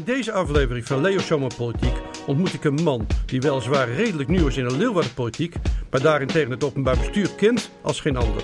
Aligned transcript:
In 0.00 0.06
deze 0.06 0.32
aflevering 0.32 0.86
van 0.86 1.00
Leo 1.00 1.18
Zomerpolitiek 1.18 1.94
ontmoet 2.26 2.52
ik 2.52 2.64
een 2.64 2.82
man 2.82 3.06
die 3.26 3.40
weliswaar 3.40 3.88
redelijk 3.88 4.28
nieuw 4.28 4.46
is 4.46 4.56
in 4.56 4.68
de 4.68 4.76
Leeuwardenpolitiek, 4.76 5.54
maar 5.90 6.00
daarentegen 6.00 6.50
het 6.50 6.64
openbaar 6.64 6.96
bestuur 6.96 7.30
kent 7.36 7.70
als 7.82 8.00
geen 8.00 8.16
ander. 8.16 8.42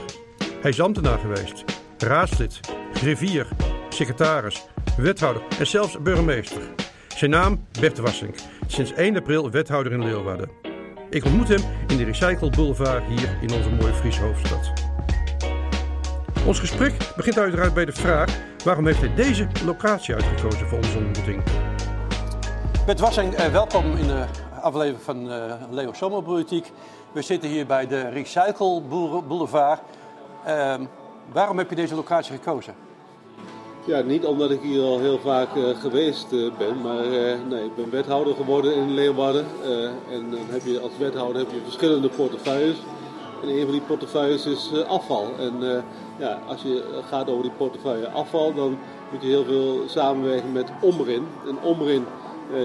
Hij 0.61 0.71
is 0.71 0.81
ambtenaar 0.81 1.19
geweest, 1.19 1.65
raadslid, 1.99 2.61
griffier, 2.93 3.49
secretaris, 3.89 4.67
wethouder 4.97 5.43
en 5.59 5.67
zelfs 5.67 6.03
burgemeester. 6.03 6.63
Zijn 7.17 7.31
naam 7.31 7.67
Bert 7.81 7.99
Wassink, 7.99 8.35
sinds 8.67 8.93
1 8.93 9.17
april 9.17 9.51
wethouder 9.51 9.93
in 9.93 10.05
Leeuwarden. 10.05 10.51
Ik 11.11 11.25
ontmoet 11.25 11.49
hem 11.49 11.63
in 11.87 11.97
de 11.97 12.05
Recycle 12.05 12.51
Boulevard 12.51 13.05
hier 13.07 13.39
in 13.41 13.53
onze 13.53 13.71
mooie 13.71 13.95
Friese 13.95 14.23
hoofdstad. 14.23 14.86
Ons 16.47 16.59
gesprek 16.59 16.95
begint 17.17 17.39
uiteraard 17.39 17.75
bij 17.75 17.85
de 17.85 17.93
vraag 17.93 18.39
waarom 18.65 18.87
heeft 18.87 19.01
hij 19.01 19.15
deze 19.15 19.49
locatie 19.65 20.15
uitgekozen 20.15 20.67
voor 20.69 20.79
onze 20.79 20.99
ontmoeting. 20.99 21.43
Bert 22.87 23.01
Wassink, 23.01 23.33
eh, 23.33 23.53
welkom 23.53 23.97
in 23.97 24.07
de 24.07 24.25
aflevering 24.61 25.03
van 25.03 25.33
uh, 25.33 25.55
Leo 25.71 25.93
Zomerpolitiek. 25.93 26.73
We 27.13 27.23
zitten 27.23 27.49
hier 27.49 27.67
bij 27.67 27.87
de 27.87 28.09
Recycle 28.09 28.83
Boulevard. 29.29 29.81
Uh, 30.47 30.75
waarom 31.33 31.59
heb 31.59 31.71
je 31.71 31.77
deze 31.77 31.95
locatie 31.95 32.33
gekozen? 32.33 32.75
Ja, 33.87 34.01
niet 34.01 34.25
omdat 34.25 34.51
ik 34.51 34.61
hier 34.61 34.83
al 34.83 34.99
heel 34.99 35.19
vaak 35.19 35.55
uh, 35.55 35.81
geweest 35.81 36.33
uh, 36.33 36.53
ben, 36.59 36.81
maar 36.81 37.05
uh, 37.05 37.35
nee, 37.49 37.65
ik 37.65 37.77
ben 37.77 37.91
wethouder 37.91 38.35
geworden 38.35 38.75
in 38.75 38.95
Leeuwarden. 38.95 39.47
en 40.11 40.31
dan 40.31 40.47
heb 40.51 40.63
je 40.65 40.81
als 40.81 40.93
wethouder 40.99 41.43
heb 41.43 41.51
je 41.51 41.61
verschillende 41.65 42.09
portefeuilles. 42.09 42.77
En 43.43 43.49
een 43.49 43.63
van 43.63 43.73
die 43.73 43.81
portefeuilles 43.81 44.47
is 44.47 44.71
afval. 44.89 45.27
En 45.39 45.85
ja, 46.19 46.41
als 46.49 46.63
je 46.63 47.01
gaat 47.09 47.31
over 47.31 47.43
die 47.43 47.53
portefeuille 47.57 48.09
afval, 48.09 48.55
dan 48.55 48.79
moet 49.13 49.23
je 49.23 49.29
heel 49.29 49.45
veel 49.45 49.83
samenwerken 49.87 50.53
met 50.53 50.71
Omrin. 50.81 51.27
En 51.49 51.59
Omrin 51.63 52.05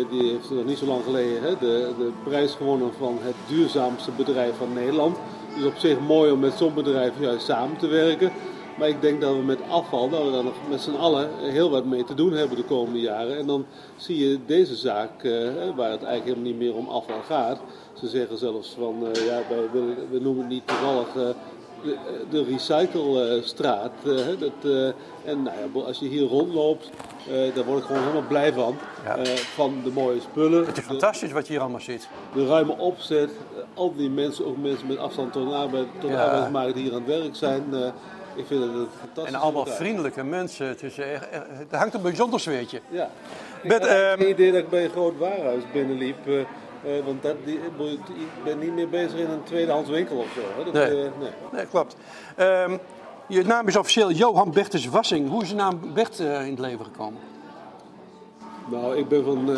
die 0.10 0.32
heeft 0.32 0.52
nog 0.52 0.66
niet 0.66 0.78
zo 0.78 0.86
lang 0.86 1.04
geleden 1.04 1.42
hè, 1.42 1.50
de, 1.50 1.94
de 1.98 2.12
prijs 2.24 2.54
gewonnen 2.54 2.94
van 2.98 3.18
het 3.22 3.36
duurzaamste 3.48 4.12
bedrijf 4.12 4.58
van 4.58 4.74
Nederland. 4.74 5.18
Dus 5.56 5.66
op 5.66 5.78
zich 5.78 6.00
mooi 6.00 6.32
om 6.32 6.40
met 6.40 6.54
zo'n 6.54 6.74
bedrijf 6.74 7.14
juist 7.20 7.46
samen 7.46 7.78
te 7.78 7.88
werken. 7.88 8.32
Maar 8.78 8.90
ik 8.90 9.02
denk 9.02 9.22
dat 9.22 9.36
we 9.36 9.42
met 9.42 9.60
afval, 9.70 10.10
dat 10.10 10.24
we 10.24 10.32
daar 10.32 10.44
nog 10.44 10.54
met 10.70 10.82
z'n 10.82 10.96
allen 10.96 11.30
heel 11.40 11.70
wat 11.70 11.86
mee 11.86 12.04
te 12.04 12.14
doen 12.14 12.32
hebben 12.32 12.58
de 12.58 12.64
komende 12.64 13.00
jaren. 13.00 13.38
En 13.38 13.48
dan 13.48 13.66
zie 13.96 14.30
je 14.30 14.40
deze 14.46 14.76
zaak, 14.76 15.24
eh, 15.24 15.32
waar 15.76 15.92
het 15.92 16.04
eigenlijk 16.04 16.24
helemaal 16.24 16.44
niet 16.44 16.58
meer 16.58 16.76
om 16.76 16.88
afval 16.88 17.22
gaat. 17.28 17.60
Ze 18.02 18.08
zeggen 18.08 18.38
zelfs 18.38 18.76
van, 18.80 18.96
uh, 19.04 19.26
ja, 19.26 19.42
wij, 19.50 19.70
we, 19.72 19.94
we, 20.12 20.20
noemen 20.20 20.44
het 20.44 20.52
niet 20.52 20.68
toevallig 20.68 21.08
uh, 21.08 21.28
de, 21.84 21.98
de 22.30 22.44
Recyclestraat. 22.44 23.92
dat, 24.40 24.74
en 25.26 25.44
nou 25.44 25.58
ja, 25.74 25.82
als 25.82 26.00
je 26.00 26.08
hier 26.08 26.28
rondloopt, 26.28 26.90
daar 27.54 27.66
word 27.66 27.80
ik 27.80 27.86
gewoon 27.86 28.02
helemaal 28.02 28.28
blij 28.28 28.54
van. 28.54 28.78
Ja. 29.06 29.26
van 29.36 29.82
de 29.84 29.90
mooie 29.90 30.20
spullen. 30.20 30.66
Het 30.66 30.78
is 30.78 30.84
fantastisch 30.84 31.32
wat 31.32 31.48
je 31.48 31.54
hier 31.54 31.62
allemaal 31.62 31.82
ziet. 31.82 32.08
De 32.34 32.46
ruime 32.46 32.78
opzet, 32.78 33.30
al 33.74 33.96
die 33.96 34.10
mensen, 34.10 34.46
ook 34.46 34.58
mensen 34.58 34.88
met 34.88 34.98
afstand 34.98 35.34
tot 35.34 35.50
de, 35.50 35.56
arbeid, 35.56 35.88
tot 36.00 36.12
arbeidsmarkt 36.14 36.74
die 36.74 36.84
hier 36.84 36.94
aan 36.94 37.04
het 37.06 37.20
werk 37.20 37.36
zijn. 37.36 37.64
Ik 38.36 38.46
vind 38.46 38.64
het 38.64 38.88
fantastisch. 39.00 39.34
En 39.34 39.42
allemaal 39.42 39.66
vriendelijke 39.66 40.24
mensen. 40.24 40.68
Het, 40.68 40.84
is 40.84 40.98
echt, 40.98 41.28
het 41.32 41.72
hangt 41.72 41.94
een 41.94 42.02
bijzonder 42.02 42.40
sweertje. 42.40 42.82
Ja. 42.90 43.10
Ik 43.62 43.70
Met, 43.70 43.82
had 43.82 43.90
um, 43.90 43.98
het 43.98 44.22
idee 44.22 44.52
dat 44.52 44.62
ik 44.62 44.70
bij 44.70 44.84
een 44.84 44.90
groot 44.90 45.18
warenhuis 45.18 45.64
binnenliep. 45.74 46.18
Uh, 46.86 46.98
uh, 46.98 47.06
want 47.06 47.22
dat, 47.22 47.36
die, 47.46 47.56
ik 47.56 48.44
ben 48.44 48.60
niet 48.60 48.74
meer 48.74 48.90
bezig 48.90 49.20
in 49.20 49.30
een 49.30 49.44
tweedehands 49.44 49.90
winkel 49.90 50.18
of 50.18 50.28
zo. 50.36 50.42
Hè? 50.58 50.64
Dat, 50.64 50.74
nee. 50.74 51.04
Uh, 51.04 51.10
nee. 51.20 51.30
nee. 51.52 51.66
klopt. 51.66 51.96
Um, 52.40 52.80
je 53.28 53.44
naam 53.44 53.68
is 53.68 53.78
officieel 53.78 54.12
Johan 54.12 54.52
Bertus 54.52 54.86
Wassing. 54.86 55.30
Hoe 55.30 55.42
is 55.42 55.50
je 55.50 55.56
naam 55.56 55.80
Bert 55.94 56.20
in 56.20 56.28
het 56.28 56.60
leven 56.60 56.86
gekomen? 56.86 57.20
Nou, 58.72 58.98
ik 58.98 59.08
ben 59.08 59.24
van 59.24 59.48
een, 59.48 59.58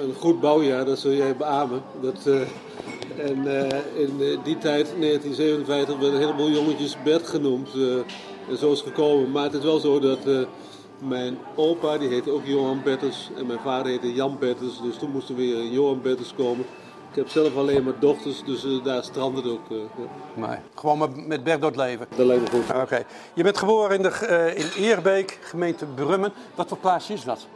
een, 0.00 0.14
goed 0.18 0.40
bouwjaar, 0.40 0.84
dat 0.84 0.98
zul 0.98 1.12
jij 1.12 1.36
beamen. 1.36 1.82
Dat, 2.00 2.26
en 3.16 3.46
in 3.96 4.38
die 4.42 4.58
tijd, 4.58 4.94
1957, 5.00 5.98
werden 5.98 6.14
een 6.14 6.20
heleboel 6.20 6.50
jongetjes 6.50 6.96
Bert 7.04 7.26
genoemd. 7.26 7.68
En 8.48 8.56
zo 8.58 8.72
is 8.72 8.78
het 8.78 8.88
gekomen. 8.88 9.30
Maar 9.30 9.44
het 9.44 9.54
is 9.54 9.64
wel 9.64 9.78
zo 9.78 10.00
dat 10.00 10.18
mijn 10.98 11.38
opa, 11.54 11.98
die 11.98 12.08
heette 12.08 12.30
ook 12.30 12.46
Johan 12.46 12.82
Bertens. 12.84 13.30
En 13.36 13.46
mijn 13.46 13.58
vader 13.58 13.86
heette 13.86 14.12
Jan 14.12 14.36
Bertens. 14.38 14.82
Dus 14.82 14.98
toen 14.98 15.10
moest 15.10 15.28
er 15.28 15.36
weer 15.36 15.56
een 15.56 15.72
Johan 15.72 16.02
Bertens 16.02 16.34
komen. 16.36 16.66
Ik 17.10 17.22
heb 17.22 17.28
zelf 17.28 17.56
alleen 17.56 17.84
maar 17.84 17.98
dochters, 18.00 18.44
dus 18.44 18.66
daar 18.84 19.04
strandt 19.04 19.36
het 19.36 19.46
ook. 19.46 19.60
Ja. 19.68 19.76
Maar 20.34 20.62
gewoon 20.74 21.26
met 21.26 21.44
door 21.44 21.60
het 21.60 21.76
leven? 21.76 22.06
Dat 22.16 22.26
lijkt 22.26 22.42
me 22.42 22.48
goed. 22.50 22.70
Oké. 22.70 22.80
Okay. 22.80 23.04
Je 23.34 23.42
bent 23.42 23.58
geboren 23.58 23.96
in, 23.96 24.02
de, 24.02 24.52
in 24.54 24.82
Eerbeek, 24.82 25.38
gemeente 25.42 25.86
Brummen. 25.86 26.32
Wat 26.54 26.68
voor 26.68 26.78
plaatsje 26.78 27.12
is 27.12 27.24
dat? 27.24 27.46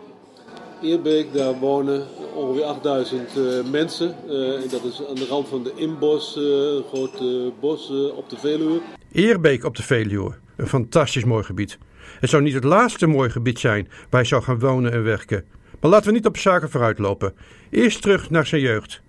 Eerbeek, 0.82 1.32
daar 1.32 1.58
wonen 1.58 2.06
ongeveer 2.34 2.64
8000 2.64 3.36
uh, 3.36 3.64
mensen. 3.70 4.16
Uh, 4.26 4.70
dat 4.70 4.84
is 4.84 5.02
aan 5.08 5.14
de 5.14 5.26
rand 5.26 5.48
van 5.48 5.62
de 5.62 5.72
Inbos, 5.74 6.36
uh, 6.36 6.44
een 6.44 6.84
groot 6.92 7.22
bos 7.60 7.90
op 8.14 8.30
de 8.30 8.36
Veluwe. 8.36 8.80
Eerbeek 9.12 9.64
op 9.64 9.76
de 9.76 9.82
Veluwe, 9.82 10.34
een 10.56 10.68
fantastisch 10.68 11.24
mooi 11.24 11.44
gebied. 11.44 11.78
Het 12.20 12.30
zou 12.30 12.42
niet 12.42 12.54
het 12.54 12.64
laatste 12.64 13.06
mooi 13.06 13.30
gebied 13.30 13.58
zijn 13.58 13.88
waar 13.88 14.20
hij 14.20 14.24
zou 14.24 14.42
gaan 14.42 14.58
wonen 14.58 14.92
en 14.92 15.02
werken. 15.02 15.44
Maar 15.80 15.90
laten 15.90 16.06
we 16.06 16.12
niet 16.12 16.26
op 16.26 16.36
zaken 16.36 16.70
vooruitlopen. 16.70 17.34
Eerst 17.70 18.02
terug 18.02 18.30
naar 18.30 18.46
zijn 18.46 18.60
jeugd. 18.60 19.00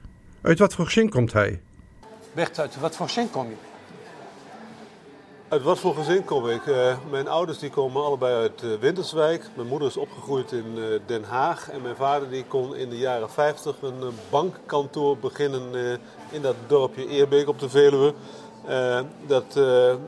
Uit 0.42 0.60
wat 0.60 0.74
voor 0.74 0.86
gezin 0.86 1.10
komt 1.10 1.34
hij? 1.34 1.62
Bert, 2.34 2.60
uit 2.60 2.80
wat 2.80 2.96
voor 2.96 3.08
gezin 3.08 3.30
kom 3.30 3.50
je? 3.50 3.56
Uit 5.48 5.62
wat 5.62 5.80
voor 5.80 5.96
gezin 5.96 6.26
kom 6.26 6.50
ik? 6.50 6.66
Uh, 6.66 6.98
mijn 7.10 7.28
ouders 7.28 7.60
die 7.60 7.70
komen 7.70 8.04
allebei 8.04 8.36
uit 8.36 8.62
uh, 8.64 8.72
Winterswijk. 8.80 9.50
Mijn 9.56 9.68
moeder 9.68 9.88
is 9.88 9.98
opgegroeid 9.98 10.52
in 10.52 10.66
uh, 10.76 10.86
Den 11.06 11.24
Haag. 11.24 11.70
En 11.70 11.82
mijn 11.82 11.96
vader 11.96 12.30
die 12.30 12.46
kon 12.46 12.76
in 12.76 12.90
de 12.90 12.98
jaren 12.98 13.30
50 13.30 13.82
een 13.82 14.14
bankkantoor 14.30 15.18
beginnen 15.18 16.00
in 16.30 16.42
dat 16.42 16.56
dorpje 16.68 17.08
Eerbeek 17.08 17.48
op 17.48 17.60
de 17.60 17.70
Veluwe. 17.70 18.14
dat 19.28 19.60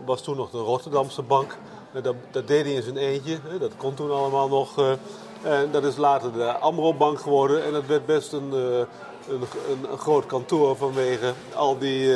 was 0.05 0.23
toen 0.23 0.37
nog 0.37 0.49
de 0.49 0.57
Rotterdamse 0.57 1.21
bank. 1.21 1.57
Dat, 2.01 2.15
dat, 2.31 2.47
deed 2.47 2.65
hij 2.65 2.73
in 2.73 2.83
zijn 2.83 2.97
eentje. 2.97 3.37
dat 3.59 3.71
kon 3.77 3.93
toen 3.93 4.11
allemaal 4.11 4.47
nog. 4.47 4.97
en 5.41 5.71
dat 5.71 5.83
is 5.83 5.97
later 5.97 6.33
de 6.33 6.57
Amro-bank 6.57 7.19
geworden. 7.19 7.63
En 7.63 7.71
dat 7.71 7.85
werd 7.85 8.05
best 8.05 8.33
een, 8.33 8.51
een, 8.51 8.87
een, 9.29 9.91
een 9.91 9.97
groot 9.97 10.25
kantoor 10.25 10.75
vanwege 10.75 11.33
al 11.55 11.77
die 11.77 12.13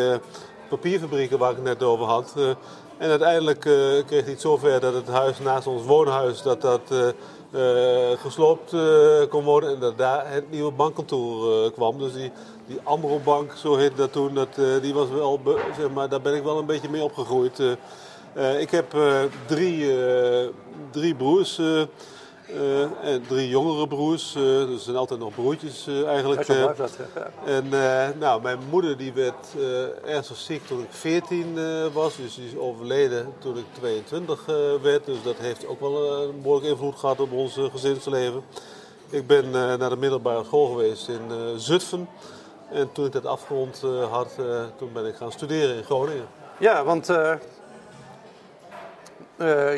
papierfabrieken 0.69 1.37
waar 1.37 1.49
ik 1.49 1.55
het 1.55 1.65
net 1.65 1.83
over 1.83 2.05
had. 2.05 2.33
En 2.97 3.09
uiteindelijk 3.09 3.65
uh, 3.65 3.73
kreeg 4.05 4.23
hij 4.23 4.31
het 4.31 4.41
zover 4.41 4.79
dat 4.79 4.93
het 4.93 5.07
huis 5.07 5.39
naast 5.39 5.67
ons 5.67 5.85
woonhuis 5.85 6.41
dat 6.41 6.61
dat, 6.61 7.13
gesloopt 8.17 8.75
kon 9.29 9.43
worden. 9.43 9.73
En 9.73 9.79
dat 9.79 9.97
daar 9.97 10.31
het 10.31 10.51
nieuwe 10.51 10.71
bankkantoor 10.71 11.71
kwam. 11.71 11.97
Dus 11.97 12.13
die, 12.13 12.31
die 12.67 12.79
Amro-bank, 12.83 13.51
zo 13.55 13.75
heette 13.75 13.95
dat 13.95 14.11
toen, 14.11 14.33
dat, 14.33 14.55
die 14.81 14.93
was 14.93 15.09
wel, 15.09 15.41
zeg 15.77 15.89
maar, 15.89 16.09
daar 16.09 16.21
ben 16.21 16.35
ik 16.35 16.43
wel 16.43 16.57
een 16.57 16.65
beetje 16.65 16.89
mee 16.89 17.03
opgegroeid. 17.03 17.59
Ik 18.59 18.71
heb 18.71 18.95
drie, 19.45 19.93
drie 20.91 21.15
broers. 21.15 21.61
En 23.01 23.23
drie 23.27 23.49
jongere 23.49 23.87
broers, 23.87 24.31
dus 24.33 24.73
er 24.73 24.79
zijn 24.79 24.95
altijd 24.95 25.19
nog 25.19 25.35
broertjes 25.35 25.87
eigenlijk. 25.87 26.43
Ja, 26.43 26.73
dat. 26.77 26.97
En 27.45 27.69
nou, 28.19 28.41
mijn 28.41 28.59
moeder 28.69 28.97
die 28.97 29.13
werd 29.13 29.47
ernstig 30.05 30.37
ziek 30.37 30.67
toen 30.67 30.79
ik 30.79 30.87
14 30.89 31.57
was, 31.93 32.15
dus 32.15 32.35
die 32.35 32.47
is 32.47 32.57
overleden 32.57 33.33
toen 33.39 33.57
ik 33.57 33.65
22 33.71 34.45
werd. 34.81 35.05
Dus 35.05 35.23
dat 35.23 35.37
heeft 35.37 35.67
ook 35.67 35.79
wel 35.79 36.21
een 36.21 36.41
behoorlijke 36.41 36.69
invloed 36.69 36.95
gehad 36.95 37.19
op 37.19 37.31
ons 37.31 37.59
gezinsleven. 37.71 38.43
Ik 39.09 39.27
ben 39.27 39.49
naar 39.49 39.89
de 39.89 39.97
middelbare 39.97 40.43
school 40.43 40.67
geweest 40.67 41.07
in 41.07 41.21
Zutphen. 41.59 42.09
En 42.71 42.91
toen 42.91 43.05
ik 43.05 43.11
dat 43.11 43.25
afgerond 43.25 43.81
had, 44.09 44.35
toen 44.77 44.89
ben 44.93 45.05
ik 45.05 45.15
gaan 45.15 45.31
studeren 45.31 45.75
in 45.75 45.83
Groningen. 45.83 46.27
Ja, 46.59 46.83
want 46.83 47.07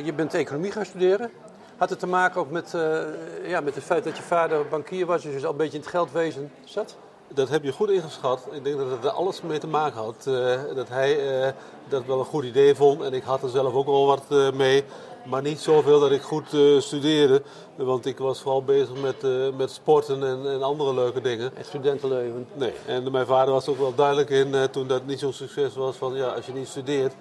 je 0.04 0.14
bent 0.16 0.34
economie 0.34 0.72
gaan 0.72 0.86
studeren. 0.86 1.32
Had 1.80 1.90
het 1.90 2.00
te 2.00 2.08
maken 2.08 2.42
ook 2.42 2.52
met, 2.52 2.74
uh, 2.76 3.00
ja, 3.48 3.62
met 3.62 3.76
het 3.76 3.84
feit 3.84 4.04
dat 4.04 4.18
je 4.18 4.24
vader 4.24 4.68
bankier 4.68 5.06
was, 5.06 5.22
dus 5.22 5.46
al 5.46 5.52
een 5.52 5.58
beetje 5.58 5.78
in 5.78 5.84
het 5.84 5.90
geldwezen 5.90 6.52
zat? 6.64 6.96
Dat 7.28 7.50
heb 7.50 7.64
je 7.64 7.72
goed 7.72 7.90
ingeschat. 7.90 8.48
Ik 8.52 8.64
denk 8.64 8.78
dat 8.78 8.90
het 8.90 9.04
er 9.04 9.10
alles 9.10 9.42
mee 9.42 9.60
te 9.60 9.68
maken 9.68 10.02
had. 10.02 10.26
Uh, 10.28 10.58
dat 10.76 10.90
hij 10.90 11.42
uh, 11.42 11.52
dat 11.88 12.06
wel 12.06 12.20
een 12.20 12.26
goed 12.26 12.44
idee 12.44 12.76
vond 12.76 13.02
en 13.02 13.14
ik 13.14 13.24
had 13.24 13.44
er 13.44 13.50
zelf 13.50 13.74
ook 13.74 13.86
wel 13.86 14.06
wat 14.06 14.54
mee. 14.54 14.84
Maar 15.26 15.42
niet 15.42 15.60
zoveel 15.60 16.00
dat 16.00 16.12
ik 16.12 16.22
goed 16.22 16.48
studeerde. 16.80 17.42
Want 17.76 18.06
ik 18.06 18.18
was 18.18 18.42
vooral 18.42 18.64
bezig 18.64 19.02
met, 19.02 19.24
met 19.58 19.72
sporten 19.72 20.24
en, 20.24 20.52
en, 20.52 20.64
andere 20.64 20.94
leuke 20.94 21.22
dingen. 21.22 21.52
Het 21.54 21.66
studentenleven? 21.66 22.48
Nee. 22.54 22.74
En 22.86 23.12
mijn 23.12 23.26
vader 23.26 23.54
was 23.54 23.68
ook 23.68 23.78
wel 23.78 23.96
duidelijk 23.96 24.30
in 24.30 24.56
toen 24.72 24.88
dat 24.88 25.06
niet 25.06 25.20
zo'n 25.20 25.34
succes 25.34 25.76
was. 25.76 25.96
Van 25.96 26.14
ja, 26.14 26.28
als 26.28 26.46
je 26.46 26.52
niet 26.52 26.68
studeert, 26.68 27.14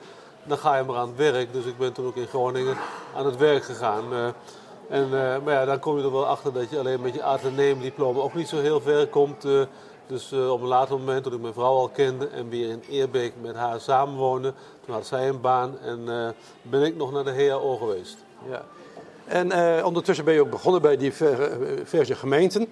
dan 0.49 0.59
ga 0.59 0.77
je 0.77 0.85
maar 0.85 0.97
aan 0.97 1.09
het 1.09 1.17
werk. 1.17 1.53
Dus 1.53 1.65
ik 1.65 1.79
ben 1.79 1.93
toen 1.93 2.07
ook 2.07 2.17
in 2.17 2.27
Groningen 2.27 2.77
aan 3.17 3.27
het 3.27 3.37
werk 3.37 3.65
gegaan. 3.65 4.13
Uh, 4.13 4.27
en, 4.89 5.05
uh, 5.05 5.39
maar 5.45 5.53
ja, 5.55 5.65
dan 5.65 5.79
kom 5.79 5.97
je 5.99 6.05
er 6.05 6.13
wel 6.13 6.27
achter 6.27 6.53
dat 6.53 6.71
je 6.71 6.79
alleen 6.79 7.01
met 7.01 7.15
je 7.15 7.23
ateneumdiploma 7.23 8.21
ook 8.21 8.35
niet 8.35 8.49
zo 8.49 8.61
heel 8.61 8.81
ver 8.81 9.07
komt. 9.07 9.45
Uh, 9.45 9.63
dus 10.07 10.33
op 10.33 10.61
een 10.61 10.67
later 10.67 10.99
moment, 10.99 11.23
toen 11.25 11.33
ik 11.33 11.41
mijn 11.41 11.53
vrouw 11.53 11.75
al 11.75 11.89
kende 11.89 12.29
en 12.29 12.49
weer 12.49 12.69
in 12.69 12.83
Eerbeek 12.91 13.33
met 13.41 13.57
haar 13.57 13.81
samenwoonde, 13.81 14.53
toen 14.85 14.95
had 14.95 15.07
zij 15.07 15.29
een 15.29 15.41
baan 15.41 15.79
en 15.79 16.35
ben 16.63 16.83
ik 16.83 16.97
nog 16.97 17.13
naar 17.13 17.25
de 17.25 17.47
HAO 17.49 17.77
geweest. 17.77 18.17
Ja. 18.49 18.65
En 19.25 19.85
ondertussen 19.85 20.25
ben 20.25 20.35
je 20.35 20.41
ook 20.41 20.51
begonnen 20.51 20.83
bij 20.83 20.97
diverse 20.97 22.15
gemeenten. 22.15 22.67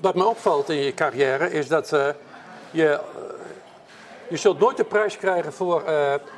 Wat 0.00 0.14
me 0.14 0.26
opvalt 0.26 0.68
in 0.68 0.76
je 0.76 0.94
carrière 0.94 1.50
is 1.50 1.68
dat 1.68 1.88
je, 2.70 3.00
je 4.30 4.36
zult 4.36 4.58
nooit 4.58 4.76
de 4.76 4.84
prijs 4.84 5.16
krijgen 5.16 5.52
voor 5.52 5.82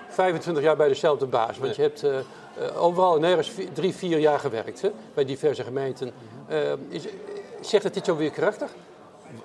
25 0.08 0.62
jaar 0.62 0.76
bij 0.76 0.88
dezelfde 0.88 1.26
baas. 1.26 1.58
Want 1.58 1.76
je 1.76 1.82
hebt 1.82 2.04
overal 2.76 3.18
nergens 3.18 3.50
drie, 3.72 3.94
vier 3.94 4.18
jaar 4.18 4.38
gewerkt 4.38 4.82
hè, 4.82 4.90
bij 5.14 5.24
diverse 5.24 5.64
gemeenten. 5.64 6.12
Is, 6.88 7.04
zegt 7.60 7.84
het 7.84 7.96
iets 7.96 8.08
over 8.08 8.22
je 8.22 8.30
karakter? 8.30 8.68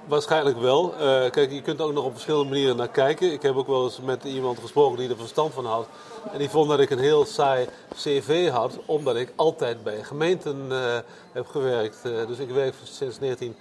Waarschijnlijk 0.05 0.59
wel. 0.59 0.93
Uh, 0.93 1.29
kijk, 1.29 1.51
je 1.51 1.61
kunt 1.61 1.81
ook 1.81 1.93
nog 1.93 2.05
op 2.05 2.11
verschillende 2.11 2.49
manieren 2.49 2.77
naar 2.77 2.89
kijken. 2.89 3.31
Ik 3.31 3.41
heb 3.41 3.55
ook 3.55 3.67
wel 3.67 3.83
eens 3.83 3.99
met 4.01 4.23
iemand 4.23 4.59
gesproken 4.59 4.97
die 4.97 5.09
er 5.09 5.17
verstand 5.17 5.53
van 5.53 5.65
had. 5.65 5.87
En 6.31 6.39
die 6.39 6.49
vond 6.49 6.69
dat 6.69 6.79
ik 6.79 6.89
een 6.89 6.99
heel 6.99 7.25
saai 7.25 7.67
cv 7.95 8.49
had, 8.49 8.79
omdat 8.85 9.15
ik 9.15 9.33
altijd 9.35 9.83
bij 9.83 10.03
gemeenten 10.03 10.65
uh, 10.69 10.97
heb 11.31 11.47
gewerkt. 11.47 11.97
Uh, 12.05 12.27
dus 12.27 12.37
ik 12.37 12.49
werk 12.49 12.73
sinds 12.83 13.19
19 13.19 13.55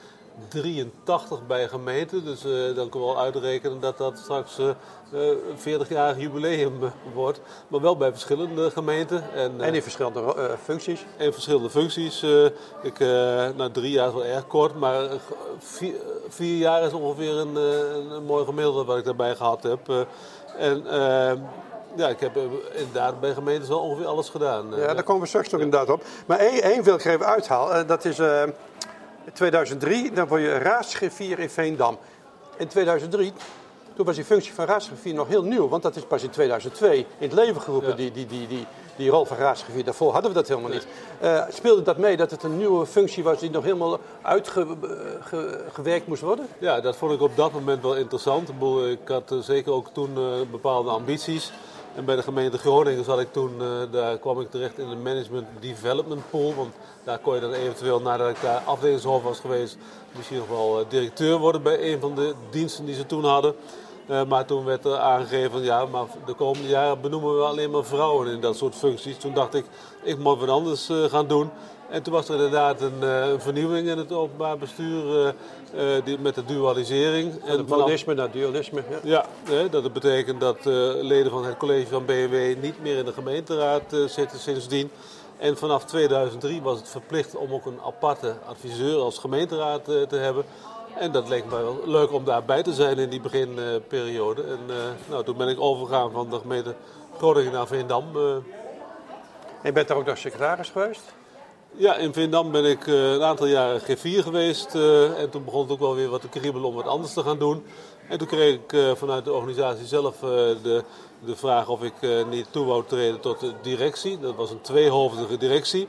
83 0.48 1.46
bij 1.46 1.68
gemeente. 1.68 2.22
Dus 2.22 2.44
uh, 2.44 2.52
dan 2.74 2.88
kunnen 2.88 3.08
we 3.08 3.14
wel 3.14 3.18
uitrekenen 3.20 3.80
dat 3.80 3.98
dat 3.98 4.18
straks 4.18 4.58
uh, 4.58 4.68
uh, 5.12 5.80
40-jarig 5.80 6.18
jubileum 6.18 6.78
wordt. 7.14 7.40
Maar 7.68 7.80
wel 7.80 7.96
bij 7.96 8.10
verschillende 8.10 8.70
gemeenten. 8.70 9.32
En, 9.34 9.60
en 9.60 9.74
in 9.74 9.82
verschillende 9.82 10.34
functies? 10.62 11.06
In 11.16 11.32
verschillende 11.32 11.70
functies. 11.70 12.22
ik, 12.82 12.98
nou, 13.56 13.70
drie 13.70 13.90
jaar 13.90 14.08
is 14.08 14.14
wel 14.14 14.24
erg 14.24 14.46
kort, 14.46 14.74
maar 14.74 15.08
vier, 15.58 15.94
vier, 16.28 16.56
jaar 16.56 16.82
is 16.82 16.92
ongeveer 16.92 17.36
een, 17.36 17.56
een 18.12 18.24
mooi 18.24 18.44
gemiddelde 18.44 18.84
wat 18.84 18.98
ik 18.98 19.04
daarbij 19.04 19.34
gehad 19.34 19.62
heb. 19.62 20.06
en 20.58 20.84
ja, 21.96 22.08
ik 22.08 22.20
heb 22.20 22.38
inderdaad 22.72 23.20
bij 23.20 23.34
gemeentes 23.34 23.68
wel 23.68 23.80
ongeveer 23.80 24.06
alles 24.06 24.28
gedaan. 24.28 24.66
Ja, 24.76 24.94
daar 24.94 25.02
komen 25.02 25.22
we 25.22 25.28
straks 25.28 25.48
nog 25.48 25.60
inderdaad 25.60 25.90
op. 25.90 26.02
Maar 26.26 26.38
één, 26.38 26.62
één 26.62 26.82
wil 26.82 26.94
ik 26.94 27.04
even 27.04 27.26
uithalen. 27.26 27.86
Dat 27.86 28.04
is 28.04 28.18
in 29.26 29.32
2003 29.32 30.12
dan 30.12 30.26
word 30.28 30.43
je 30.43 30.58
raadsgriffier 30.58 31.38
in 31.38 31.50
Veendam. 31.50 31.99
In 32.56 32.69
2003, 32.69 33.32
toen 33.94 34.06
was 34.06 34.14
die 34.14 34.25
functie 34.25 34.52
van 34.52 34.64
raadsgriffier 34.64 35.14
nog 35.14 35.28
heel 35.28 35.43
nieuw. 35.43 35.69
Want 35.69 35.82
dat 35.82 35.96
is 35.96 36.02
pas 36.02 36.23
in 36.23 36.31
2002 36.31 36.99
in 36.99 37.06
het 37.19 37.32
leven 37.32 37.61
geroepen, 37.61 37.96
die, 37.96 38.12
die, 38.12 38.26
die, 38.26 38.46
die, 38.46 38.67
die 38.96 39.11
rol 39.11 39.25
van 39.25 39.37
raadsgriffier. 39.37 39.84
Daarvoor 39.84 40.12
hadden 40.12 40.31
we 40.31 40.37
dat 40.37 40.49
helemaal 40.49 40.70
niet. 40.70 40.87
Uh, 41.23 41.44
speelde 41.49 41.82
dat 41.82 41.99
mee 41.99 42.17
dat 42.17 42.31
het 42.31 42.43
een 42.43 42.56
nieuwe 42.56 42.87
functie 42.87 43.23
was 43.23 43.38
die 43.38 43.50
nog 43.50 43.64
helemaal 43.64 44.00
uitgewerkt 44.23 46.06
moest 46.06 46.22
worden? 46.22 46.46
Ja, 46.58 46.81
dat 46.81 46.96
vond 46.96 47.12
ik 47.12 47.20
op 47.20 47.37
dat 47.37 47.52
moment 47.52 47.82
wel 47.82 47.96
interessant. 47.96 48.49
Ik 48.90 49.08
had 49.08 49.34
zeker 49.40 49.72
ook 49.72 49.88
toen 49.93 50.14
bepaalde 50.50 50.90
ambities. 50.90 51.52
En 51.96 52.04
bij 52.04 52.16
de 52.16 52.22
gemeente 52.22 52.58
Groningen 52.58 53.04
zat 53.04 53.20
ik 53.20 53.32
toen, 53.32 53.52
uh, 53.60 53.69
daar 53.90 54.19
kwam 54.19 54.40
ik 54.40 54.50
terecht 54.50 54.78
in 54.78 54.88
de 54.88 54.96
Management 54.96 55.46
Development 55.60 56.31
Pool. 56.31 56.54
Want 56.54 56.75
daar 57.04 57.19
kon 57.19 57.34
je 57.34 57.40
dan 57.40 57.52
eventueel, 57.52 58.00
nadat 58.00 58.28
ik 58.28 58.40
daar 58.43 58.62
afdelingshoofd 58.64 59.25
was 59.25 59.40
geweest, 59.40 59.76
misschien 60.16 60.38
nog 60.38 60.48
wel 60.48 60.81
uh, 60.81 60.87
directeur 60.88 61.38
worden 61.38 61.62
bij 61.62 61.93
een 61.93 62.00
van 62.00 62.14
de 62.14 62.34
diensten 62.50 62.84
die 62.84 62.94
ze 62.94 63.06
toen 63.06 63.25
hadden. 63.25 63.54
Uh, 64.10 64.25
maar 64.25 64.44
toen 64.44 64.64
werd 64.64 64.84
er 64.84 64.96
aangegeven, 64.96 65.62
ja, 65.62 65.87
maar 65.87 66.04
de 66.26 66.34
komende 66.34 66.69
jaren 66.69 67.00
benoemen 67.00 67.37
we 67.37 67.44
alleen 67.44 67.70
maar 67.70 67.84
vrouwen 67.84 68.28
in 68.28 68.40
dat 68.40 68.56
soort 68.56 68.75
functies. 68.75 69.19
Toen 69.19 69.34
dacht 69.34 69.54
ik, 69.54 69.64
ik 70.02 70.19
moet 70.19 70.38
wat 70.38 70.48
anders 70.48 70.90
gaan 71.08 71.26
doen. 71.26 71.50
En 71.90 72.02
toen 72.02 72.12
was 72.12 72.28
er 72.28 72.34
inderdaad 72.34 72.80
een, 72.80 73.02
een 73.02 73.40
vernieuwing 73.40 73.88
in 73.88 73.98
het 73.98 74.12
openbaar 74.12 74.58
bestuur 74.58 75.34
uh, 75.74 76.04
die, 76.04 76.18
met 76.18 76.34
de 76.34 76.44
dualisering. 76.44 77.32
Van 77.40 77.58
en 77.58 77.66
dualisme 77.66 78.14
naar 78.14 78.30
dualisme. 78.30 78.82
Ja, 79.02 79.26
ja 79.48 79.68
dat 79.68 79.92
betekent 79.92 80.40
dat 80.40 80.56
uh, 80.58 80.64
leden 81.00 81.30
van 81.30 81.44
het 81.44 81.56
college 81.56 81.86
van 81.86 82.04
BMW 82.04 82.62
niet 82.62 82.82
meer 82.82 82.96
in 82.98 83.04
de 83.04 83.12
gemeenteraad 83.12 83.92
uh, 83.92 84.08
zitten 84.08 84.38
sindsdien. 84.38 84.90
En 85.38 85.56
vanaf 85.56 85.84
2003 85.84 86.62
was 86.62 86.78
het 86.78 86.88
verplicht 86.88 87.36
om 87.36 87.52
ook 87.52 87.66
een 87.66 87.78
aparte 87.86 88.34
adviseur 88.46 88.98
als 88.98 89.18
gemeenteraad 89.18 89.84
te 89.84 90.16
hebben. 90.16 90.44
En 90.98 91.12
dat 91.12 91.28
leek 91.28 91.44
me 91.44 91.50
wel 91.50 91.80
leuk 91.84 92.12
om 92.12 92.24
daarbij 92.24 92.62
te 92.62 92.72
zijn 92.72 92.98
in 92.98 93.08
die 93.08 93.20
beginperiode. 93.20 94.42
en 94.42 94.58
nou, 95.08 95.24
toen 95.24 95.36
ben 95.36 95.48
ik 95.48 95.60
overgegaan 95.60 96.10
van 96.10 96.30
de 96.30 96.38
gemeente 96.38 96.74
Groningen 97.16 97.52
naar 97.52 97.66
Veendam. 97.66 98.04
En 98.14 98.44
je 99.62 99.72
bent 99.72 99.88
daar 99.88 99.96
ook 99.96 100.06
nog 100.06 100.18
secretaris 100.18 100.68
geweest? 100.68 101.15
Ja, 101.78 101.96
in 101.96 102.12
Vindam 102.12 102.50
ben 102.50 102.64
ik 102.64 102.87
uh, 102.87 103.12
een 103.12 103.23
aantal 103.23 103.46
jaren 103.46 103.81
G4 103.81 104.23
geweest. 104.23 104.75
Uh, 104.75 105.20
en 105.20 105.31
toen 105.31 105.44
begon 105.44 105.61
het 105.61 105.70
ook 105.70 105.78
wel 105.78 105.94
weer 105.94 106.08
wat 106.08 106.20
te 106.20 106.28
kriebelen 106.28 106.69
om 106.69 106.75
wat 106.75 106.87
anders 106.87 107.12
te 107.12 107.23
gaan 107.23 107.38
doen. 107.38 107.64
En 108.08 108.19
toen 108.19 108.26
kreeg 108.26 108.55
ik 108.55 108.73
uh, 108.73 108.94
vanuit 108.94 109.25
de 109.25 109.32
organisatie 109.32 109.87
zelf 109.87 110.19
de, 110.19 110.84
de 111.25 111.37
vraag 111.37 111.69
of 111.69 111.82
ik 111.82 111.94
niet 112.31 112.46
toe 112.50 112.67
wou 112.67 112.84
treden 112.87 113.20
tot 113.20 113.40
de 113.40 113.52
directie. 113.62 114.19
Dat 114.19 114.34
was 114.34 114.50
een 114.50 114.61
tweehoofdige 114.61 115.37
directie. 115.37 115.88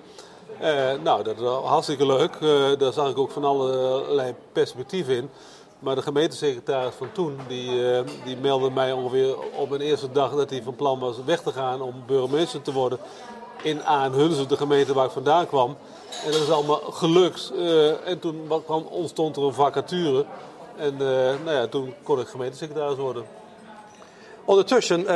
nou, 1.03 1.23
dat 1.23 1.37
was 1.37 1.63
hartstikke 1.63 2.05
leuk. 2.05 2.39
daar 2.79 2.93
zag 2.93 3.09
ik 3.09 3.17
ook 3.17 3.31
van 3.31 3.43
allerlei 3.43 4.35
perspectieven 4.51 5.15
in. 5.15 5.29
Maar 5.79 5.95
de 5.95 6.01
gemeentesecretaris 6.01 6.95
van 6.95 7.11
toen, 7.11 7.39
die, 7.47 7.69
die 8.25 8.37
meldde 8.37 8.69
mij 8.69 8.91
ongeveer 8.91 9.35
op 9.57 9.69
mijn 9.69 9.81
eerste 9.81 10.11
dag 10.11 10.35
dat 10.35 10.49
hij 10.49 10.63
van 10.63 10.75
plan 10.75 10.99
was 10.99 11.15
weg 11.25 11.41
te 11.41 11.51
gaan 11.51 11.81
om 11.81 12.03
burgemeester 12.05 12.61
te 12.61 12.73
worden 12.73 12.99
in 13.61 13.83
Aanhunzen, 13.83 14.47
de 14.47 14.57
gemeente 14.57 14.93
waar 14.93 15.05
ik 15.05 15.11
vandaan 15.11 15.47
kwam. 15.47 15.77
En 16.25 16.31
dat 16.31 16.41
is 16.41 16.51
allemaal 16.51 16.79
gelukt. 16.79 17.51
Uh, 17.55 18.07
en 18.07 18.19
toen 18.19 18.51
kwam, 18.65 18.85
ontstond 18.89 19.35
er 19.35 19.43
een 19.43 19.53
vacature. 19.53 20.25
En 20.75 20.93
uh, 20.93 20.99
nou 21.43 21.51
ja, 21.51 21.67
toen 21.67 21.93
kon 22.03 22.19
ik 22.19 22.27
gemeentesecretaris 22.27 22.97
worden. 22.97 23.25
Ondertussen 24.45 24.99
uh, 24.99 25.07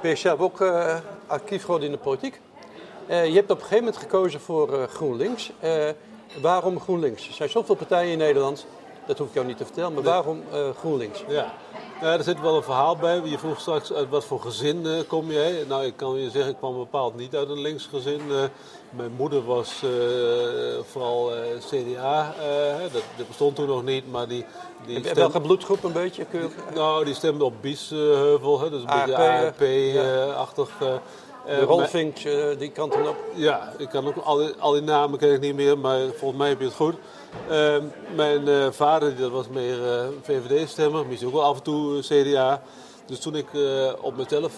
ben 0.00 0.10
je 0.10 0.16
zelf 0.16 0.40
ook 0.40 0.64
actief 1.26 1.60
geworden 1.60 1.86
in 1.86 1.94
de 1.94 1.98
politiek. 1.98 2.40
je 3.08 3.14
hebt 3.14 3.50
op 3.50 3.56
een 3.56 3.62
gegeven 3.62 3.84
moment 3.84 3.96
gekozen 3.96 4.40
voor 4.40 4.88
GroenLinks. 4.88 5.52
waarom 6.40 6.80
GroenLinks? 6.80 7.28
Er 7.28 7.34
zijn 7.34 7.48
zoveel 7.50 7.74
partijen 7.74 8.12
in 8.12 8.18
Nederland. 8.18 8.66
Dat 9.06 9.18
hoef 9.18 9.28
ik 9.28 9.34
jou 9.34 9.46
niet 9.46 9.56
te 9.56 9.64
vertellen, 9.64 9.92
maar 9.92 10.02
waarom 10.02 10.42
GroenLinks? 10.78 11.24
Ja, 11.28 11.54
ja, 12.00 12.12
er 12.12 12.22
zit 12.22 12.40
wel 12.40 12.56
een 12.56 12.62
verhaal 12.62 12.96
bij. 12.96 13.20
Je 13.24 13.38
vroeg 13.38 13.60
straks 13.60 13.92
uit 13.92 14.08
wat 14.08 14.24
voor 14.24 14.40
gezin 14.40 14.84
uh, 14.84 15.00
kom 15.06 15.30
je. 15.30 15.64
Nou, 15.68 15.84
ik 15.84 15.96
kan 15.96 16.20
je 16.20 16.30
zeggen, 16.30 16.50
ik 16.50 16.56
kwam 16.56 16.76
bepaald 16.76 17.16
niet 17.16 17.36
uit 17.36 17.48
een 17.48 17.60
links 17.60 17.86
gezin. 17.86 18.20
Uh, 18.28 18.42
mijn 18.90 19.12
moeder 19.16 19.44
was 19.44 19.82
uh, 19.84 19.90
vooral 20.90 21.32
CDA. 21.58 22.34
Dat, 22.92 23.02
dat, 23.16 23.26
bestond 23.26 23.56
toen 23.56 23.66
nog 23.66 23.84
niet, 23.84 24.10
maar 24.10 24.28
die... 24.28 24.44
die 24.86 24.98
stemde... 24.98 25.20
Welke 25.20 25.40
bloedgroep 25.40 25.84
een 25.84 25.92
beetje? 25.92 26.24
Kun 26.24 26.40
je... 26.40 26.48
Nou, 26.74 27.04
die 27.04 27.14
stemde 27.14 27.44
op 27.44 27.54
Biesheuvel. 27.60 28.70
Dus 28.70 28.82
een 28.82 28.88
ARP, 28.88 29.54
beetje 29.58 30.00
ARP-achtig. 30.28 30.70
Ja. 30.80 31.00
De 31.46 31.60
Rolfink, 31.60 32.16
die 32.58 32.70
kant 32.70 32.94
op. 32.94 33.16
Ja, 33.34 33.72
ik 33.78 33.88
kan 33.88 34.06
ook 34.06 34.16
al 34.16 34.36
die, 34.36 34.54
al 34.58 34.72
die 34.72 34.82
namen 34.82 35.18
ken 35.18 35.32
ik 35.32 35.40
niet 35.40 35.54
meer, 35.54 35.78
maar 35.78 36.00
volgens 36.16 36.40
mij 36.40 36.48
heb 36.48 36.58
je 36.58 36.64
het 36.64 36.74
goed. 36.74 36.94
Uh, 37.50 37.76
mijn 38.16 38.48
uh, 38.48 38.70
vader, 38.70 39.16
dat 39.16 39.30
was 39.30 39.48
meer 39.48 39.78
uh, 39.78 40.06
VVD-stemmer, 40.22 41.06
misschien 41.06 41.28
ook 41.28 41.34
wel 41.34 41.44
af 41.44 41.56
en 41.56 41.62
toe 41.62 42.00
CDA. 42.00 42.62
Dus 43.06 43.18
toen 43.18 43.36
ik 43.36 43.46
op 44.00 44.16
mezelf 44.16 44.52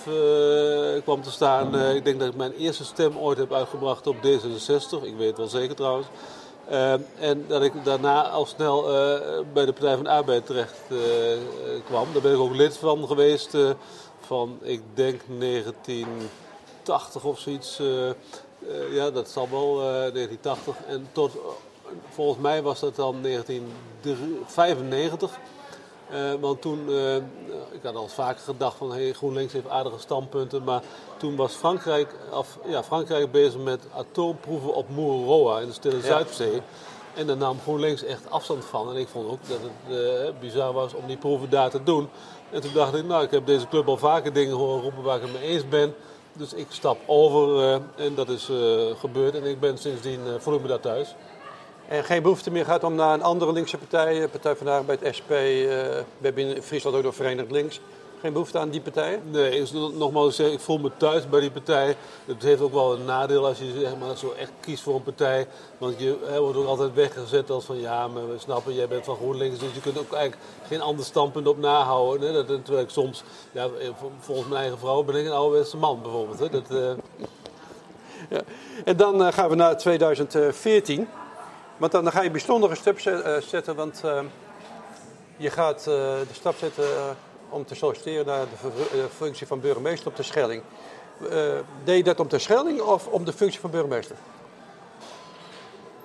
kwam 1.03 1.23
te 1.23 1.31
staan, 1.31 1.79
ik 1.79 2.05
denk 2.05 2.19
dat 2.19 2.29
ik 2.29 2.37
mijn 2.37 2.53
eerste 2.53 2.85
stem 2.85 3.19
ooit 3.19 3.39
heb 3.39 3.53
uitgebracht 3.53 4.07
op 4.07 4.17
D66. 4.17 5.03
Ik 5.03 5.17
weet 5.17 5.29
het 5.29 5.37
wel 5.37 5.47
zeker 5.47 5.75
trouwens. 5.75 6.07
Ehm, 6.69 7.01
en 7.21 7.45
dat 7.49 7.63
ik 7.63 7.73
daarna 7.85 8.29
al 8.29 8.47
snel 8.47 8.83
bij 9.53 9.65
de 9.65 9.73
Partij 9.73 9.95
van 9.95 10.05
de 10.05 10.11
Arbeid 10.11 10.47
terecht 10.47 10.79
kwam. 11.85 12.07
Daar 12.13 12.23
ben 12.23 12.33
ik 12.33 12.39
ook 12.39 12.55
lid 12.55 12.77
van 12.77 13.07
geweest 13.07 13.57
van, 14.21 14.59
ik 14.63 14.83
denk 14.95 15.21
1980 16.89 17.25
of 17.25 17.39
zoiets. 17.39 17.81
ja, 18.91 19.11
dat 19.11 19.29
zal 19.29 19.49
wel 19.51 19.77
1980. 19.77 20.77
En 20.87 21.09
tot 21.13 21.33
volgens 22.09 22.43
mij 22.43 22.63
was 22.63 22.81
dat 22.81 22.97
dan 22.97 23.23
1995. 23.23 25.39
Uh, 26.11 26.33
eh, 26.33 26.41
want 26.41 26.61
toen, 26.61 26.85
uh, 26.89 27.17
ik 27.71 27.83
had 27.83 27.95
al 27.95 28.09
vaker 28.09 28.41
gedacht 28.41 28.77
van 28.77 28.93
hey, 28.93 29.13
GroenLinks 29.13 29.53
heeft 29.53 29.69
aardige 29.69 29.99
standpunten. 29.99 30.65
Maar 30.65 30.83
toen 31.17 31.37
was 31.37 31.55
Frankrijk, 31.55 32.15
of, 32.33 32.59
ja, 32.67 32.83
Frankrijk 32.83 33.31
bezig 33.31 33.61
met 33.61 33.87
atoomproeven 33.95 34.75
op 34.75 34.89
Mururoa 34.89 35.61
in 35.61 35.67
de 35.67 35.73
Stille 35.73 36.01
Zuidzee. 36.01 36.63
En 37.15 37.27
daar 37.27 37.37
nam 37.37 37.61
GroenLinks 37.61 38.03
echt 38.03 38.31
afstand 38.31 38.65
van. 38.65 38.91
En 38.91 38.97
ik 38.97 39.09
vond 39.09 39.31
ook 39.31 39.49
dat 39.49 39.59
het 39.61 39.97
uh, 39.97 40.31
bizar 40.41 40.73
was 40.73 40.95
om 40.95 41.07
die 41.07 41.17
proeven 41.17 41.51
daar 41.51 41.71
te 41.71 41.83
doen. 41.83 42.09
En 42.51 42.61
toen 42.61 42.73
dacht 42.75 42.95
ik, 42.95 43.05
nou, 43.05 43.25
ik 43.25 43.31
heb 43.31 43.47
deze 43.47 43.69
club 43.69 43.89
al 43.89 43.97
vaker 43.97 44.33
dingen 44.33 44.57
horen 44.57 44.83
roepen 44.83 45.03
waar 45.03 45.17
ik 45.17 45.23
het 45.23 45.33
mee 45.33 45.43
eens 45.43 45.69
ben. 45.69 45.95
Dus 46.39 46.55
ik 46.55 46.67
stap 46.69 46.99
over 47.07 47.73
en 47.97 48.15
dat 48.15 48.29
is 48.29 48.51
gebeurd. 48.99 49.35
En 49.35 49.45
ik 49.45 49.61
ben 49.61 49.79
sindsdien, 49.79 50.21
voel 50.39 50.55
ik 50.55 50.63
me 50.63 50.69
daar 50.69 50.81
thuis. 50.81 51.15
En 51.89 52.05
geen 52.05 52.23
behoefte 52.23 52.51
meer 52.51 52.65
gaat 52.65 52.85
om 52.85 52.95
naar 52.95 53.15
een 53.15 53.23
andere 53.23 53.53
linkse 53.53 53.79
partij, 53.79 54.23
eh, 54.23 54.31
Partij 54.31 54.57
van 54.57 54.67
de 54.67 54.73
Arbeid, 54.73 55.01
SP. 55.19 55.29
We 55.29 56.05
hebben 56.21 56.57
in 56.57 56.63
Friesland 56.63 56.97
ook 56.97 57.03
nog 57.03 57.15
Verenigd 57.15 57.51
Links. 57.51 57.81
Geen 58.21 58.33
behoefte 58.33 58.59
aan 58.59 58.71
die 58.71 58.81
partijen? 58.81 59.23
Nee, 59.31 59.67
nogmaals 59.73 60.37
zeg, 60.37 60.51
ik 60.51 60.61
voel 60.61 60.79
me 60.79 60.91
thuis 60.97 61.29
bij 61.29 61.41
die 61.41 61.51
partij. 61.51 61.97
Het 62.25 62.43
heeft 62.43 62.61
ook 62.61 62.73
wel 62.73 62.95
een 62.95 63.05
nadeel 63.05 63.47
als 63.47 63.59
je 63.59 63.81
zeg 63.81 63.97
maar, 63.97 64.17
zo 64.17 64.33
echt 64.39 64.51
kiest 64.61 64.83
voor 64.83 64.95
een 64.95 65.03
partij. 65.03 65.47
Want 65.79 65.99
je 65.99 66.19
hè, 66.27 66.41
wordt 66.41 66.59
ook 66.59 66.67
altijd 66.67 66.95
weggezet 66.95 67.51
als 67.51 67.65
van 67.65 67.81
ja, 67.81 68.09
maar 68.09 68.31
we 68.31 68.39
snappen, 68.39 68.75
jij 68.75 68.89
bent 68.89 69.05
van 69.05 69.17
GroenLinks. 69.17 69.59
Dus 69.59 69.75
je 69.75 69.81
kunt 69.81 69.99
ook 69.99 70.13
eigenlijk 70.13 70.43
geen 70.67 70.81
ander 70.81 71.05
standpunt 71.05 71.47
op 71.47 71.59
nahouden. 71.59 72.35
Hè. 72.35 72.45
Dat, 72.45 72.65
terwijl 72.65 72.85
ik 72.85 72.91
soms, 72.91 73.23
ja, 73.53 73.69
volgens 74.21 74.49
mijn 74.49 74.61
eigen 74.61 74.79
vrouw 74.79 75.03
ben 75.03 75.15
ik 75.15 75.27
een 75.27 75.33
ouderwetse 75.33 75.77
man 75.77 76.03
bijvoorbeeld. 76.03 76.39
Hè. 76.39 76.49
Dat, 76.49 76.71
uh... 76.71 76.91
ja. 78.31 78.41
En 78.85 78.97
dan 78.97 79.33
gaan 79.33 79.49
we 79.49 79.55
naar 79.55 79.79
2014. 79.79 81.09
Want 81.77 81.93
dan, 81.93 82.05
dan 82.05 82.13
ga 82.13 82.23
je 82.23 82.31
bijzondere 82.31 82.75
stap 82.75 82.99
zetten, 83.41 83.75
want 83.75 84.03
je 85.37 85.51
gaat 85.51 85.85
de 85.85 86.27
stap 86.33 86.57
zetten 86.57 86.85
om 87.49 87.65
te 87.65 87.75
solliciteren 87.75 88.27
naar 88.27 88.47
de 88.93 89.07
functie 89.17 89.47
van 89.47 89.61
burgemeester 89.61 90.09
op 90.09 90.17
de 90.17 90.23
Schelling. 90.23 90.63
deed 91.85 91.97
je 91.97 92.03
dat 92.03 92.21
om 92.21 92.29
de 92.29 92.39
Schelling 92.39 92.81
of 92.81 93.07
om 93.07 93.25
de 93.25 93.33
functie 93.33 93.61
van 93.61 93.71
burgemeester? 93.71 94.17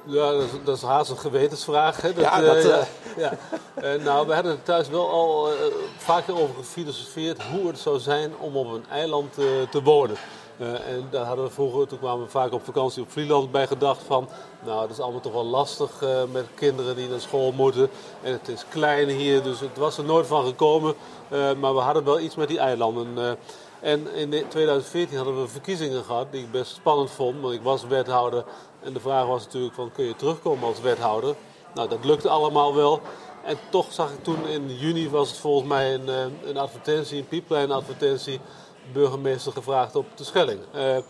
Ja, 0.05 0.31
dat 0.31 0.41
is, 0.41 0.49
dat 0.63 0.77
is 0.77 0.83
haast 0.83 1.09
een 1.09 1.17
gewetensvraag. 1.17 2.01
Hè? 2.01 2.13
Dat, 2.13 2.23
ja, 2.23 2.41
dat, 2.41 2.65
uh, 2.65 2.77
ja. 3.17 3.31
Uh, 3.83 4.03
nou, 4.03 4.27
we 4.27 4.33
hadden 4.33 4.63
thuis 4.63 4.89
wel 4.89 5.09
al 5.09 5.49
vaker 5.97 6.33
over 6.41 6.55
gefilosofeerd 6.55 7.43
hoe 7.43 7.67
het 7.67 7.79
zou 7.79 7.99
zijn 7.99 8.31
om 8.39 8.55
op 8.55 8.73
een 8.73 8.85
eiland 8.89 9.33
te 9.69 9.81
wonen. 9.83 10.15
en 10.57 11.07
daar 11.09 11.25
hadden 11.25 11.45
we 11.45 11.51
vroeger, 11.51 11.87
toen 11.87 11.99
kwamen 11.99 12.25
we 12.25 12.31
vaak 12.31 12.51
op 12.51 12.65
vakantie 12.65 13.01
op 13.01 13.11
Vlieland 13.11 13.51
bij 13.51 13.67
gedacht 13.67 14.01
van... 14.03 14.29
Nou, 14.65 14.81
dat 14.81 14.89
is 14.89 14.99
allemaal 14.99 15.21
toch 15.21 15.33
wel 15.33 15.45
lastig 15.45 15.91
met 16.31 16.45
kinderen 16.55 16.95
die 16.95 17.09
naar 17.09 17.19
school 17.19 17.51
moeten. 17.51 17.89
En 18.21 18.31
het 18.31 18.47
is 18.47 18.65
klein 18.69 19.09
hier, 19.09 19.43
dus 19.43 19.59
het 19.59 19.77
was 19.77 19.97
er 19.97 20.03
nooit 20.03 20.27
van 20.27 20.45
gekomen. 20.45 20.95
maar 21.29 21.73
we 21.73 21.79
hadden 21.79 22.03
wel 22.03 22.19
iets 22.19 22.35
met 22.35 22.47
die 22.47 22.59
eilanden. 22.59 23.37
En 23.79 24.13
in 24.13 24.47
2014 24.47 25.17
hadden 25.17 25.41
we 25.41 25.47
verkiezingen 25.47 26.03
gehad 26.03 26.31
die 26.31 26.43
ik 26.43 26.51
best 26.51 26.75
spannend 26.75 27.11
vond. 27.11 27.41
Want 27.41 27.53
ik 27.53 27.61
was 27.61 27.85
wethouder 27.85 28.45
en 28.83 28.93
de 28.93 28.99
vraag 28.99 29.25
was 29.25 29.45
natuurlijk 29.45 29.73
van 29.73 29.91
kun 29.91 30.05
je 30.05 30.15
terugkomen 30.15 30.67
als 30.67 30.81
wethouder? 30.81 31.35
Nou, 31.73 31.89
dat 31.89 32.05
lukte 32.05 32.29
allemaal 32.29 32.75
wel. 32.75 33.01
En 33.45 33.57
toch 33.69 33.93
zag 33.93 34.11
ik 34.11 34.23
toen 34.23 34.47
in 34.47 34.77
juni 34.77 35.09
was 35.09 35.29
het 35.29 35.37
volgens 35.37 35.67
mij 35.69 35.93
een, 35.93 36.09
eh, 36.09 36.49
een 36.49 36.57
advertentie, 36.57 37.17
een 37.17 37.27
pieplein 37.27 37.71
advertentie, 37.71 38.39
burgemeester 38.93 39.51
gevraagd 39.51 39.95
op 39.95 40.05
de 40.15 40.23
Schelling. 40.23 40.59
En 40.73 41.03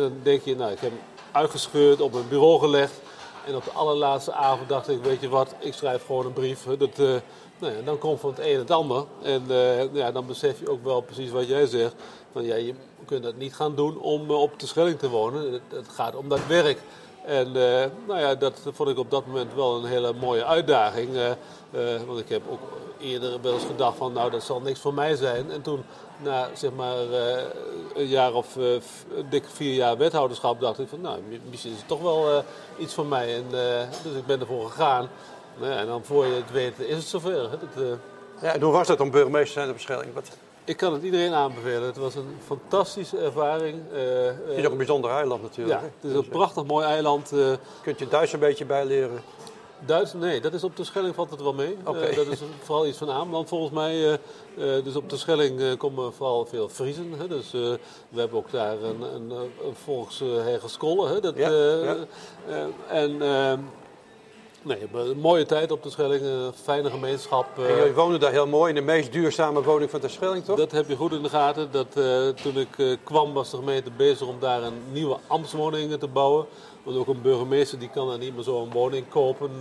dan 0.00 0.20
denk 0.22 0.42
je, 0.42 0.56
nou 0.56 0.72
ik 0.72 0.80
heb 0.80 0.92
uitgescheurd, 1.32 2.00
op 2.00 2.12
mijn 2.12 2.28
bureau 2.28 2.58
gelegd. 2.58 3.00
En 3.46 3.56
op 3.56 3.64
de 3.64 3.70
allerlaatste 3.70 4.32
avond 4.32 4.68
dacht 4.68 4.88
ik, 4.88 5.02
weet 5.02 5.20
je 5.20 5.28
wat, 5.28 5.54
ik 5.58 5.74
schrijf 5.74 6.06
gewoon 6.06 6.26
een 6.26 6.32
brief. 6.32 6.64
Dat, 6.78 6.98
uh, 6.98 7.14
nou 7.58 7.76
ja, 7.76 7.82
dan 7.84 7.98
komt 7.98 8.20
van 8.20 8.30
het 8.30 8.38
een 8.38 8.58
het 8.58 8.70
ander. 8.70 9.04
En 9.22 9.42
ja, 9.92 10.12
dan 10.12 10.26
besef 10.26 10.60
je 10.60 10.70
ook 10.70 10.84
wel 10.84 11.00
precies 11.00 11.30
wat 11.30 11.48
jij 11.48 11.66
zegt. 11.66 11.94
Van, 12.32 12.44
ja, 12.44 12.54
je 12.54 12.74
kunt 13.04 13.22
dat 13.22 13.36
niet 13.36 13.54
gaan 13.54 13.74
doen 13.74 13.98
om 13.98 14.30
op 14.30 14.60
de 14.60 14.66
Schelling 14.66 14.98
te 14.98 15.08
wonen. 15.08 15.52
Het, 15.52 15.62
het 15.68 15.88
gaat 15.88 16.16
om 16.16 16.28
dat 16.28 16.46
werk. 16.46 16.78
En 17.24 17.52
nou 18.06 18.20
ja, 18.20 18.34
dat 18.34 18.60
vond 18.72 18.88
ik 18.88 18.98
op 18.98 19.10
dat 19.10 19.26
moment 19.26 19.54
wel 19.54 19.76
een 19.76 19.84
hele 19.84 20.12
mooie 20.12 20.44
uitdaging. 20.44 21.08
Want 22.06 22.18
ik 22.18 22.28
heb 22.28 22.42
ook 22.50 22.60
eerder 23.00 23.40
wel 23.40 23.52
eens 23.52 23.64
gedacht 23.64 23.96
van 23.96 24.12
nou 24.12 24.30
dat 24.30 24.42
zal 24.42 24.60
niks 24.60 24.80
voor 24.80 24.94
mij 24.94 25.14
zijn. 25.16 25.50
En 25.50 25.62
toen 25.62 25.84
na 26.22 26.48
zeg 26.54 26.72
maar 26.72 26.96
een 27.94 28.06
jaar 28.06 28.34
of 28.34 28.56
dik 29.30 29.44
vier 29.52 29.74
jaar 29.74 29.96
wethouderschap 29.96 30.60
dacht 30.60 30.78
ik 30.78 30.88
van 30.88 31.00
nou 31.00 31.20
misschien 31.50 31.72
is 31.72 31.78
het 31.78 31.88
toch 31.88 32.02
wel 32.02 32.44
iets 32.78 32.94
voor 32.94 33.06
mij. 33.06 33.34
En, 33.34 33.44
dus 34.02 34.14
ik 34.14 34.26
ben 34.26 34.40
ervoor 34.40 34.70
gegaan. 34.70 35.08
en 35.60 35.86
dan 35.86 36.04
voor 36.04 36.26
je 36.26 36.34
het 36.34 36.50
weet 36.52 36.78
is 36.78 36.96
het 36.96 37.06
zover. 37.06 37.50
Hè? 37.50 37.58
Dat, 37.58 37.98
ja, 38.40 38.52
en 38.52 38.60
hoe 38.62 38.72
was 38.72 38.86
dat 38.86 39.00
om 39.00 39.10
burgemeester 39.10 39.46
te 39.46 39.52
zijn 39.52 39.68
op 39.68 39.74
Beschelling? 39.74 40.14
Wat... 40.14 40.28
Ik 40.64 40.76
kan 40.76 40.92
het 40.92 41.02
iedereen 41.02 41.32
aanbevelen. 41.32 41.82
Het 41.82 41.96
was 41.96 42.14
een 42.14 42.36
fantastische 42.46 43.18
ervaring. 43.18 43.82
Het 43.92 44.56
is 44.56 44.64
ook 44.64 44.70
een 44.70 44.76
bijzonder 44.76 45.10
eiland 45.10 45.42
natuurlijk. 45.42 45.80
Ja, 45.80 45.86
het 46.00 46.10
is 46.10 46.16
een 46.16 46.28
prachtig 46.28 46.64
mooi 46.64 46.86
eiland. 46.86 47.32
Uh, 47.32 47.52
Kunt 47.82 47.98
je 47.98 48.08
Duits 48.08 48.32
een 48.32 48.38
beetje 48.38 48.64
bijleren? 48.64 49.22
Duits, 49.86 50.12
nee, 50.12 50.40
dat 50.40 50.52
is 50.52 50.64
op 50.64 50.76
de 50.76 50.84
Schelling 50.84 51.14
valt 51.14 51.30
het 51.30 51.42
wel 51.42 51.52
mee. 51.52 51.76
Okay. 51.84 52.10
Uh, 52.10 52.16
dat 52.16 52.26
is 52.26 52.38
vooral 52.62 52.86
iets 52.86 52.98
van 52.98 53.10
Ameland 53.10 53.48
volgens 53.48 53.72
mij. 53.72 54.18
dus 54.56 54.96
op 54.96 55.10
de 55.10 55.16
Schelling 55.16 55.76
komen 55.76 56.12
vooral 56.12 56.46
veel 56.46 56.68
Friesen. 56.68 57.12
Hè? 57.18 57.28
Dus 57.28 57.50
we 57.50 57.78
hebben 58.14 58.38
ook 58.38 58.50
daar 58.50 58.82
een, 58.82 59.02
een, 59.02 59.30
een 59.30 59.74
volkshergeskollen. 59.84 61.22
Dat, 61.22 61.36
ja, 61.36 61.50
ja. 61.50 61.96
en 62.88 63.22
Nee, 64.62 64.88
een 64.92 65.18
mooie 65.18 65.46
tijd 65.46 65.70
op 65.70 65.82
de 65.82 65.90
Schelling, 65.90 66.22
een 66.22 66.52
fijne 66.62 66.90
gemeenschap. 66.90 67.46
En 67.56 67.62
jullie 67.62 67.82
eh. 67.82 67.94
wonen 67.94 68.20
daar 68.20 68.30
heel 68.30 68.46
mooi 68.46 68.68
in 68.68 68.74
de 68.74 68.80
meest 68.80 69.12
duurzame 69.12 69.62
woning 69.62 69.90
van 69.90 70.00
de 70.00 70.08
Schelling, 70.08 70.44
toch? 70.44 70.56
Dat 70.56 70.72
heb 70.72 70.88
je 70.88 70.96
goed 70.96 71.12
in 71.12 71.22
de 71.22 71.28
gaten. 71.28 71.68
Dat, 71.70 71.86
uh, 71.96 72.28
toen 72.28 72.58
ik 72.58 72.78
uh, 72.78 72.96
kwam 73.04 73.32
was 73.32 73.50
de 73.50 73.56
gemeente 73.56 73.90
bezig 73.96 74.26
om 74.26 74.36
daar 74.40 74.62
een 74.62 74.82
nieuwe 74.92 75.16
ambtswoning 75.26 75.98
te 75.98 76.08
bouwen. 76.08 76.46
Want 76.82 76.96
ook 76.96 77.06
een 77.06 77.22
burgemeester 77.22 77.78
die 77.78 77.90
kan 77.90 78.08
daar 78.08 78.18
niet 78.18 78.34
meer 78.34 78.44
zo 78.44 78.62
een 78.62 78.72
woning 78.72 79.08
kopen. 79.08 79.58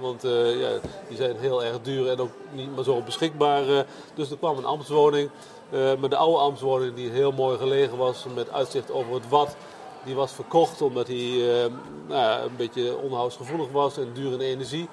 want 0.00 0.22
ja, 0.22 0.70
die 1.08 1.16
zijn 1.16 1.36
heel 1.36 1.64
erg 1.64 1.80
duur 1.82 2.10
en 2.10 2.20
ook 2.20 2.32
niet 2.52 2.74
meer 2.74 2.84
zo 2.84 3.02
beschikbaar. 3.02 3.86
dus 4.14 4.30
er 4.30 4.36
kwam 4.36 4.56
een 4.56 4.64
ambtswoning. 4.64 5.30
maar 5.70 6.08
de 6.08 6.16
oude 6.16 6.38
ambtswoning 6.38 6.94
die 6.94 7.10
heel 7.10 7.32
mooi 7.32 7.58
gelegen 7.58 7.96
was 7.96 8.24
met 8.34 8.50
uitzicht 8.50 8.90
over 8.90 9.14
het 9.14 9.28
Wat 9.28 9.56
die 10.04 10.14
was 10.14 10.32
verkocht 10.32 10.82
omdat 10.82 11.08
uh, 11.08 11.64
nou, 12.06 12.42
een 12.42 12.56
beetje 12.56 12.96
onderhoudsgevoelig 12.96 13.70
was 13.70 13.98
en 13.98 14.12
duur 14.12 14.32
in 14.32 14.40
energie. 14.40 14.88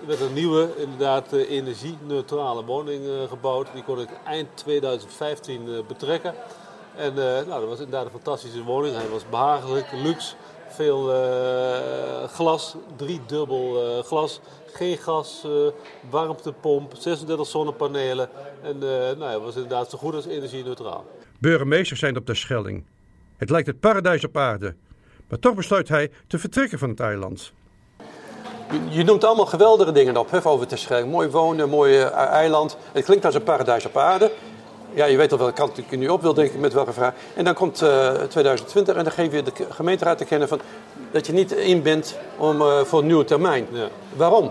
Er 0.00 0.06
werd 0.06 0.20
een 0.20 0.32
nieuwe, 0.32 0.68
inderdaad 0.76 1.32
energie-neutrale 1.32 2.64
woning 2.64 3.04
gebouwd. 3.28 3.68
Die 3.72 3.82
kon 3.82 4.00
ik 4.00 4.08
eind 4.24 4.48
2015 4.54 5.84
betrekken. 5.88 6.34
En 6.96 7.14
nou, 7.14 7.46
dat 7.46 7.68
was 7.68 7.78
inderdaad 7.78 8.04
een 8.04 8.10
fantastische 8.10 8.64
woning. 8.64 8.94
Hij 8.94 9.08
was 9.08 9.28
behagelijk, 9.28 9.86
luxe, 9.92 10.34
veel 10.68 11.12
glas, 12.28 12.76
driedubbel 12.96 14.02
glas. 14.02 14.40
Geen 14.72 14.96
gas, 14.96 15.46
warmtepomp, 16.10 16.92
36 16.98 17.46
zonnepanelen. 17.46 18.28
En 18.62 18.78
nou, 18.78 19.22
hij 19.22 19.38
was 19.38 19.54
inderdaad 19.54 19.90
zo 19.90 19.98
goed 19.98 20.14
als 20.14 20.26
energie-neutraal. 20.26 21.06
Burgemeesters 21.38 22.00
zijn 22.00 22.16
op 22.16 22.26
de 22.26 22.34
Schelling. 22.34 22.84
Het 23.36 23.50
lijkt 23.50 23.66
het 23.66 23.80
paradijs 23.80 24.24
op 24.24 24.36
aarde. 24.36 24.74
Maar 25.28 25.38
toch 25.38 25.54
besluit 25.54 25.88
hij 25.88 26.10
te 26.26 26.38
vertrekken 26.38 26.78
van 26.78 26.88
het 26.88 27.00
eiland. 27.00 27.52
Je, 28.90 29.04
noemt 29.04 29.24
allemaal 29.24 29.46
geweldige 29.46 29.92
dingen 29.92 30.16
op, 30.16 30.30
hè, 30.30 30.46
over 30.46 30.66
Terschelling. 30.66 31.10
Mooi 31.10 31.28
wonen, 31.28 31.68
mooi 31.68 31.98
eiland. 32.00 32.76
Het 32.92 33.04
klinkt 33.04 33.24
als 33.24 33.34
een 33.34 33.42
paradijs 33.42 33.86
op 33.86 33.96
aarde. 33.96 34.32
Ja, 34.94 35.04
je 35.04 35.16
weet 35.16 35.32
al 35.32 35.38
welke 35.38 35.52
kant 35.52 35.78
ik 35.78 35.98
nu 35.98 36.08
op 36.08 36.22
wil, 36.22 36.34
denk 36.34 36.52
ik, 36.52 36.60
met 36.60 36.72
welke 36.72 36.92
vraag. 36.92 37.12
En 37.34 37.44
dan 37.44 37.54
komt 37.54 37.82
uh, 37.82 38.22
eh, 38.22 38.28
2020 38.28 38.94
en 38.94 39.04
dan 39.04 39.12
geef 39.12 39.32
je 39.32 39.42
de 39.42 39.52
gemeenteraad 39.68 40.18
te 40.18 40.24
kennen 40.24 40.48
van, 40.48 40.60
dat 41.10 41.26
je 41.26 41.32
niet 41.32 41.52
in 41.52 41.82
bent 41.82 42.16
om, 42.36 42.60
uh, 42.60 42.80
voor 42.80 42.98
een 42.98 43.06
nieuwe 43.06 43.24
termijn. 43.24 43.66
Ja. 43.72 43.88
Waarom? 44.16 44.50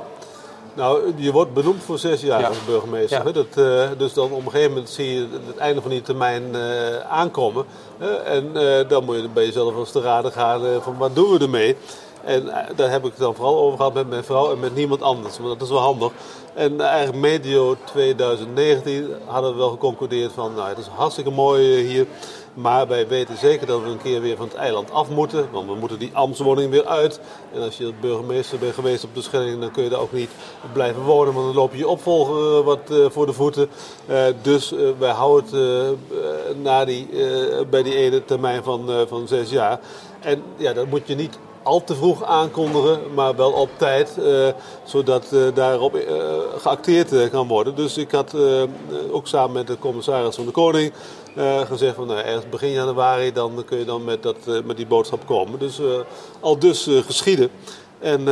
Nou, 0.73 1.13
je 1.15 1.31
wordt 1.31 1.53
benoemd 1.53 1.83
voor 1.83 1.99
zes 1.99 2.21
jaar 2.21 2.45
als 2.45 2.65
burgemeester. 2.65 3.33
Dat, 3.33 3.45
uh, 3.55 3.83
dus 3.97 4.13
dan 4.13 4.31
op 4.31 4.45
een 4.45 4.51
gegeven 4.51 4.69
moment 4.69 4.89
zie 4.89 5.13
je 5.13 5.27
het 5.47 5.57
einde 5.57 5.81
van 5.81 5.91
die 5.91 6.01
termijn 6.01 6.43
uh, 6.51 6.99
aankomen. 7.09 7.65
Uh, 8.01 8.33
en 8.33 8.53
dan 8.87 9.03
moet 9.03 9.15
je 9.15 9.29
bij 9.29 9.45
jezelf 9.45 9.75
eens 9.75 9.91
te 9.91 10.01
raden 10.01 10.31
gaan 10.31 10.81
van 10.81 10.97
wat 10.97 11.15
doen 11.15 11.31
we 11.31 11.39
ermee. 11.39 11.75
En 12.23 12.51
daar 12.75 12.91
heb 12.91 13.05
ik 13.05 13.11
het 13.11 13.19
dan 13.19 13.35
vooral 13.35 13.57
over 13.57 13.77
gehad 13.77 13.93
met 13.93 14.09
mijn 14.09 14.23
vrouw 14.23 14.51
en 14.51 14.59
met 14.59 14.75
niemand 14.75 15.01
anders. 15.01 15.39
Maar 15.39 15.49
dat 15.49 15.61
is 15.61 15.69
wel 15.69 15.79
handig. 15.79 16.11
En 16.57 16.81
eigenlijk 16.81 17.17
medio 17.17 17.75
2019 17.85 19.09
hadden 19.25 19.51
we 19.51 19.57
wel 19.57 19.69
geconcludeerd 19.69 20.31
van... 20.31 20.53
Nou, 20.53 20.69
het 20.69 20.77
is 20.77 20.87
hartstikke 20.87 21.29
mooi 21.29 21.81
hier. 21.81 22.05
Maar 22.53 22.87
wij 22.87 23.07
weten 23.07 23.37
zeker 23.37 23.67
dat 23.67 23.81
we 23.81 23.89
een 23.89 24.01
keer 24.01 24.21
weer 24.21 24.37
van 24.37 24.47
het 24.47 24.55
eiland 24.55 24.91
af 24.91 25.09
moeten. 25.09 25.47
Want 25.51 25.67
we 25.67 25.75
moeten 25.75 25.99
die 25.99 26.09
ambtswoning 26.13 26.71
weer 26.71 26.85
uit. 26.85 27.19
En 27.53 27.61
als 27.61 27.77
je 27.77 27.93
burgemeester 28.01 28.59
bent 28.59 28.73
geweest 28.73 29.03
op 29.03 29.15
de 29.15 29.21
Schelling, 29.21 29.59
dan 29.59 29.71
kun 29.71 29.83
je 29.83 29.89
daar 29.89 29.99
ook 29.99 30.11
niet 30.11 30.29
blijven 30.73 31.01
wonen. 31.01 31.33
Want 31.33 31.45
dan 31.45 31.55
loop 31.55 31.71
je 31.71 31.77
je 31.77 31.87
opvolger 31.87 32.63
wat 32.63 32.91
uh, 32.91 33.05
voor 33.09 33.25
de 33.25 33.33
voeten. 33.33 33.69
Dus 34.41 34.73
wij 34.99 35.11
houden 35.11 35.49
het 36.47 36.63
na 36.63 36.85
die, 36.85 37.09
bij 37.69 37.83
die 37.83 37.95
ene 37.95 38.25
termijn 38.25 38.63
van, 38.63 38.89
van 39.07 39.27
zes 39.27 39.49
jaar. 39.49 39.79
En 40.19 40.43
ja, 40.55 40.73
dat 40.73 40.87
moet 40.87 41.07
je 41.07 41.15
niet 41.15 41.37
al 41.67 41.83
te 41.83 41.95
vroeg 41.95 42.23
aankondigen, 42.23 42.99
maar 43.13 43.35
wel 43.35 43.51
op 43.51 43.69
tijd, 43.77 44.15
uh, 44.19 44.47
zodat 44.83 45.25
uh, 45.33 45.41
daarop 45.53 45.95
uh, 45.95 46.03
geacteerd 46.57 47.29
kan 47.29 47.47
worden. 47.47 47.75
Dus 47.75 47.97
ik 47.97 48.11
had 48.11 48.35
ook 49.11 49.27
samen 49.27 49.51
met 49.51 49.67
de 49.67 49.79
commissaris 49.79 50.35
van 50.35 50.45
de 50.45 50.51
Koning 50.51 50.93
gezegd 51.65 51.95
van 51.95 52.07
nou, 52.07 52.19
ergens 52.19 52.49
begin 52.49 52.71
januari, 52.71 53.33
dan 53.33 53.63
kun 53.65 53.77
je 53.77 53.85
dan 53.85 54.03
met, 54.03 54.23
dat, 54.23 54.37
met 54.65 54.77
die 54.77 54.85
boodschap 54.85 55.25
komen. 55.25 55.59
Dus 55.59 55.79
al 56.39 56.59
dus 56.59 56.89
geschieden. 57.05 57.49
En 57.99 58.23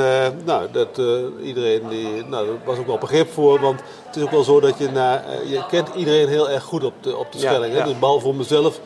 nou, 0.45 0.71
dat, 0.71 1.01
iedereen 1.41 1.81
die, 1.89 2.25
nou, 2.25 2.45
daar 2.45 2.55
was 2.65 2.77
ook 2.77 2.87
wel 2.87 2.97
begrip 2.97 3.31
voor, 3.31 3.59
want 3.59 3.81
het 4.15 4.23
is 4.23 4.29
ook 4.29 4.45
wel 4.45 4.53
zo 4.53 4.59
dat 4.59 4.77
je, 4.77 4.91
na, 4.91 5.23
uh, 5.23 5.49
je 5.51 5.65
kent 5.67 5.89
iedereen 5.95 6.27
heel 6.27 6.49
erg 6.49 6.63
goed 6.63 6.83
op 6.83 6.93
de, 7.01 7.17
op 7.17 7.31
de 7.31 7.37
Schelling. 7.39 7.73
Ja, 7.73 7.79
ja. 7.79 7.85
Dus 7.85 7.99
behalve 7.99 8.23
voor 8.23 8.35
mezelf 8.35 8.79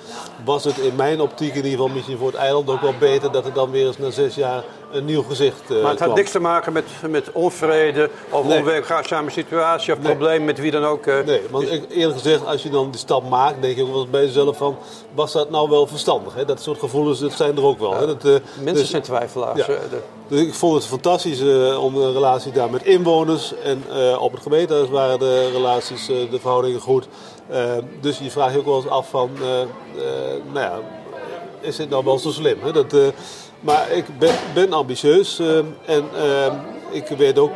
was 0.46 0.64
het 0.64 0.78
in 0.78 0.96
mijn 0.96 1.22
optiek 1.22 1.50
in 1.50 1.56
ieder 1.56 1.72
geval 1.72 1.88
misschien 1.88 2.18
voor 2.18 2.28
het 2.28 2.36
eiland 2.36 2.70
ook 2.70 2.82
wel 2.82 2.94
beter 3.00 3.32
dat 3.32 3.44
het 3.44 3.56
dan 3.56 3.72
weer 3.72 3.88
eens 3.88 3.98
na 3.98 4.10
zes 4.10 4.36
jaar 4.36 4.64
een 4.92 5.06
nieuw 5.06 5.24
gezicht 5.24 5.62
uh, 5.72 5.82
Maar 5.82 5.92
het 5.92 6.00
had 6.00 6.16
niks 6.16 6.32
te 6.32 6.40
maken 6.40 6.74
met, 6.74 6.86
met 7.10 7.32
onvrede 7.32 8.10
of 8.30 8.46
nee. 8.46 8.58
onwerkzame 8.58 9.30
situatie 9.30 9.94
of 9.94 10.00
nee. 10.00 10.16
probleem 10.16 10.46
met 10.46 10.60
wie 10.60 10.72
dan 10.72 10.84
ook. 10.84 11.06
Uh, 11.06 11.20
nee, 11.26 11.42
want 11.50 11.68
eerlijk 11.90 12.18
gezegd, 12.18 12.46
als 12.46 12.64
je 12.64 12.70
dan 12.70 12.92
die 12.92 13.00
stap 13.00 13.30
maakt, 13.30 13.62
denk 13.62 13.76
je 13.76 13.84
ook 13.84 13.92
wel 13.92 14.02
eens 14.02 14.10
bij 14.10 14.26
jezelf 14.26 14.58
van, 14.58 14.78
was 15.14 15.32
dat 15.32 15.50
nou 15.50 15.70
wel 15.70 15.88
verstandig? 15.88 16.36
Hè? 16.36 16.46
Dat 16.46 16.62
soort 16.62 16.80
gevoelens, 16.80 17.20
dat 17.20 17.32
zijn 17.32 17.58
er 17.58 17.64
ook 17.64 17.80
wel. 17.80 17.92
Ja. 17.92 18.00
Hè? 18.00 18.06
Dat, 18.06 18.26
uh, 18.26 18.32
Mensen 18.32 18.74
dus, 18.74 18.90
zijn 18.90 19.02
twijfelaars. 19.02 19.66
Ja. 19.66 19.78
Dus 20.28 20.42
ik 20.42 20.54
vond 20.54 20.76
het 20.76 20.86
fantastisch 20.86 21.42
om 21.80 21.96
een 21.96 22.14
relatie 22.14 22.52
daar 22.52 22.70
met 22.70 22.84
inwoners. 22.84 23.54
En 23.64 23.84
op 24.20 24.32
het 24.32 24.42
gemeentehuis 24.42 24.90
waren 24.90 25.19
de 25.20 25.52
relaties, 25.52 26.06
de 26.06 26.40
verhoudingen 26.40 26.80
goed. 26.80 27.08
dus 28.02 28.18
je 28.18 28.32
vraagt 28.32 28.54
je 28.54 28.60
ook 28.60 28.66
wel 28.66 28.76
eens 28.76 28.88
af 28.88 29.10
van, 29.10 29.30
nou 30.54 30.60
ja 30.60 30.80
is 31.62 31.76
dit 31.76 31.90
nou 31.90 32.04
wel 32.04 32.20
zo 32.20 32.32
slim? 32.32 32.58
Hè? 32.62 32.72
Dat, 32.72 32.96
maar 33.60 33.92
ik 33.92 34.06
ben, 34.20 34.36
ben 34.54 34.74
ambitieus 34.74 35.40
en 35.86 36.06
ik 36.92 37.08
weet 37.08 37.38
ook 37.38 37.56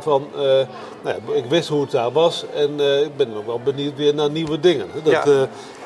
van, 0.00 0.26
nou 1.02 1.16
ja, 1.26 1.34
ik 1.34 1.44
wist 1.44 1.68
hoe 1.68 1.80
het 1.80 1.90
daar 1.90 2.12
was 2.12 2.44
en 2.54 2.80
ik 3.04 3.16
ben 3.16 3.36
ook 3.36 3.46
wel 3.46 3.60
benieuwd 3.60 3.96
weer 3.96 4.14
naar 4.14 4.30
nieuwe 4.30 4.60
dingen. 4.60 4.86
Dat, 5.02 5.12
ja. 5.12 5.24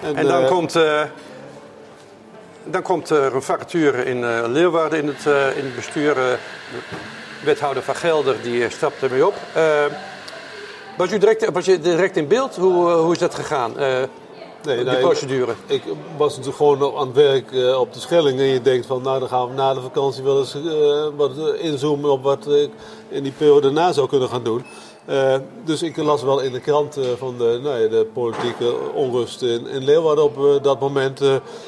en, 0.02 0.16
en, 0.16 0.26
dan 0.26 0.46
komt 0.46 0.78
dan 2.64 2.82
komt 2.82 3.10
er 3.10 3.34
een 3.34 3.42
vacature 3.42 4.04
in 4.04 4.50
Leeuwarden 4.52 4.98
in 4.98 5.06
het, 5.06 5.24
in 5.56 5.64
het 5.64 5.74
bestuur. 5.74 6.38
Wethouder 7.44 7.82
van 7.82 7.96
Gelder 7.96 8.36
die 8.42 8.70
stapt 8.70 9.02
ermee 9.02 9.26
op. 9.26 9.34
was, 10.98 11.12
u 11.12 11.18
direct, 11.18 11.50
was 11.50 11.64
je 11.64 11.78
direct 11.78 12.16
in 12.16 12.28
beeld? 12.28 12.56
Hoe, 12.56 12.90
hoe 12.90 13.12
is 13.12 13.18
dat 13.18 13.34
gegaan? 13.34 13.72
Nee, 14.64 14.84
die 14.84 14.98
procedure? 14.98 15.54
Ik, 15.66 15.84
ik, 15.84 15.92
was 16.16 16.30
natuurlijk 16.36 16.56
gewoon 16.56 16.98
aan 16.98 17.06
het 17.06 17.16
werk 17.16 17.76
op 17.78 17.92
de 17.92 18.00
Schelling. 18.00 18.38
En 18.38 18.44
je 18.44 18.62
denkt 18.62 18.86
van, 18.86 19.02
nou 19.02 19.18
dan 19.18 19.28
gaan 19.28 19.48
we 19.48 19.54
na 19.54 19.74
de 19.74 19.80
vakantie 19.80 20.22
wel 20.22 20.38
eens 20.38 20.56
wat 21.16 21.32
inzoomen 21.58 22.10
op 22.10 22.22
wat 22.22 22.46
ik 22.46 22.70
in 23.08 23.22
die 23.22 23.32
periode 23.32 23.60
daarna 23.60 23.92
zou 23.92 24.08
kunnen 24.08 24.28
gaan 24.28 24.42
doen. 24.42 24.64
Uh, 25.08 25.34
dus 25.64 25.82
ik 25.82 25.96
las 25.96 26.22
wel 26.22 26.40
in 26.40 26.52
de 26.52 26.60
krant 26.60 26.98
uh, 26.98 27.04
van 27.18 27.38
de, 27.38 27.58
nou 27.62 27.80
ja, 27.80 27.88
de 27.88 28.06
politieke 28.12 28.74
onrust 28.94 29.42
in, 29.42 29.66
in 29.66 29.84
Leeuwarden 29.84 30.24
op 30.24 30.38
uh, 30.38 30.62
dat 30.62 30.80
moment. 30.80 31.20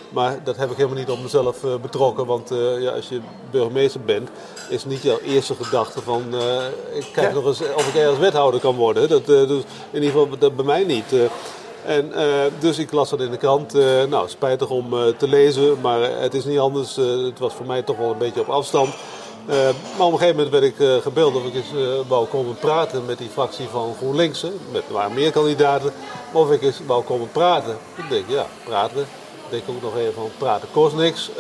maar 0.09 0.41
dat 0.45 0.57
heb 0.57 0.71
ik 0.71 0.77
helemaal 0.77 0.99
niet 0.99 1.11
op 1.11 1.23
mezelf 1.23 1.65
betrokken. 1.83 2.27
Want 2.27 2.51
ja, 2.81 2.91
als 2.91 3.09
je 3.09 3.21
burgemeester 3.51 4.01
bent, 4.01 4.29
is 4.69 4.85
niet 4.85 5.03
jouw 5.03 5.19
eerste 5.19 5.55
gedachte 5.55 6.01
van... 6.01 6.23
ik 6.93 7.07
kijk 7.13 7.29
ja. 7.29 7.35
nog 7.35 7.47
eens 7.47 7.61
of 7.77 7.89
ik 7.89 7.95
ergens 7.95 8.19
wethouder 8.19 8.61
kan 8.61 8.77
worden. 8.77 9.09
Dat, 9.09 9.27
dus 9.27 9.63
in 9.91 10.03
ieder 10.03 10.11
geval 10.11 10.39
dat 10.39 10.57
bij 10.57 10.65
mij 10.65 10.85
niet. 10.85 11.15
En, 11.85 12.13
dus 12.59 12.79
ik 12.79 12.93
las 12.93 13.11
dat 13.11 13.21
in 13.21 13.31
de 13.31 13.37
krant. 13.37 13.73
nou, 14.09 14.29
spijtig 14.29 14.71
om 14.71 14.91
te 15.17 15.29
lezen, 15.29 15.81
maar 15.81 16.21
het 16.21 16.35
is 16.35 16.45
niet 16.45 16.59
anders. 16.59 16.97
het 16.97 17.39
was 17.39 17.55
voor 17.55 17.67
mij 17.67 17.83
toch 17.83 17.97
wel 17.97 18.11
een 18.11 18.19
beetje 18.19 18.41
op 18.41 18.49
afstand. 18.49 18.95
Uh, 19.49 19.57
maar 19.97 20.07
op 20.07 20.13
een 20.13 20.19
gegeven 20.19 20.37
moment 20.37 20.51
werd 20.51 20.65
ik 20.65 20.79
uh, 20.79 20.97
gebeld 20.97 21.35
of 21.35 21.45
ik 21.45 21.55
eens 21.55 21.73
uh, 21.75 22.01
wou 22.09 22.27
komen 22.27 22.55
praten 22.55 23.05
met 23.05 23.19
die 23.19 23.29
fractie 23.29 23.69
van 23.69 23.95
GroenLinks. 23.97 24.47
Met, 24.73 24.83
er 24.95 25.11
meer 25.11 25.31
kandidaten. 25.31 25.93
Of 26.33 26.51
ik 26.51 26.63
eens 26.63 26.81
wou 26.87 27.05
komen 27.05 27.31
praten. 27.31 27.77
Ik 27.97 28.09
denk, 28.09 28.25
ja, 28.29 28.47
praten. 28.65 29.01
Ik 29.01 29.51
denk 29.51 29.63
ook 29.69 29.83
nog 29.83 29.97
even 29.97 30.13
van 30.13 30.31
praten 30.39 30.69
kost 30.73 30.97
niks. 30.97 31.31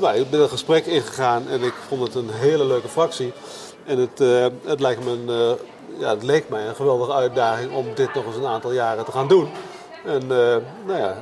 maar 0.00 0.16
ik 0.16 0.30
ben 0.30 0.40
een 0.40 0.48
gesprek 0.48 0.86
ingegaan 0.86 1.48
en 1.48 1.62
ik 1.62 1.74
vond 1.88 2.02
het 2.02 2.14
een 2.14 2.30
hele 2.30 2.64
leuke 2.64 2.88
fractie. 2.88 3.32
En 3.84 3.98
het, 3.98 4.18
het, 4.64 4.80
lijkt 4.80 5.04
me 5.04 5.10
een, 5.10 5.56
ja, 5.98 6.08
het 6.08 6.22
leek 6.22 6.48
mij 6.48 6.66
een 6.66 6.74
geweldige 6.74 7.12
uitdaging 7.12 7.72
om 7.72 7.86
dit 7.94 8.14
nog 8.14 8.26
eens 8.26 8.36
een 8.36 8.46
aantal 8.46 8.72
jaren 8.72 9.04
te 9.04 9.12
gaan 9.12 9.28
doen. 9.28 9.48
En 10.04 10.26
nou 10.86 10.98
ja, 10.98 11.16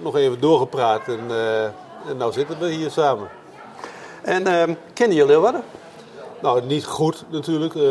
nog 0.00 0.16
even 0.16 0.40
doorgepraat 0.40 1.08
en, 1.08 1.20
en 2.08 2.16
nou 2.16 2.32
zitten 2.32 2.58
we 2.58 2.68
hier 2.68 2.90
samen. 2.90 3.28
En 4.22 4.46
uh, 4.46 4.62
kennen 4.92 5.16
jullie 5.16 5.26
Leeuwarden? 5.26 5.62
Nou, 6.42 6.62
niet 6.62 6.84
goed 6.84 7.24
natuurlijk. 7.28 7.74
Uh, 7.74 7.84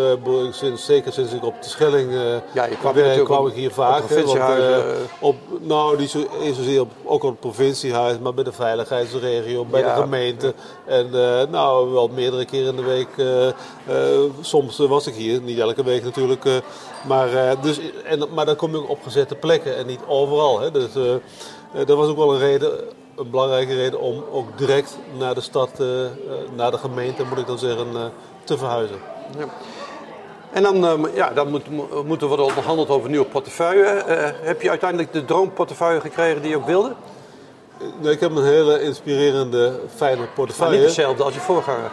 sinds, 0.51 0.85
zeker 0.85 1.13
sinds 1.13 1.33
ik 1.33 1.45
op 1.45 1.61
de 1.61 1.69
Schelling 1.69 2.11
uh, 2.11 2.21
ja, 2.53 2.65
je 2.65 2.77
kwam, 2.77 2.93
werk, 2.93 3.23
kwam 3.23 3.47
ik 3.47 3.53
hier 3.53 3.71
vaak. 3.71 4.03
Op 4.03 4.09
want, 4.09 4.37
uh, 4.37 4.77
op, 5.19 5.35
nou, 5.61 5.97
niet 5.97 6.09
zo, 6.09 6.27
zozeer 6.53 6.81
op, 6.81 6.91
ook 7.03 7.23
op 7.23 7.29
het 7.29 7.39
provinciehuis, 7.39 8.19
maar 8.19 8.33
bij 8.33 8.43
de 8.43 8.51
veiligheidsregio, 8.51 9.65
bij 9.65 9.81
ja. 9.81 9.95
de 9.95 10.01
gemeente. 10.01 10.53
En 10.85 11.09
nou, 11.49 11.91
wel 11.91 12.07
meerdere 12.07 12.45
keren 12.45 12.69
in 12.69 12.75
de 12.75 12.83
week. 12.83 13.27
soms 14.41 14.77
was 14.77 15.07
ik 15.07 15.13
hier, 15.13 15.41
niet 15.41 15.59
elke 15.59 15.83
week 15.83 16.03
natuurlijk. 16.03 16.45
maar, 17.07 17.61
dus, 17.61 17.79
en, 18.03 18.27
maar 18.33 18.45
dan 18.45 18.55
kom 18.55 18.71
je 18.71 18.87
op 18.87 19.03
gezette 19.03 19.35
plekken 19.35 19.77
en 19.77 19.85
niet 19.85 20.01
overal. 20.07 20.59
Hè. 20.59 20.71
Dus, 20.71 20.89
dat 21.85 21.97
was 21.97 22.07
ook 22.07 22.17
wel 22.17 22.33
een 22.33 22.39
reden 22.39 22.79
een 23.17 23.29
belangrijke 23.29 23.75
reden 23.75 23.99
om 23.99 24.23
ook 24.31 24.57
direct 24.57 24.97
naar 25.17 25.35
de 25.35 25.41
stad, 25.41 25.69
uh, 25.79 25.87
naar 26.55 26.71
de 26.71 26.77
gemeente 26.77 27.23
moet 27.23 27.37
ik 27.37 27.47
dan 27.47 27.57
zeggen, 27.57 27.87
uh, 27.93 28.05
te 28.43 28.57
verhuizen. 28.57 28.97
Ja. 29.37 29.45
En 30.51 30.63
dan, 30.63 31.05
uh, 31.05 31.15
ja, 31.15 31.29
dan 31.29 31.49
moet, 31.49 31.63
moet 32.05 32.21
er 32.21 32.27
worden 32.27 32.45
onderhandeld 32.45 32.89
over 32.89 33.09
nieuwe 33.09 33.25
portefeuille. 33.25 34.03
heb 34.41 34.61
je 34.61 34.69
uiteindelijk 34.69 35.13
de 35.13 35.25
droomportefeuille 35.25 36.01
gekregen 36.01 36.41
die 36.41 36.49
je 36.49 36.57
ook 36.57 36.65
wilde? 36.65 36.93
Nee, 37.99 38.11
ik 38.11 38.19
heb 38.19 38.35
een 38.35 38.43
hele 38.43 38.81
inspirerende, 38.81 39.79
fijne 39.95 40.27
portefeuille. 40.35 40.71
Maar 40.71 40.81
niet 40.81 40.95
hetzelfde 40.95 41.23
als 41.23 41.33
je 41.33 41.39
voorganger? 41.39 41.91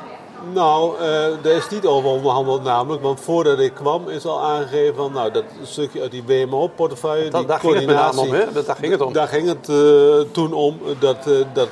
Nou, 0.52 0.94
uh, 0.94 1.00
daar 1.42 1.52
is 1.52 1.68
niet 1.68 1.87
over 1.87 2.11
onderhandeld 2.11 2.62
namelijk. 2.62 3.02
Want 3.02 3.20
voordat 3.20 3.59
ik 3.59 3.74
kwam 3.74 4.09
is 4.09 4.26
al 4.26 4.40
aangegeven 4.40 4.94
van... 4.94 5.12
Nou, 5.12 5.30
dat 5.30 5.44
stukje 5.62 6.00
uit 6.00 6.11
die 6.11 6.24
WMO-portefeuille... 6.26 7.30
Dat, 7.30 7.48
daar 7.48 7.61
ging 7.61 7.74
het 7.74 8.18
om, 8.18 8.33
hè? 8.33 8.52
Daar 8.52 8.76
ging 8.76 8.92
het 8.92 9.00
om. 9.00 9.12
Daar 9.12 9.28
ging 9.28 9.48
het 9.48 9.68
uh, 9.68 10.20
toen 10.33 10.52
om. 10.52 10.78
Dat, 10.98 11.26
uh, 11.26 11.44
dat 11.52 11.68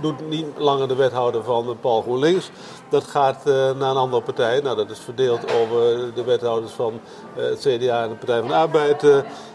doet 0.00 0.28
niet 0.28 0.46
langer 0.56 0.88
de 0.88 0.94
wethouder 0.94 1.44
van 1.44 1.76
Paul 1.80 2.02
GroenLinks. 2.02 2.50
Dat 2.88 3.04
gaat 3.04 3.44
naar 3.44 3.90
een 3.90 3.96
andere 3.96 4.22
partij. 4.22 4.60
Nou, 4.60 4.76
dat 4.76 4.90
is 4.90 4.98
verdeeld 4.98 5.40
over 5.52 6.14
de 6.14 6.24
wethouders 6.24 6.72
van 6.72 7.00
het 7.34 7.58
CDA 7.58 8.02
en 8.02 8.08
de 8.08 8.14
Partij 8.14 8.38
van 8.38 8.48
de 8.48 8.54
Arbeid. 8.54 9.02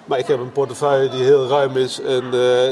maar 0.06 0.20
ik 0.20 0.28
heb 0.28 0.40
een 0.40 0.52
portefeuille 0.52 1.10
die 1.10 1.24
heel 1.24 1.48
ruim 1.48 1.78
is 1.78 2.02
en 2.02 2.24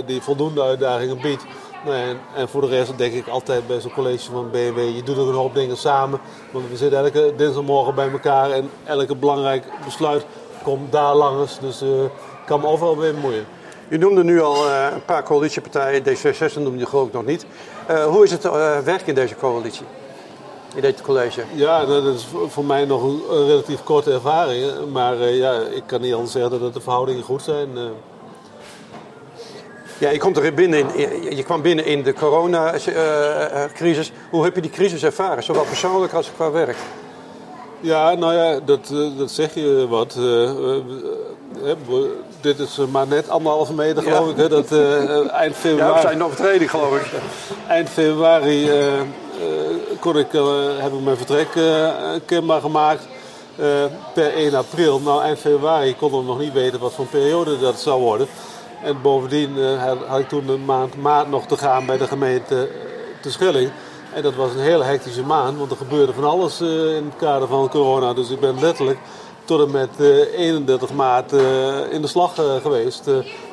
die 0.05 0.21
voldoende 0.21 0.61
uitdagingen 0.61 1.21
biedt. 1.21 1.45
Nee, 1.85 2.15
en, 2.35 2.49
voor 2.49 2.61
de 2.61 2.67
rest 2.67 2.97
denk 2.97 3.13
ik 3.13 3.27
altijd 3.27 3.67
bij 3.67 3.79
zo'n 3.79 3.93
college 3.93 4.31
van 4.31 4.49
BMW, 4.51 4.95
je 4.95 5.03
doet 5.03 5.17
ook 5.17 5.27
een 5.27 5.33
hoop 5.33 5.53
dingen 5.53 5.77
samen. 5.77 6.19
Want 6.51 6.69
we 6.69 6.77
zitten 6.77 6.99
elke 6.99 7.33
dinsdagmorgen 7.37 7.95
bij 7.95 8.11
elkaar 8.11 8.51
en 8.51 8.69
elke 8.83 9.15
belangrijk 9.15 9.65
besluit 9.85 10.25
komt 10.63 10.91
daar 10.91 11.15
langs. 11.15 11.59
Dus 11.59 11.83
uh, 11.83 12.03
ik 12.03 12.45
kan 12.45 12.59
me 12.59 12.67
overal 12.67 12.95
mee 12.95 13.13
bemoeien. 13.13 13.45
U 13.89 13.97
noemde 13.97 14.23
nu 14.23 14.41
al 14.41 14.67
uh, 14.67 14.87
een 14.93 15.05
paar 15.05 15.23
coalitiepartijen, 15.23 16.03
D66 16.03 16.53
noemde 16.53 16.77
je 16.77 16.85
geloof 16.85 17.07
ik 17.07 17.13
nog 17.13 17.25
niet. 17.25 17.45
Uh, 17.89 18.05
hoe 18.05 18.23
is 18.23 18.31
het 18.31 18.43
werk 18.83 19.07
in 19.07 19.15
deze 19.15 19.35
coalitie? 19.35 19.85
In 20.75 20.81
dit 20.81 21.01
college? 21.01 21.43
Ja, 21.53 21.85
dat 21.85 22.05
is 22.05 22.27
voor 22.47 22.65
mij 22.65 22.85
nog 22.85 23.03
een, 23.03 23.21
een 23.29 23.45
relatief 23.45 23.83
korte 23.83 24.11
ervaring. 24.11 24.91
Maar 24.91 25.17
ja, 25.17 25.53
ik 25.53 25.83
kan 25.85 26.01
niet 26.01 26.13
anders 26.13 26.31
zeggen 26.31 26.59
dat 26.59 26.73
de 26.73 26.81
verhoudingen 26.81 27.23
goed 27.23 27.41
zijn. 27.41 27.69
Ja, 30.01 30.09
je, 30.09 30.17
komt 30.17 30.37
er 30.37 30.53
binnen 30.53 30.95
in, 30.95 31.35
je 31.35 31.43
kwam 31.43 31.61
binnen 31.61 31.85
in 31.85 32.03
de 32.03 32.13
coronacrisis. 32.13 34.11
Hoe 34.29 34.43
heb 34.43 34.55
je 34.55 34.61
die 34.61 34.71
crisis 34.71 35.03
ervaren, 35.03 35.43
zowel 35.43 35.63
persoonlijk 35.63 36.13
als 36.13 36.31
qua 36.35 36.51
werk? 36.51 36.77
Ja, 37.79 38.13
nou 38.13 38.33
ja, 38.33 38.59
dat, 38.65 38.89
eh, 38.91 39.17
dat 39.17 39.31
zeg 39.31 39.53
je 39.53 39.85
wat. 39.89 40.15
Uh, 40.19 40.49
dit 42.41 42.59
is 42.59 42.79
maar 42.91 43.07
net 43.07 43.29
anderhalve 43.29 43.73
meter, 43.73 44.03
geloof 44.03 44.29
ik. 44.29 44.35
Hè? 44.35 44.49
Dat, 44.49 44.71
uh, 44.71 45.33
eind 45.33 45.55
februari. 45.55 45.89
Ja, 45.89 45.95
we 45.95 46.01
zijn 46.01 46.17
nog 46.17 46.35
training, 46.35 46.69
geloof 46.69 46.95
ik. 46.95 47.11
Eind 47.67 47.89
februari 47.89 48.69
kon 49.99 50.17
ik, 50.17 50.31
heb 50.77 50.93
ik 50.93 51.03
mijn 51.03 51.17
vertrek 51.17 51.47
kenbaar 52.25 52.61
gemaakt. 52.61 53.07
per 54.13 54.33
1 54.33 54.53
april. 54.53 54.99
Nou, 54.99 55.21
eind 55.21 55.39
februari 55.39 55.95
konden 55.95 56.19
we 56.19 56.25
nog 56.25 56.39
niet 56.39 56.53
weten 56.53 56.79
wat 56.79 56.93
voor 56.93 57.05
periode 57.05 57.59
dat 57.59 57.79
zou 57.79 58.01
worden. 58.01 58.27
En 58.83 59.01
bovendien 59.01 59.57
uh, 59.57 59.93
had 60.07 60.19
ik 60.19 60.27
toen 60.27 60.49
een 60.49 60.65
maand 60.65 60.95
maart 60.95 61.29
nog 61.29 61.45
te 61.45 61.57
gaan 61.57 61.85
bij 61.85 61.97
de 61.97 62.07
gemeente 62.07 62.55
uh, 62.55 63.21
te 63.21 63.31
Schelling. 63.31 63.71
En 64.13 64.21
dat 64.21 64.35
was 64.35 64.53
een 64.53 64.59
hele 64.59 64.83
hectische 64.83 65.23
maand, 65.23 65.57
want 65.57 65.71
er 65.71 65.77
gebeurde 65.77 66.13
van 66.13 66.23
alles 66.23 66.61
uh, 66.61 66.95
in 66.95 67.05
het 67.05 67.15
kader 67.15 67.47
van 67.47 67.69
corona. 67.69 68.13
Dus 68.13 68.29
ik 68.29 68.39
ben 68.39 68.59
letterlijk 68.59 68.99
tot 69.45 69.65
en 69.65 69.71
met 69.71 69.99
31 70.35 70.93
maart 70.93 71.31
in 71.91 72.01
de 72.01 72.07
slag 72.07 72.33
geweest. 72.61 73.05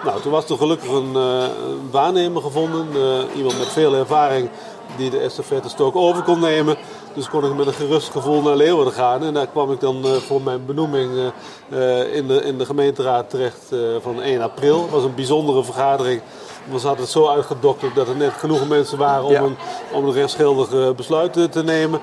nou, 0.05 0.21
toen 0.21 0.33
was 0.33 0.51
er 0.51 0.57
gelukkig 0.57 0.91
een, 0.91 1.15
een 1.15 1.91
waarnemer 1.91 2.43
gevonden, 2.43 2.87
iemand 3.35 3.59
met 3.59 3.69
veel 3.69 3.95
ervaring 3.95 4.51
die 4.97 5.11
de 5.11 5.19
estafette 5.19 5.69
stok 5.69 5.97
over 5.97 6.23
kon 6.23 6.41
nemen. 6.41 6.77
Dus 7.19 7.29
kon 7.29 7.45
ik 7.45 7.55
met 7.55 7.67
een 7.67 7.73
gerust 7.73 8.11
gevoel 8.11 8.43
naar 8.43 8.57
Leeuwarden 8.57 8.93
gaan. 8.93 9.25
En 9.25 9.35
daar 9.35 9.47
kwam 9.47 9.73
ik 9.73 9.81
dan 9.81 10.07
uh, 10.07 10.13
voor 10.13 10.43
mijn 10.43 10.67
benoeming 10.67 11.11
uh, 11.69 12.15
in, 12.15 12.27
de, 12.27 12.43
in 12.43 12.59
de 12.59 12.65
gemeenteraad 12.65 13.31
terecht 13.31 13.73
van 14.01 14.23
1 14.23 14.41
april. 14.41 14.83
Het 14.83 14.91
was 14.91 15.05
een 15.05 15.15
bijzondere 15.15 15.65
vergadering. 15.65 16.21
We 16.71 16.73
hadden 16.73 17.01
het 17.01 17.09
zo 17.09 17.29
uitgedokterd 17.29 17.95
dat 17.95 18.09
er 18.09 18.17
net 18.17 18.33
genoeg 18.33 18.69
mensen 18.69 18.99
waren 18.99 19.25
om, 19.25 19.35
een, 19.35 19.57
om 19.93 20.05
een 20.05 20.13
rechtsgeldig 20.13 20.95
besluit 20.95 21.53
te 21.53 21.65
nemen. 21.65 22.01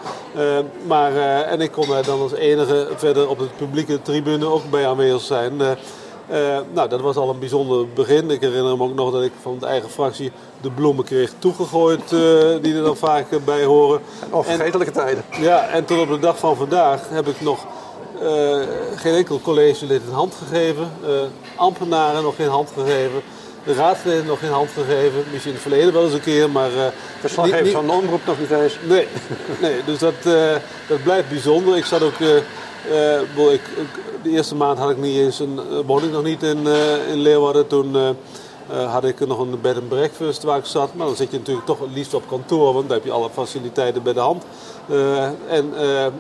maar, 0.88 1.16
en 1.44 1.62
ik 1.62 1.72
kon 1.72 1.88
daar 1.88 2.06
dan 2.06 2.22
als 2.22 2.34
enige 2.34 2.88
verder 2.96 3.30
op 3.30 3.40
het 3.40 3.58
publieke 3.58 4.02
tribune 4.02 4.46
ook 4.46 4.70
bij 4.70 4.88
aanwezig 4.88 5.22
zijn. 5.22 5.54
Uh, 5.62 5.72
nou, 6.74 6.90
dat 6.90 7.02
was 7.02 7.16
al 7.16 7.30
een 7.30 7.40
bijzonder 7.40 7.88
begin. 7.94 8.32
Ik 8.32 8.42
herinner 8.42 8.78
me 8.78 8.84
ook 8.84 8.96
nog 8.96 9.12
dat 9.12 9.24
ik 9.24 9.32
van 9.42 9.58
de 9.60 9.66
eigen 9.66 9.90
fractie 9.90 10.32
de 10.62 10.72
bloemen 10.72 11.06
kreeg 11.06 11.32
toegegooid, 11.40 12.12
uh, 12.12 12.20
die 12.62 12.76
er 12.76 12.84
dan 12.84 12.98
vaak 12.98 13.26
bij 13.46 13.64
horen. 13.64 14.02
Onvergetelijke 14.30 14.94
tijden. 14.94 15.24
Ja, 15.40 15.68
en 15.68 15.86
tot 15.86 16.00
op 16.00 16.10
de 16.10 16.20
dag 16.20 16.38
van 16.38 16.56
vandaag 16.56 17.10
heb 17.10 17.28
ik 17.28 17.42
nog 17.42 17.66
uh, 18.22 18.58
geen 18.96 19.14
enkel 19.14 19.40
collegelid 19.42 20.02
een 20.08 20.14
hand 20.14 20.36
gegeven. 20.48 20.92
ambtenaren 21.56 22.24
nog 22.24 22.36
geen 22.36 22.50
hand 22.50 22.72
gegeven. 22.78 23.22
De 23.64 23.74
raadsleden 23.74 24.26
nog 24.26 24.40
geen 24.40 24.52
hand 24.52 24.70
gegeven. 24.70 25.24
Misschien 25.32 25.54
in 25.54 25.60
het 25.60 25.62
verleden 25.62 25.94
wel 25.94 26.04
eens 26.04 26.14
een 26.14 26.22
keer, 26.22 26.50
maar... 26.50 26.72
Uh, 26.72 26.86
Verslaggevers 27.20 27.72
van 27.72 27.86
de 27.86 27.92
omroep 27.92 28.26
nog 28.26 28.40
niet 28.40 28.52
eens. 28.52 28.78
Nee, 28.88 29.08
nee 29.62 29.84
dus 29.86 30.00
dat, 30.00 30.14
dat 30.88 31.04
blijft 31.04 31.30
bijzonder. 31.30 31.78
Ik 31.78 31.86
zat 31.86 32.02
ook... 32.02 32.20
ik, 33.52 33.62
de 34.26 34.32
eerste 34.32 34.56
maand 34.56 34.78
had 34.78 34.90
ik 34.90 34.98
niet 34.98 35.18
eens 35.18 35.40
een, 35.40 35.60
woon 35.86 36.04
ik 36.04 36.12
nog 36.12 36.24
niet 36.24 36.44
in, 36.44 36.68
in 37.10 37.18
Leeuwarden. 37.18 37.68
Toen 37.68 37.96
had 38.88 39.04
ik 39.04 39.28
nog 39.28 39.40
een 39.40 39.62
bed 39.62 39.76
and 39.76 39.90
breakfast 39.90 40.44
waar 40.44 40.58
ik 40.58 40.66
zat. 40.66 40.96
Maar 40.96 41.08
dan 41.08 41.16
zit 41.16 41.32
je 41.32 41.38
natuurlijk 41.38 41.66
toch 41.66 41.80
het 41.80 41.90
liefst 41.94 42.14
op 42.14 42.28
kantoor, 42.28 42.74
want 42.74 42.88
dan 42.88 42.98
heb 42.98 43.06
je 43.06 43.12
alle 43.12 43.30
faciliteiten 43.30 44.04
bij 44.04 44.14
de 44.14 44.20
hand. 44.20 44.44
en 45.48 45.70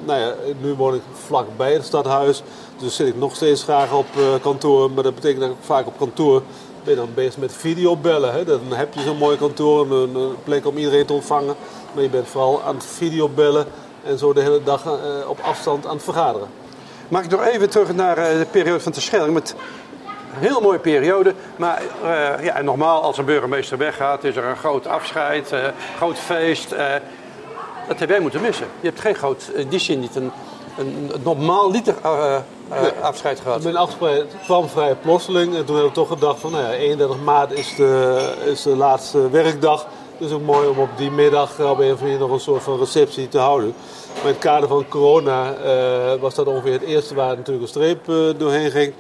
nou 0.06 0.20
ja, 0.20 0.34
nu 0.62 0.74
woon 0.74 0.96
ik 0.96 1.02
vlakbij 1.14 1.74
het 1.74 1.86
stadhuis. 1.86 2.44
Dus 2.80 2.96
zit 2.96 3.08
ik 3.08 3.18
nog 3.18 3.36
steeds 3.36 3.64
graag 3.64 3.94
op 3.94 4.06
kantoor. 4.42 4.92
Maar 4.92 5.04
dat 5.04 5.16
betekent 5.16 5.42
dat 5.42 5.50
ik 5.50 5.56
vaak 5.60 5.88
op 5.88 5.98
kantoor 5.98 6.42
ben 6.84 6.96
dan 6.96 7.10
bezig 7.14 7.38
met 7.38 7.54
videobellen. 7.54 8.34
Hè. 8.34 8.44
Dan 8.44 8.62
heb 8.70 8.94
je 8.94 9.02
zo'n 9.02 9.18
mooi 9.18 9.38
kantoor, 9.38 9.92
een, 9.92 10.16
een 10.16 10.36
plek 10.44 10.68
om 10.68 10.78
iedereen 10.78 11.06
te 11.06 11.14
ontvangen. 11.14 11.56
Maar 11.94 12.04
je 12.04 12.10
bent 12.10 12.28
vooral 12.28 12.62
aan 12.62 12.76
het 12.76 12.86
videobellen 12.86 13.66
en 14.04 14.18
zo 14.18 14.34
de 14.34 14.42
hele 14.42 14.64
dag 14.64 14.84
op 15.28 15.40
afstand 15.42 15.86
aan 15.86 15.96
het 15.96 16.04
vergaderen. 16.04 16.65
Mag 17.08 17.24
ik 17.24 17.30
nog 17.30 17.46
even 17.46 17.70
terug 17.70 17.94
naar 17.94 18.18
uh, 18.18 18.24
de 18.26 18.48
periode 18.52 18.80
van 18.80 18.92
de 18.92 19.02
Schelling? 19.02 19.34
Met 19.34 19.56
een 20.34 20.48
heel 20.48 20.62
mooie 20.62 20.80
periode. 20.80 21.34
Maar 21.56 21.82
uh, 22.04 22.44
ja, 22.44 22.62
normaal 22.62 23.02
als 23.02 23.18
een 23.18 23.26
burgemeester 23.26 23.78
weggaat, 23.78 24.24
is 24.24 24.36
er 24.36 24.44
een 24.44 24.58
groot 24.58 24.88
afscheid, 24.88 25.54
groot 25.98 26.18
feest. 26.18 26.70
dat 27.88 28.00
heb 28.00 28.10
jij 28.10 28.20
moeten 28.20 28.42
missen. 28.42 28.68
Je 28.80 28.88
hebt 28.88 29.00
geen 29.00 29.16
groot, 29.16 29.52
in 29.54 29.68
die 29.68 29.80
zin 29.80 30.00
niet 30.00 30.16
een, 30.16 30.32
een, 30.78 31.12
normaal 31.24 31.72
liter 31.72 31.96
afscheid 33.02 33.40
gehad. 33.40 33.64
Mijn 33.64 33.78
afscheid 33.78 34.36
kwam 34.44 34.70
vrij 34.70 34.96
plotseling. 34.96 35.56
En 35.56 35.66
toen 35.66 35.76
heb 35.76 35.86
ik 35.86 35.94
toch 35.94 36.08
gedacht 36.08 36.40
van, 36.40 36.52
nou 36.52 36.64
ja, 36.64 36.72
31 36.72 37.20
maart 37.24 37.52
is 37.52 37.76
de, 37.76 38.34
is 38.46 38.62
de 38.62 38.76
laatste 38.76 39.30
werkdag. 39.30 39.88
Dus 40.18 40.32
ook 40.32 40.42
mooi 40.42 40.68
om 40.68 40.80
op 40.80 40.90
die 40.98 41.12
middag 41.12 41.60
op 41.60 41.80
een 41.80 41.94
of 41.94 42.02
nog 42.20 42.32
een 42.32 42.40
soort 42.40 42.64
van 42.64 42.80
receptie 42.80 43.28
te 43.28 43.38
houden. 43.38 43.74
Maar 44.16 44.24
in 44.24 44.30
het 44.30 44.38
kader 44.38 44.68
van 44.68 44.88
corona 44.88 45.54
uh, 45.64 46.22
was 46.22 46.36
dat 46.36 46.48
ongeveer 46.48 46.72
het 46.72 46.82
eerste 46.82 47.16
waar 47.16 47.36
natuurlijk 47.36 47.62
een 47.62 47.68
streep 47.68 48.10
uh, 48.10 48.30
doorheen 48.38 48.72
ging. 48.72 48.94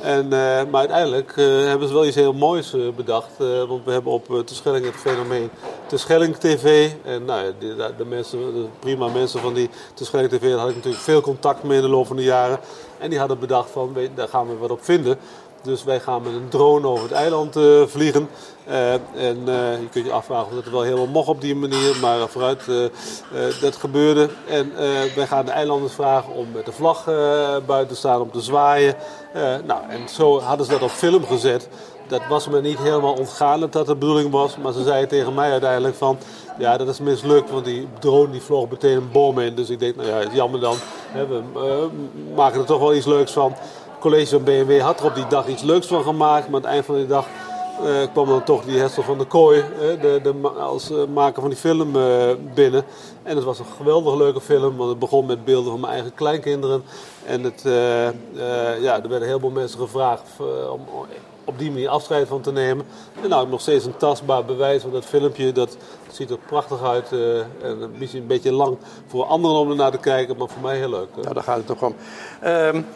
En, 0.00 0.24
uh, 0.24 0.30
maar 0.30 0.80
uiteindelijk 0.80 1.32
hebben 1.36 1.88
ze 1.88 1.94
wel 1.94 2.06
iets 2.06 2.16
heel 2.16 2.32
moois 2.32 2.76
bedacht. 2.96 3.36
want 3.68 3.84
we 3.84 3.92
hebben 3.92 4.12
op 4.12 4.26
de 4.26 4.54
Schelling 4.54 4.84
het 4.84 4.94
fenomeen 4.94 5.50
de 5.88 5.96
Schelling 5.96 6.36
TV. 6.36 6.90
En 7.04 7.24
nou, 7.24 7.52
de, 7.58 7.92
de, 7.96 8.04
mensen, 8.04 8.38
de 8.38 8.66
prima 8.78 9.08
mensen 9.08 9.40
van 9.40 9.54
die 9.54 9.70
de 9.94 10.04
Schelling 10.04 10.30
TV, 10.30 10.50
daar 10.50 10.58
had 10.58 10.68
ik 10.68 10.76
natuurlijk 10.76 11.02
veel 11.02 11.20
contact 11.20 11.62
mee 11.62 11.76
in 11.76 11.82
de 11.82 11.88
loop 11.88 12.06
van 12.06 12.16
de 12.16 12.22
jaren. 12.22 12.58
En 12.98 13.10
die 13.10 13.18
hadden 13.18 13.38
bedacht 13.38 13.70
van, 13.70 13.96
daar 14.14 14.28
gaan 14.28 14.48
we 14.48 14.56
wat 14.56 14.70
op 14.70 14.84
vinden. 14.84 15.18
Dus 15.62 15.84
wij 15.84 16.00
gaan 16.00 16.22
met 16.22 16.32
een 16.32 16.48
drone 16.48 16.86
over 16.86 17.02
het 17.02 17.12
eiland 17.12 17.56
vliegen. 17.86 18.28
Uh, 18.68 18.92
en 18.92 19.38
uh, 19.46 19.80
je 19.80 19.88
kunt 19.90 20.06
je 20.06 20.12
afvragen 20.12 20.46
of 20.46 20.54
dat 20.54 20.72
wel 20.72 20.82
helemaal 20.82 21.06
mocht 21.06 21.28
op 21.28 21.40
die 21.40 21.56
manier. 21.56 21.96
Maar 22.00 22.28
vooruit, 22.28 22.64
dat 23.60 23.76
gebeurde. 23.76 24.28
En 24.48 24.72
wij 25.14 25.26
gaan 25.26 25.44
de 25.44 25.50
eilanders 25.50 25.92
vragen 25.92 26.32
om 26.32 26.46
met 26.52 26.64
de 26.64 26.72
vlag 26.72 27.04
buiten 27.66 27.88
te 27.88 27.94
staan, 27.94 28.20
om 28.20 28.30
te 28.30 28.40
zwaaien. 28.40 28.94
nou, 29.66 29.80
en 29.88 30.08
zo 30.08 30.40
hadden 30.40 30.66
ze 30.66 30.72
dat 30.72 30.82
op 30.82 30.90
film 30.90 31.24
gezet. 31.24 31.68
Dat 32.06 32.20
was 32.28 32.48
me 32.48 32.60
niet 32.60 32.78
helemaal 32.78 33.14
ontgaan 33.14 33.60
dat 33.60 33.72
dat 33.72 33.86
de 33.86 33.96
bedoeling 33.96 34.30
was. 34.30 34.56
Maar 34.56 34.72
ze 34.72 34.82
zeiden 34.82 35.08
tegen 35.08 35.34
mij 35.34 35.50
uiteindelijk 35.50 35.94
van... 35.94 36.18
Ja, 36.58 36.76
dat 36.76 36.88
is 36.88 37.00
mislukt, 37.00 37.50
want 37.50 37.64
die 37.64 37.88
drone 37.98 38.30
die 38.30 38.40
vloog 38.40 38.70
meteen 38.70 38.96
een 38.96 39.10
bom 39.12 39.38
in. 39.38 39.54
Dus 39.54 39.70
ik 39.70 39.78
denk, 39.78 39.96
nou 39.96 40.08
ja, 40.08 40.14
het 40.14 40.32
jammer 40.32 40.60
dan. 40.60 40.76
Hè, 41.08 41.26
we 41.26 41.88
maken 42.34 42.60
er 42.60 42.66
toch 42.66 42.78
wel 42.78 42.94
iets 42.94 43.06
leuks 43.06 43.32
van 43.32 43.54
college 44.00 44.26
van 44.26 44.42
BMW 44.44 44.80
had 44.80 45.00
er 45.00 45.06
op 45.06 45.14
die 45.14 45.26
dag 45.26 45.46
iets 45.46 45.62
leuks 45.62 45.86
van 45.86 46.02
gemaakt. 46.02 46.48
Maar 46.48 46.56
aan 46.56 46.62
het 46.62 46.72
eind 46.72 46.84
van 46.84 46.94
die 46.94 47.06
dag 47.06 47.26
kwam 48.12 48.26
dan 48.28 48.44
toch 48.44 48.64
die 48.64 48.78
Hessel 48.78 49.02
van 49.02 49.18
de 49.18 49.24
Kooi, 49.24 49.64
de, 50.00 50.20
de, 50.22 50.48
als 50.48 50.90
uh, 50.90 51.04
maker 51.14 51.40
van 51.40 51.50
die 51.50 51.58
film, 51.58 51.92
binnen. 52.54 52.84
En 53.22 53.36
het 53.36 53.44
was 53.44 53.58
een 53.58 53.64
geweldig 53.76 54.14
leuke 54.14 54.40
film, 54.40 54.76
want 54.76 54.90
het 54.90 54.98
begon 54.98 55.26
met 55.26 55.44
beelden 55.44 55.70
van 55.70 55.80
mijn 55.80 55.92
eigen 55.92 56.14
kleinkinderen. 56.14 56.82
En 57.26 57.42
het, 57.42 57.62
ja, 58.80 59.02
er 59.02 59.08
werden 59.08 59.28
heel 59.28 59.40
veel 59.40 59.50
mensen 59.50 59.78
gevraagd 59.78 60.22
om 60.72 60.80
op 61.44 61.58
die 61.58 61.70
manier 61.70 61.88
afscheid 61.88 62.28
van 62.28 62.40
te 62.40 62.52
nemen. 62.52 62.86
En 63.22 63.28
nou, 63.28 63.48
nog 63.48 63.60
steeds 63.60 63.84
een 63.84 63.96
tastbaar 63.96 64.44
bewijs 64.44 64.82
van 64.82 64.90
dat 64.90 65.04
filmpje. 65.04 65.52
Dat 65.52 65.76
ziet 66.10 66.30
er 66.30 66.38
prachtig 66.46 66.82
uit. 66.82 67.12
en 67.62 67.90
misschien 67.98 68.20
een 68.20 68.26
beetje 68.26 68.52
lang 68.52 68.76
voor 69.06 69.24
anderen 69.24 69.56
om 69.58 69.70
er 69.70 69.76
naar 69.76 69.90
te 69.90 69.98
kijken, 69.98 70.36
maar 70.36 70.48
voor 70.48 70.62
mij 70.62 70.76
heel 70.76 70.90
leuk. 70.90 71.08
Ja, 71.22 71.32
daar 71.32 71.42
gaat 71.42 71.56
het 71.56 71.66
toch 71.66 71.82
om. 71.82 71.94
Um... 72.44 72.86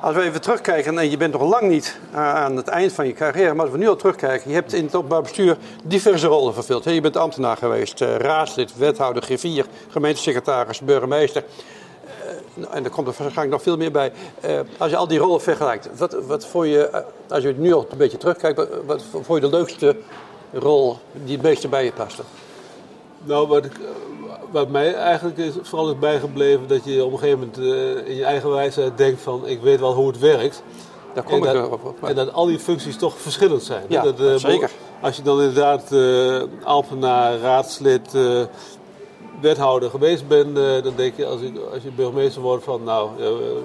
Als 0.00 0.14
we 0.14 0.22
even 0.22 0.40
terugkijken, 0.40 0.98
en 0.98 1.10
je 1.10 1.16
bent 1.16 1.32
nog 1.32 1.42
lang 1.42 1.68
niet 1.68 1.98
aan 2.12 2.56
het 2.56 2.68
eind 2.68 2.92
van 2.92 3.06
je 3.06 3.12
carrière, 3.12 3.54
maar 3.54 3.64
als 3.64 3.74
we 3.74 3.78
nu 3.78 3.88
al 3.88 3.96
terugkijken, 3.96 4.48
je 4.50 4.54
hebt 4.54 4.72
in 4.72 4.84
het 4.84 4.94
openbaar 4.94 5.22
bestuur 5.22 5.56
diverse 5.84 6.26
rollen 6.26 6.54
vervuld. 6.54 6.84
Je 6.84 7.00
bent 7.00 7.16
ambtenaar 7.16 7.56
geweest, 7.56 8.00
eh, 8.00 8.16
raadslid, 8.16 8.76
wethouder, 8.76 9.22
griffier, 9.22 9.66
gemeentesecretaris, 9.88 10.80
burgemeester. 10.80 11.44
Eh, 12.24 12.76
en 12.76 12.84
er 12.84 12.90
komt 12.90 13.06
er 13.06 13.14
waarschijnlijk 13.18 13.50
nog 13.50 13.62
veel 13.62 13.76
meer 13.76 13.90
bij. 13.90 14.12
Eh, 14.40 14.60
als 14.78 14.90
je 14.90 14.96
al 14.96 15.08
die 15.08 15.18
rollen 15.18 15.40
vergelijkt, 15.40 15.88
wat, 15.98 16.16
wat 16.26 16.46
voor 16.46 16.66
je, 16.66 17.04
als 17.28 17.42
je 17.42 17.54
nu 17.56 17.72
al 17.72 17.86
een 17.90 17.98
beetje 17.98 18.18
terugkijkt, 18.18 18.66
wat 18.86 19.02
vond 19.10 19.42
je 19.42 19.50
de 19.50 19.56
leukste 19.56 19.96
rol 20.52 20.98
die 21.12 21.34
het 21.34 21.42
meeste 21.42 21.68
bij 21.68 21.84
je 21.84 21.92
paste? 21.92 22.22
Nou, 23.24 23.48
wat 23.48 23.64
ik, 23.64 23.72
wat 24.50 24.68
mij 24.68 24.94
eigenlijk 24.94 25.38
is, 25.38 25.54
vooral 25.62 25.90
is 25.90 25.98
bijgebleven, 25.98 26.66
dat 26.66 26.84
je 26.84 27.04
op 27.04 27.12
een 27.12 27.18
gegeven 27.18 27.38
moment 27.38 27.58
uh, 27.58 28.08
in 28.08 28.14
je 28.14 28.24
eigen 28.24 28.50
wijsheid 28.50 28.98
denkt 28.98 29.20
van 29.20 29.46
ik 29.46 29.60
weet 29.60 29.80
wel 29.80 29.94
hoe 29.94 30.06
het 30.06 30.18
werkt. 30.18 30.62
Daar 31.14 31.24
kom 31.24 31.32
en 31.32 31.54
ik 31.54 31.60
dat, 31.60 31.70
op. 31.70 32.02
En 32.02 32.14
dat 32.14 32.32
al 32.32 32.46
die 32.46 32.58
functies 32.58 32.96
toch 32.96 33.18
verschillend 33.18 33.62
zijn. 33.62 33.84
Ja, 33.88 34.02
dat, 34.02 34.20
uh, 34.20 34.34
zeker. 34.34 34.70
Als 35.00 35.16
je 35.16 35.22
dan 35.22 35.40
inderdaad 35.40 35.92
uh, 35.92 36.42
raadslid, 37.42 38.18
wethouder 39.40 39.90
geweest 39.90 40.28
bent, 40.28 40.56
dan 40.56 40.92
denk 40.96 41.16
je 41.16 41.26
als, 41.26 41.40
ik, 41.40 41.56
als 41.72 41.82
je 41.82 41.90
burgemeester 41.90 42.42
wordt 42.42 42.64
van 42.64 42.84
nou, 42.84 43.10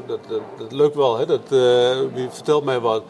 dat, 0.07 0.19
dat, 0.27 0.39
dat, 0.57 0.71
lukt 0.71 0.95
wel, 0.95 1.17
hè? 1.17 1.25
Dat, 1.25 1.49
wie 2.13 2.29
vertelt 2.29 2.63
mij 2.63 2.79
wat. 2.79 3.03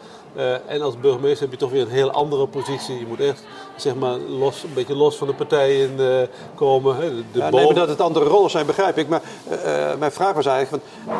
En 0.66 0.82
als 0.82 1.00
burgemeester 1.00 1.40
heb 1.40 1.50
je 1.50 1.56
toch 1.56 1.70
weer 1.70 1.82
een 1.82 1.88
heel 1.88 2.10
andere 2.10 2.46
positie. 2.46 2.98
Je 2.98 3.06
moet 3.06 3.20
echt 3.20 3.44
zeg 3.76 3.94
maar, 3.94 4.18
los, 4.18 4.62
een 4.62 4.74
beetje 4.74 4.94
los 4.94 5.16
van 5.16 5.26
de 5.26 5.34
partijen 5.34 5.90
uh, 5.98 6.22
komen. 6.54 6.96
Hè, 6.96 7.10
de, 7.10 7.22
de 7.32 7.38
ja, 7.38 7.50
nee, 7.50 7.64
maar 7.64 7.74
dat 7.74 7.88
het 7.88 8.00
andere 8.00 8.24
rollen 8.24 8.50
zijn, 8.50 8.66
begrijp 8.66 8.98
ik. 8.98 9.08
Maar 9.08 9.22
uh, 9.50 9.98
mijn 9.98 10.12
vraag 10.12 10.34
was 10.34 10.46
eigenlijk: 10.46 10.84
van, 11.00 11.14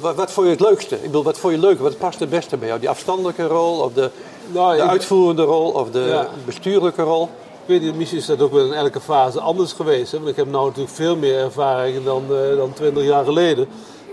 wat, 0.00 0.14
wat 0.14 0.32
vond 0.32 0.46
je 0.46 0.52
het 0.52 0.62
leukste? 0.62 0.94
Ik 0.94 1.02
bedoel, 1.02 1.22
wat 1.22 1.38
vond 1.38 1.54
je 1.54 1.60
leuk? 1.60 1.78
Wat 1.78 1.98
past 1.98 2.20
het 2.20 2.30
beste 2.30 2.56
bij 2.56 2.68
jou? 2.68 2.80
Die 2.80 2.88
afstandelijke 2.88 3.46
rol, 3.46 3.80
of 3.80 3.92
de, 3.92 4.10
nou, 4.46 4.76
de 4.76 4.82
uitvoerende 4.82 5.42
rol, 5.42 5.70
of 5.70 5.90
de 5.90 6.00
ja. 6.00 6.28
bestuurlijke 6.44 7.02
rol? 7.02 7.22
Ik 7.62 7.74
weet 7.74 7.82
niet, 7.82 7.96
misschien 7.96 8.18
is 8.18 8.26
dat 8.26 8.42
ook 8.42 8.52
wel 8.52 8.64
in 8.64 8.72
elke 8.72 9.00
fase 9.00 9.40
anders 9.40 9.72
geweest. 9.72 10.12
Hè? 10.12 10.18
Want 10.18 10.30
ik 10.30 10.36
heb 10.36 10.46
nu 10.46 10.52
natuurlijk 10.52 10.94
veel 10.94 11.16
meer 11.16 11.38
ervaring 11.38 12.04
dan, 12.04 12.22
dan 12.56 12.72
20 12.72 13.04
jaar 13.04 13.24
geleden. 13.24 13.68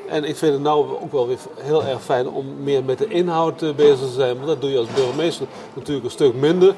En 0.08 0.24
ik 0.24 0.36
vind 0.36 0.54
het 0.54 0.62
nou 0.62 0.86
ook 1.02 1.12
wel 1.12 1.28
weer 1.28 1.38
heel 1.56 1.84
erg 1.84 2.02
fijn 2.02 2.30
om 2.30 2.64
meer 2.64 2.84
met 2.84 2.98
de 2.98 3.08
inhoud 3.08 3.62
uh, 3.62 3.76
bezig 3.76 4.00
te 4.00 4.14
zijn. 4.14 4.36
Want 4.36 4.48
dat 4.48 4.62
doe 4.62 4.72
je 4.72 4.78
als 4.78 4.88
burgemeester 4.96 5.48
natuurlijk 5.74 6.06
een 6.06 6.12
stuk 6.12 6.36
minder. 6.36 6.76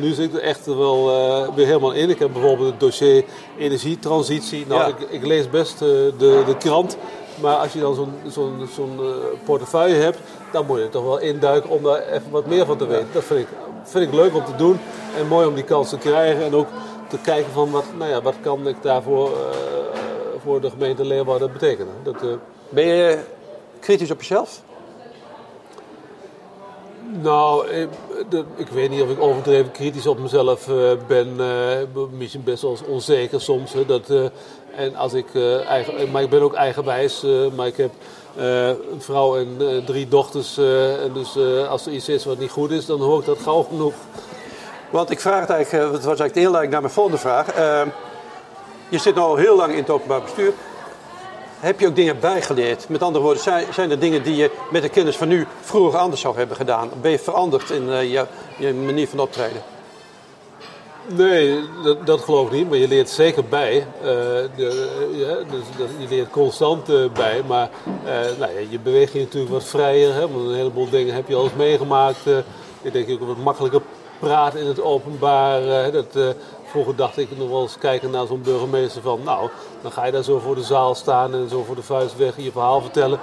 Nu 0.00 0.12
zit 0.12 0.28
ik 0.28 0.34
er 0.34 0.42
echt 0.42 0.66
wel 0.66 1.10
uh, 1.10 1.54
weer 1.54 1.66
helemaal 1.66 1.92
in. 1.92 2.10
Ik 2.10 2.18
heb 2.18 2.32
bijvoorbeeld 2.32 2.70
het 2.70 2.80
dossier 2.80 3.24
energietransitie. 3.58 4.66
Nou, 4.66 4.80
ja. 4.80 4.86
ik, 4.86 5.10
ik, 5.10 5.26
lees 5.26 5.50
best 5.50 5.72
uh, 5.72 5.88
de, 5.88 6.42
de 6.46 6.56
krant. 6.58 6.96
Maar 7.40 7.56
als 7.56 7.72
je 7.72 7.80
dan 7.80 7.94
zo'n 7.94 8.12
zo'n 8.26 8.68
zo'n 8.74 9.00
portefeuille 9.44 9.94
hebt, 9.94 10.18
dan 10.52 10.66
moet 10.66 10.78
je 10.78 10.84
er 10.84 10.90
toch 10.90 11.04
wel 11.04 11.18
induiken 11.18 11.70
om 11.70 11.82
daar 11.82 12.02
even 12.02 12.30
wat 12.30 12.46
meer 12.46 12.66
van 12.66 12.76
te 12.76 12.86
weten. 12.86 13.08
Dat 13.12 13.24
vind 13.24 13.40
ik, 13.40 13.48
vind 13.82 14.06
ik 14.06 14.14
leuk 14.14 14.34
om 14.34 14.44
te 14.44 14.56
doen 14.56 14.78
en 15.18 15.26
mooi 15.28 15.46
om 15.46 15.54
die 15.54 15.64
kans 15.64 15.88
te 15.88 15.98
krijgen. 15.98 16.44
En 16.44 16.54
ook 16.54 16.68
te 17.08 17.18
kijken 17.18 17.52
van 17.52 17.70
wat, 17.70 17.84
nou 17.98 18.10
ja, 18.10 18.22
wat 18.22 18.34
kan 18.40 18.68
ik 18.68 18.76
daarvoor 18.82 19.30
voor 20.42 20.60
de 20.60 20.70
gemeente 20.70 21.04
Leeuwarden 21.04 21.52
betekenen. 21.52 21.92
Dat, 22.02 22.16
ben 22.70 22.86
je 22.86 23.18
kritisch 23.80 24.10
op 24.10 24.20
jezelf? 24.20 24.62
Nou, 27.22 27.68
ik, 27.68 27.88
ik, 28.56 28.68
weet 28.68 28.90
niet 28.90 29.02
of 29.02 29.10
ik 29.10 29.20
overdreven 29.20 29.72
kritisch 29.72 30.06
op 30.06 30.18
mezelf 30.18 30.68
uh, 30.68 30.90
ben. 31.06 31.36
Uh, 31.38 32.02
misschien 32.10 32.44
best 32.44 32.62
wel 32.62 32.76
onzeker 32.86 33.40
soms. 33.40 33.72
Hè, 33.72 33.86
dat, 33.86 34.10
uh, 34.10 34.24
en 34.76 34.96
als 34.96 35.12
ik, 35.12 35.26
eigen, 35.66 36.10
maar 36.10 36.22
ik 36.22 36.30
ben 36.30 36.42
ook 36.42 36.54
eigenwijs. 36.54 37.24
maar 37.56 37.66
ik 37.66 37.76
heb 37.76 37.90
een 38.36 39.00
vrouw 39.00 39.36
en 39.36 39.82
drie 39.84 40.08
dochters. 40.08 40.58
en 40.58 41.12
dus 41.12 41.36
als 41.68 41.86
er 41.86 41.92
iets 41.92 42.08
is 42.08 42.24
wat 42.24 42.38
niet 42.38 42.50
goed 42.50 42.70
is, 42.70 42.86
dan 42.86 43.00
hoor 43.00 43.18
ik 43.20 43.26
dat 43.26 43.38
gauw 43.38 43.62
genoeg. 43.62 43.94
Want 44.90 45.10
ik 45.10 45.20
vraag 45.20 45.40
het 45.40 45.50
eigenlijk, 45.50 45.92
het 45.92 46.04
was 46.04 46.04
eigenlijk 46.04 46.34
de 46.34 46.40
inleiding 46.40 46.72
naar 46.72 46.82
mijn 46.82 46.92
volgende 46.92 47.18
vraag. 47.18 47.46
je 48.88 48.98
zit 48.98 49.14
nu 49.14 49.20
al 49.20 49.36
heel 49.36 49.56
lang 49.56 49.72
in 49.72 49.78
het 49.78 49.90
openbaar 49.90 50.22
bestuur 50.22 50.52
heb 51.60 51.80
je 51.80 51.86
ook 51.86 51.96
dingen 51.96 52.20
bijgeleerd? 52.20 52.88
Met 52.88 53.02
andere 53.02 53.24
woorden, 53.24 53.42
zijn, 53.42 53.66
zijn 53.72 53.90
er 53.90 53.98
dingen 53.98 54.22
die 54.22 54.36
je 54.36 54.50
met 54.70 54.82
de 54.82 54.88
kennis 54.88 55.16
van 55.16 55.28
nu 55.28 55.46
vroeger 55.60 55.98
anders 55.98 56.20
zou 56.20 56.36
hebben 56.36 56.56
gedaan? 56.56 56.90
Ben 57.00 57.10
je 57.10 57.18
veranderd 57.18 57.70
in 57.70 57.88
uh, 57.88 58.12
je, 58.12 58.26
je, 58.56 58.74
manier 58.74 59.08
van 59.08 59.20
optreden? 59.20 59.62
Nee, 61.06 61.60
dat, 61.84 62.06
dat, 62.06 62.20
geloof 62.20 62.46
ik 62.46 62.52
niet. 62.52 62.68
Maar 62.68 62.78
je 62.78 62.88
leert 62.88 63.08
zeker 63.08 63.44
bij. 63.44 63.76
Uh, 63.76 64.04
de, 64.56 64.88
ja, 65.12 65.34
dus, 65.34 65.86
je 65.98 66.06
leert 66.08 66.30
constant 66.30 66.90
uh, 66.90 67.10
bij. 67.12 67.42
Maar 67.46 67.70
nou, 68.38 68.50
je 68.70 68.78
beweegt 68.78 69.12
je 69.12 69.18
natuurlijk 69.18 69.52
wat 69.52 69.64
vrijer. 69.64 70.14
Hè, 70.14 70.28
want 70.28 70.48
een 70.48 70.54
heleboel 70.54 70.90
dingen 70.90 71.14
heb 71.14 71.28
je 71.28 71.34
al 71.34 71.44
eens 71.44 71.54
meegemaakt. 71.54 72.26
ik 72.82 72.92
denk 72.92 73.10
ook 73.10 73.26
wat 73.26 73.36
makkelijker 73.36 73.82
praten 74.18 74.60
in 74.60 74.66
het 74.66 74.82
openbaar. 74.82 75.92
dat, 75.92 76.16
Vroeger 76.70 76.96
dacht 76.96 77.18
ik 77.18 77.38
nog 77.38 77.48
wel 77.48 77.62
eens 77.62 77.78
kijken 77.78 78.10
naar 78.10 78.26
zo'n 78.26 78.42
burgemeester 78.42 79.02
van... 79.02 79.20
nou, 79.24 79.50
dan 79.82 79.92
ga 79.92 80.06
je 80.06 80.12
daar 80.12 80.22
zo 80.22 80.38
voor 80.38 80.54
de 80.54 80.62
zaal 80.62 80.94
staan 80.94 81.34
en 81.34 81.48
zo 81.48 81.62
voor 81.62 81.74
de 81.74 81.82
vuist 81.82 82.16
weg 82.16 82.36
je 82.36 82.52
verhaal 82.52 82.80
vertellen. 82.80 83.18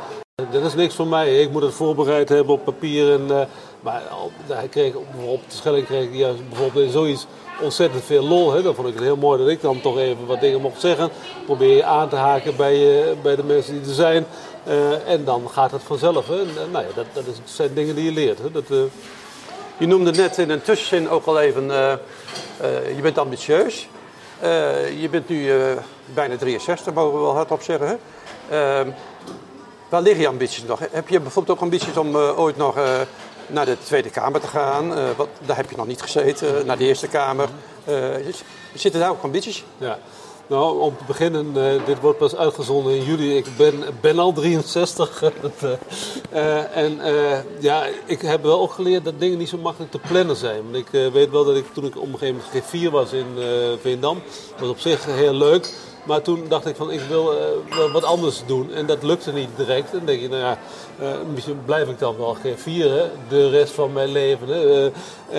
Dat 0.52 0.64
is 0.64 0.74
niks 0.74 0.96
voor 0.96 1.08
mij. 1.08 1.42
Ik 1.42 1.52
moet 1.52 1.62
het 1.62 1.74
voorbereid 1.74 2.30
hebben 2.30 2.54
op 2.54 2.64
papier 2.64 3.14
en, 3.14 3.28
uh, 3.30 3.42
Maar 3.80 4.02
hij 4.48 4.68
kreeg, 4.68 4.94
op 5.26 5.42
de 5.50 5.56
Schelling 5.56 5.86
kreeg 5.86 6.10
hij 6.10 6.36
bijvoorbeeld 6.50 6.86
in 6.86 6.92
zoiets 6.92 7.26
ontzettend 7.62 8.04
veel 8.04 8.24
lol. 8.24 8.54
Hè. 8.54 8.62
Dan 8.62 8.76
vond 8.76 8.88
ik 8.88 8.94
het 8.94 9.04
heel 9.04 9.18
mooi 9.18 9.40
dat 9.40 9.48
ik 9.48 9.62
dan 9.62 9.82
toch 9.82 9.98
even 9.98 10.26
wat 10.26 10.40
dingen 10.40 10.62
mocht 10.62 10.82
zeggen. 10.82 11.10
Probeer 11.46 11.76
je 11.76 11.84
aan 11.84 12.10
te 12.10 12.16
haken 12.16 12.56
bij, 12.56 13.04
bij 13.22 13.36
de 13.36 13.44
mensen 13.44 13.74
die 13.74 13.90
er 13.90 13.96
zijn. 13.96 14.26
en 15.06 15.24
dan 15.26 15.50
gaat 15.50 15.72
het 15.72 15.84
vanzelf. 15.84 16.28
Hè. 16.28 16.44
nou 16.72 16.86
ja, 16.86 16.94
dat, 16.96 17.06
dat 17.14 17.24
zijn 17.44 17.74
dingen 17.74 17.96
die 17.96 18.06
je 18.06 18.12
leert. 18.12 18.38
Hè. 18.38 18.52
Dat, 18.52 18.90
je 19.78 19.88
noemde 19.88 20.12
net 20.12 20.38
in 20.38 20.50
een 20.50 20.62
tussenzin 20.62 21.10
ook 21.10 21.26
al 21.26 21.40
even, 21.40 21.68
je 22.96 23.00
bent 23.02 23.18
ambitieus. 23.18 23.88
je 25.00 25.08
bent 25.12 25.30
nu 25.30 25.52
bijna 26.14 26.38
63, 26.38 26.94
mogen 26.94 27.14
we 27.14 27.24
wel 27.24 27.36
hardop 27.36 27.62
zeggen. 27.62 28.00
Ehm, 28.50 28.90
waar 29.90 30.02
liggen 30.02 30.22
je 30.22 30.28
ambities 30.28 30.64
nog? 30.64 30.80
Heb 30.92 31.08
je 31.08 31.20
bijvoorbeeld 31.20 31.58
ook 31.58 31.64
ambities 31.64 31.98
om 31.98 32.16
ooit 32.16 32.58
nog 32.58 32.76
naar 33.48 33.66
de 33.66 33.78
Tweede 33.84 34.10
Kamer 34.10 34.42
te 34.42 34.48
gaan? 34.48 35.16
Wat, 35.16 35.28
daar 35.46 35.56
heb 35.56 35.70
je 35.70 35.76
nog 35.76 35.88
niet 35.88 36.02
gezeten. 36.02 36.66
naar 36.66 36.78
de 36.78 36.86
Eerste 36.86 37.08
Kamer. 37.08 37.50
zitten 38.74 39.00
daar 39.00 39.10
ook 39.10 39.24
ambities? 39.24 39.64
Ja. 39.78 40.00
Nou, 40.50 40.80
om 40.80 40.98
te 40.98 41.04
beginnen, 41.08 41.54
uh, 41.56 41.86
dit 41.86 42.00
wordt 42.00 42.18
pas 42.18 42.36
uitgezonden 42.36 42.96
in 42.96 43.04
juli. 43.04 43.36
Ik 43.38 43.46
ben, 44.02 44.20
al 44.20 44.34
63. 44.34 45.24
uh, 45.24 45.30
en 46.84 46.98
uh, 46.98 47.38
ja, 47.60 47.86
ik 48.06 48.22
heb 48.22 48.44
wel 48.44 48.60
ook 48.62 48.72
geleerd 48.72 49.06
dat 49.06 49.20
dingen 49.20 49.38
niet 49.38 49.50
zo 49.50 49.58
makkelijk 49.58 49.92
te 49.92 50.00
plannen 50.08 50.36
zijn. 50.36 50.62
Want 50.64 50.76
ik 50.76 51.12
weet 51.14 51.30
wel 51.30 51.46
dat 51.46 51.56
ik 51.56 51.74
toen 51.74 51.86
ik 51.86 51.98
op 51.98 52.14
een 52.14 52.18
gegeven 52.18 52.42
moment 52.54 52.90
G4 52.90 52.92
was 52.92 53.14
in 53.14 53.26
Veendam, 53.82 54.22
was 54.60 54.70
op 54.70 54.80
zich 54.80 55.06
heel 55.06 55.34
leuk. 55.34 55.74
Maar 56.08 56.22
toen 56.22 56.46
dacht 56.48 56.66
ik 56.66 56.76
van 56.76 56.92
ik 56.92 57.02
wil 57.10 57.34
uh, 57.34 57.94
wat 57.94 58.04
anders 58.04 58.42
doen. 58.46 58.74
En 58.74 58.86
dat 58.86 59.04
lukte 59.04 59.32
niet 59.32 59.50
direct. 59.56 59.92
En 59.92 59.98
dan 59.98 60.06
denk 60.06 60.22
je, 60.22 60.30
nou 60.30 60.42
ja, 60.42 60.58
uh, 61.02 61.08
misschien 61.34 61.62
blijf 61.66 61.90
ik 61.90 62.00
dan 62.00 62.18
wel 62.18 62.38
vieren 62.56 63.12
de 63.30 63.50
rest 63.50 63.74
van 63.74 63.94
mijn 63.94 64.12
leven. 64.12 64.50
Uh, 64.50 64.84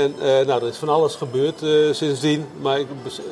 en 0.02 0.14
nou, 0.18 0.62
er 0.62 0.68
is 0.68 0.76
van 0.76 0.88
alles 0.88 1.14
gebeurd 1.14 1.58
sindsdien. 1.96 2.46
Maar 2.60 2.80
ik, 2.80 2.86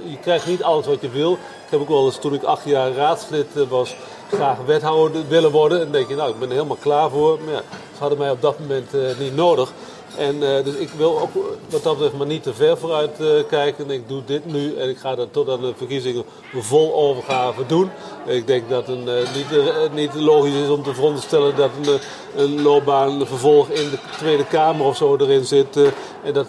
je 0.04 0.18
krijgt 0.18 0.46
niet 0.46 0.62
alles 0.62 0.86
wat 0.86 1.00
je 1.00 1.10
wil. 1.10 1.32
Ik 1.32 1.70
heb 1.70 1.80
ook 1.80 1.88
wel 1.88 2.04
eens 2.04 2.18
toen 2.18 2.34
ik 2.34 2.42
acht 2.42 2.64
jaar 2.64 2.92
raadslid 2.92 3.46
was 3.68 3.96
graag 4.30 4.58
wethouder 4.66 5.28
willen 5.28 5.50
worden. 5.50 5.78
En 5.78 5.84
dan 5.84 5.92
denk 5.92 6.08
je, 6.08 6.14
nou 6.14 6.30
ik 6.30 6.38
ben 6.38 6.48
er 6.48 6.54
helemaal 6.54 6.76
klaar 6.80 7.10
voor. 7.10 7.38
Maar 7.44 7.54
ja, 7.54 7.62
ze 7.70 7.98
hadden 7.98 8.18
mij 8.18 8.30
op 8.30 8.42
dat 8.42 8.58
moment 8.58 9.18
niet 9.18 9.36
nodig. 9.36 9.72
En 10.18 10.34
uh, 10.34 10.64
dus 10.64 10.74
ik 10.74 10.88
wil 10.96 11.20
ook 11.20 11.30
wat 11.68 11.82
dat 11.82 11.92
betreft 11.92 12.16
maar 12.16 12.26
niet 12.26 12.42
te 12.42 12.54
ver 12.54 12.78
vooruit 12.78 13.20
uh, 13.20 13.28
kijken. 13.48 13.90
Ik 13.90 14.08
doe 14.08 14.22
dit 14.24 14.44
nu 14.44 14.76
en 14.76 14.88
ik 14.88 14.98
ga 14.98 15.14
dat 15.14 15.32
tot 15.32 15.48
aan 15.48 15.60
de 15.60 15.72
verkiezingen 15.76 16.24
vol 16.54 16.94
overgave 16.94 17.66
doen. 17.66 17.90
Ik 18.26 18.46
denk 18.46 18.68
dat 18.68 18.86
het 18.86 18.98
niet, 19.34 19.92
niet, 19.94 20.14
logisch 20.14 20.54
is 20.54 20.68
om 20.68 20.82
te 20.82 20.94
veronderstellen 20.94 21.56
dat 21.56 21.70
een, 21.82 21.98
een 22.42 22.62
loopbaan 22.62 23.20
een 23.20 23.26
vervolg 23.26 23.68
in 23.68 23.90
de 23.90 23.98
Tweede 24.16 24.46
Kamer 24.46 24.86
of 24.86 24.96
zo 24.96 25.16
erin 25.16 25.44
zit. 25.44 25.76
en 26.24 26.32
dat 26.32 26.48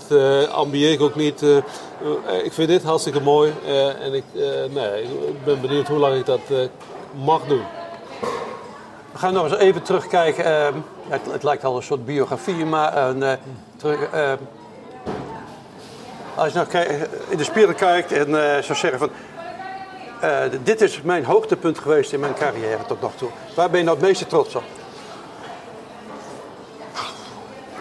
ambieer 0.51 0.91
ik 0.91 1.01
ook 1.01 1.15
niet. 1.15 1.41
ik 2.43 2.53
vind 2.53 2.67
dit 2.67 2.83
hartstikke 2.83 3.21
mooi 3.21 3.53
en 4.01 4.13
ik, 4.13 4.23
ik 5.31 5.43
ben 5.43 5.61
benieuwd 5.61 5.87
hoe 5.87 5.97
lang 5.97 6.15
ik 6.15 6.25
dat 6.25 6.69
mag 7.25 7.41
doen. 7.47 7.63
We 9.11 9.17
gaan 9.17 9.33
nog 9.33 9.43
eens 9.43 9.57
even 9.57 9.81
terugkijken. 9.81 10.45
Het, 11.09 11.21
het, 11.31 11.43
lijkt 11.43 11.63
al 11.63 11.75
een 11.75 11.83
soort 11.83 12.05
biografie, 12.05 12.65
maar 12.65 13.17
uh, 13.17 13.33
terug, 13.77 14.13
uh, 14.13 14.31
als 16.35 16.53
je 16.53 16.59
nou 16.59 16.85
in 17.27 17.37
de 17.37 17.43
spiegel 17.43 17.73
kijkt 17.73 18.11
en 18.11 18.29
uh, 18.29 18.57
zou 18.57 18.75
zeggen 18.75 18.99
van... 18.99 19.09
dit 20.63 20.81
is 20.81 21.01
mijn 21.01 21.25
hoogtepunt 21.25 21.79
geweest 21.79 22.13
in 22.13 22.19
mijn 22.19 22.33
carrière 22.33 22.85
tot 22.87 23.01
nog 23.01 23.15
toe. 23.15 23.29
Waar 23.55 23.69
ben 23.69 23.79
je 23.79 23.85
nou 23.85 23.97
het 23.97 24.07
meeste 24.07 24.27
trots 24.27 24.55
op? 24.55 24.63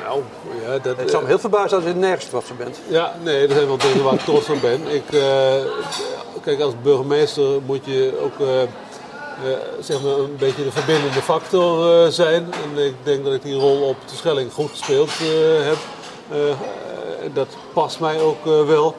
Nou, 0.02 0.22
ja, 0.62 0.78
dat, 0.78 0.96
het 0.96 1.10
zou 1.10 1.22
me 1.22 1.28
heel 1.28 1.38
verbazen 1.38 1.76
als 1.76 1.86
je 1.86 1.94
nergens 1.94 2.28
trots 2.28 2.50
op 2.50 2.58
bent. 2.58 2.78
Ja, 2.88 3.14
nee, 3.22 3.46
dat 3.46 3.56
zijn 3.56 3.66
wel 3.66 3.76
dingen 3.76 4.04
waar 4.04 4.14
ik 4.14 4.20
trots 4.20 4.48
op 4.48 4.60
ben. 4.60 4.94
Ik, 4.94 5.04
kijk, 6.42 6.60
als 6.60 6.74
burgemeester 6.82 7.62
moet 7.66 7.84
je 7.84 8.18
ook 8.22 8.68
zeg 9.80 10.02
maar 10.02 10.12
een 10.12 10.36
beetje 10.38 10.64
de 10.64 10.72
verbindende 10.72 11.22
factor 11.22 12.04
uh, 12.04 12.10
zijn. 12.10 12.52
En 12.52 12.84
ik 12.84 12.94
denk 13.02 13.24
dat 13.24 13.34
ik 13.34 13.42
die 13.42 13.54
rol 13.54 13.80
op 13.80 13.96
de 14.06 14.16
Schelling 14.16 14.52
goed 14.52 14.70
gespeeld 14.70 15.10
uh, 15.22 15.28
heb. 15.66 15.76
dat 17.34 17.48
past 17.72 18.00
mij 18.00 18.20
ook 18.20 18.44
wel. 18.44 18.94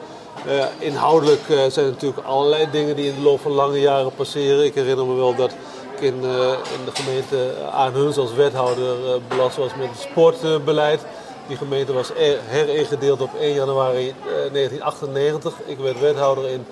inhoudelijk 0.78 1.40
zijn 1.46 1.86
er 1.86 1.92
natuurlijk 1.92 2.26
allerlei 2.26 2.68
dingen 2.70 2.96
die 2.96 3.08
in 3.08 3.14
de 3.14 3.20
loop 3.20 3.40
van 3.40 3.52
lange 3.52 3.80
jaren 3.80 4.14
passeren. 4.14 4.64
Ik 4.64 4.74
herinner 4.74 5.06
me 5.06 5.14
wel 5.14 5.34
dat 5.34 5.52
ik 5.96 6.00
in, 6.00 6.14
in 6.14 6.84
de 6.84 6.92
gemeente 6.92 7.54
Aanhuns 7.72 8.16
als 8.16 8.32
wethouder 8.32 8.96
belast 9.28 9.56
was 9.56 9.74
met 9.74 9.88
het 9.88 10.00
sportbeleid. 10.00 11.00
Die 11.46 11.56
gemeente 11.56 11.92
was 11.92 12.10
heringedeeld 12.46 13.20
op 13.20 13.30
1 13.40 13.54
januari 13.54 14.14
1998. 14.52 15.54
Ik 15.66 15.78
werd 15.78 16.00
wethouder 16.00 16.48
in, 16.48 16.66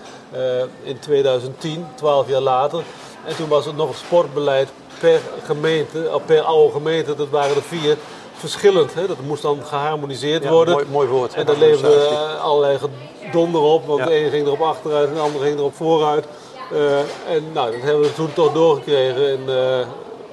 in 0.83 0.99
2010, 0.99 1.87
12 1.95 2.29
jaar 2.29 2.41
later. 2.41 2.83
En 3.27 3.37
toen 3.37 3.49
was 3.49 3.65
het 3.65 3.77
nog 3.77 3.97
sportbeleid 3.97 4.69
per 5.01 5.21
gemeente, 5.45 6.21
per 6.27 6.41
oude 6.41 6.73
gemeente, 6.73 7.15
dat 7.15 7.29
waren 7.29 7.57
er 7.57 7.63
vier, 7.63 7.97
verschillend. 8.33 8.95
Hè? 8.95 9.07
Dat 9.07 9.21
moest 9.21 9.43
dan 9.43 9.65
geharmoniseerd 9.65 10.43
ja, 10.43 10.51
worden. 10.51 10.75
Mooi, 10.75 10.87
mooi 10.91 11.09
woord. 11.09 11.35
En 11.35 11.47
daar 11.47 11.57
leefde 11.57 12.09
allerlei 12.43 12.79
gedonder 13.25 13.61
op, 13.61 13.87
want 13.87 14.05
de 14.05 14.11
ene 14.11 14.31
ging 14.31 14.47
erop 14.47 14.61
achteruit 14.61 15.09
en 15.09 15.15
de 15.15 15.21
andere 15.21 15.45
ging 15.45 15.59
erop 15.59 15.75
vooruit. 15.75 16.27
Uh, 16.73 16.99
en 17.35 17.53
nou, 17.53 17.73
dat 17.73 17.81
hebben 17.81 18.03
we 18.03 18.15
toen 18.15 18.33
toch 18.33 18.53
doorgekregen 18.53 19.41
uh, 19.49 19.87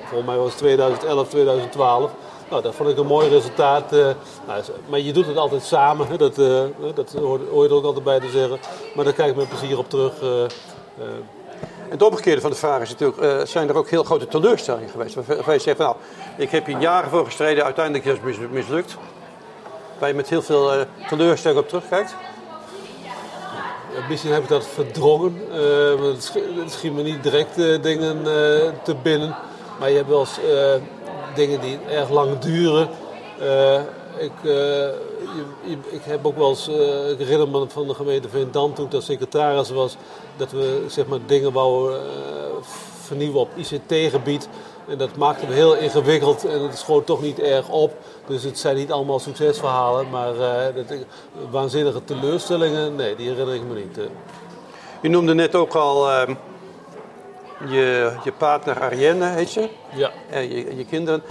volgens 0.03 0.29
mij 0.29 0.37
was 0.37 0.49
het 0.49 0.57
2011, 0.57 1.29
2012. 1.29 2.11
Nou, 2.49 2.61
dat 2.61 2.75
vond 2.75 2.89
ik 2.89 2.97
een 2.97 3.05
mooi 3.05 3.29
resultaat. 3.29 3.93
Uh, 3.93 4.07
nou, 4.47 4.61
maar 4.89 4.99
je 4.99 5.13
doet 5.13 5.27
het 5.27 5.37
altijd 5.37 5.63
samen, 5.63 6.07
hè? 6.07 6.17
dat, 6.17 6.35
dat 6.95 7.15
hoor, 7.19 7.39
hoor 7.51 7.63
je 7.63 7.69
er 7.69 7.75
ook 7.75 7.83
altijd 7.83 8.03
bij 8.03 8.19
te 8.19 8.29
zeggen. 8.29 8.59
Maar 8.95 9.05
daar 9.05 9.13
kijk 9.13 9.29
ik 9.29 9.35
met 9.35 9.49
plezier 9.49 9.77
op 9.77 9.89
terug. 9.89 10.13
Het 11.89 12.01
omgekeerde 12.01 12.41
van 12.41 12.49
de 12.49 12.55
vraag 12.55 12.81
is 12.81 12.89
natuurlijk, 12.89 13.21
uh, 13.21 13.45
zijn 13.45 13.69
er 13.69 13.75
ook 13.75 13.89
heel 13.89 14.03
grote 14.03 14.27
teleurstellingen 14.27 14.89
geweest? 14.89 15.15
Waar 15.45 15.53
je 15.53 15.59
zegt, 15.59 15.77
nou, 15.77 15.95
ik 16.37 16.49
heb 16.49 16.65
hier 16.65 16.79
jaren 16.79 17.09
voor 17.09 17.25
gestreden, 17.25 17.63
uiteindelijk 17.63 18.05
is 18.05 18.37
het 18.37 18.51
mislukt. 18.51 18.97
Waar 19.99 20.09
je 20.09 20.15
met 20.15 20.29
heel 20.29 20.41
veel 20.41 20.75
uh, 20.75 20.81
teleurstelling 21.07 21.59
op 21.59 21.67
terugkijkt? 21.67 22.15
Misschien 24.09 24.31
heb 24.31 24.43
ik 24.43 24.49
dat 24.49 24.67
verdrongen. 24.67 25.41
Uh, 25.51 26.09
het 26.61 26.71
schiet 26.71 26.93
me 26.93 27.01
niet 27.01 27.23
direct 27.23 27.55
dingen 27.83 28.23
te 28.83 28.95
binnen. 29.01 29.35
Maar 29.79 29.89
je 29.89 29.95
hebt 29.95 30.09
wel 30.09 30.19
eens 30.19 30.39
dingen 31.35 31.61
die 31.61 31.79
erg 31.89 32.09
lang 32.09 32.39
duren. 32.39 32.89
Ik, 34.17 34.31
je, 34.43 35.77
ik 35.89 36.01
heb 36.03 36.25
ook 36.25 36.37
wel 36.37 36.49
eens, 36.49 36.69
uh, 36.69 37.09
ik 37.09 37.17
herinner 37.17 37.49
me 37.49 37.65
van 37.67 37.87
de 37.87 37.93
gemeente 37.93 38.29
Veendam 38.29 38.73
toen 38.73 38.85
ik 38.85 38.91
daar 38.91 39.01
secretaris 39.01 39.69
was, 39.69 39.97
dat 40.37 40.51
we 40.51 40.85
zeg 40.87 41.05
maar, 41.05 41.19
dingen 41.25 41.51
wouden 41.51 42.01
uh, 42.01 42.09
vernieuwen 43.01 43.39
op 43.39 43.49
ICT-gebied. 43.55 44.49
En 44.87 44.97
dat 44.97 45.15
maakte 45.15 45.45
me 45.47 45.53
heel 45.53 45.75
ingewikkeld 45.75 46.45
en 46.45 46.61
het 46.61 46.77
schoot 46.77 47.05
toch 47.05 47.21
niet 47.21 47.39
erg 47.39 47.69
op. 47.69 47.93
Dus 48.27 48.43
het 48.43 48.59
zijn 48.59 48.75
niet 48.75 48.91
allemaal 48.91 49.19
succesverhalen, 49.19 50.09
maar 50.09 50.33
uh, 50.35 50.75
dat, 50.75 50.97
waanzinnige 51.49 52.03
teleurstellingen, 52.03 52.95
nee, 52.95 53.15
die 53.15 53.29
herinner 53.29 53.55
ik 53.55 53.63
me 53.63 53.73
niet. 53.73 53.99
Je 55.01 55.09
noemde 55.09 55.33
net 55.33 55.55
ook 55.55 55.75
al 55.75 56.09
ehm, 56.09 56.33
je, 57.67 58.11
je 58.23 58.31
partner 58.31 58.81
Arienne, 58.81 59.25
heet 59.25 59.49
ze? 59.49 59.69
Ja. 59.95 60.11
En 60.29 60.49
je, 60.49 60.75
je 60.75 60.85
kinderen. 60.85 61.23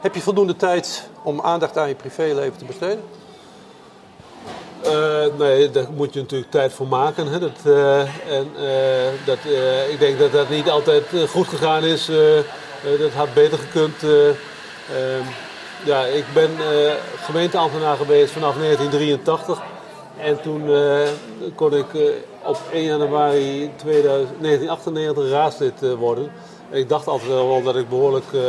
Heb 0.00 0.14
je 0.14 0.20
voldoende 0.20 0.56
tijd 0.56 1.08
om 1.22 1.40
aandacht 1.40 1.78
aan 1.78 1.88
je 1.88 1.94
privéleven 1.94 2.58
te 2.58 2.64
besteden? 2.64 3.02
Uh, 4.84 5.38
nee, 5.38 5.70
daar 5.70 5.86
moet 5.96 6.14
je 6.14 6.20
natuurlijk 6.20 6.50
tijd 6.50 6.72
voor 6.72 6.86
maken. 6.86 7.26
Hè. 7.26 7.38
Dat, 7.38 7.58
uh, 7.66 8.00
en, 8.00 8.50
uh, 8.56 9.26
dat, 9.26 9.38
ik 9.90 9.98
denk 9.98 10.18
dat 10.18 10.32
dat 10.32 10.48
niet 10.48 10.70
altijd 10.70 11.04
goed 11.28 11.48
gegaan 11.48 11.84
is. 11.84 12.06
dat 12.98 13.12
had 13.16 13.34
beter 13.34 13.58
gekund. 13.58 14.02
Ehm, 14.02 15.24
ja, 15.84 16.04
ik 16.04 16.24
ben 16.34 16.50
gemeenteambtenaar 17.20 17.96
geweest 17.96 18.32
vanaf 18.32 18.56
1983. 18.56 19.62
En 20.18 20.40
toen 20.40 20.70
kon 21.54 21.74
ik 21.74 21.86
op 22.44 22.58
1 22.72 22.84
januari 22.84 23.70
2000, 23.76 24.40
1998 24.40 25.30
raadslid 25.30 25.94
worden. 25.96 26.32
Ik 26.70 26.88
dacht 26.88 27.06
altijd 27.06 27.30
wel 27.30 27.62
dat 27.62 27.76
ik 27.76 27.88
behoorlijk 27.88 28.24
uh, 28.32 28.42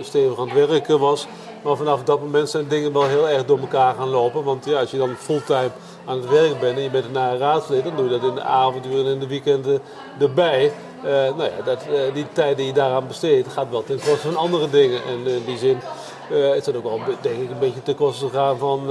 stevig 0.00 0.38
aan 0.38 0.48
het 0.48 0.68
werken 0.68 0.98
was. 0.98 1.26
Maar 1.62 1.76
vanaf 1.76 2.02
dat 2.02 2.20
moment 2.20 2.50
zijn 2.50 2.68
dingen 2.68 2.92
wel 2.92 3.06
heel 3.06 3.28
erg 3.28 3.44
door 3.44 3.58
elkaar 3.58 3.94
gaan 3.94 4.08
lopen. 4.08 4.44
Want 4.44 4.64
ja, 4.64 4.80
als 4.80 4.90
je 4.90 4.98
dan 4.98 5.14
fulltime 5.16 5.70
aan 6.04 6.16
het 6.16 6.28
werk 6.28 6.60
bent 6.60 6.76
en 6.76 6.82
je 6.82 6.90
bent 6.90 7.04
een 7.04 7.38
raadslid, 7.38 7.84
dan 7.84 7.96
doe 7.96 8.04
je 8.04 8.10
dat 8.10 8.28
in 8.28 8.34
de 8.34 8.42
avonduren 8.42 9.06
en 9.06 9.12
in 9.12 9.18
de 9.18 9.26
weekenden 9.26 9.80
erbij. 10.20 10.72
Uh, 11.04 11.10
nou 11.10 11.42
ja, 11.42 11.62
dat, 11.64 11.86
uh, 11.90 12.14
die 12.14 12.26
tijd 12.32 12.56
die 12.56 12.66
je 12.66 12.72
daaraan 12.72 13.06
besteedt 13.06 13.52
gaat 13.52 13.70
wel 13.70 13.84
ten 13.84 13.96
koste 13.96 14.16
van 14.16 14.36
andere 14.36 14.70
dingen. 14.70 15.00
En 15.04 15.26
in 15.26 15.44
die 15.44 15.58
zin 15.58 15.78
is 16.54 16.64
dat 16.64 16.76
ook 16.76 16.82
wel 16.82 17.00
denk 17.20 17.40
ik 17.40 17.50
een 17.50 17.58
beetje 17.58 17.82
ten 17.82 17.94
koste 17.94 18.28
gegaan 18.28 18.58
van 18.58 18.86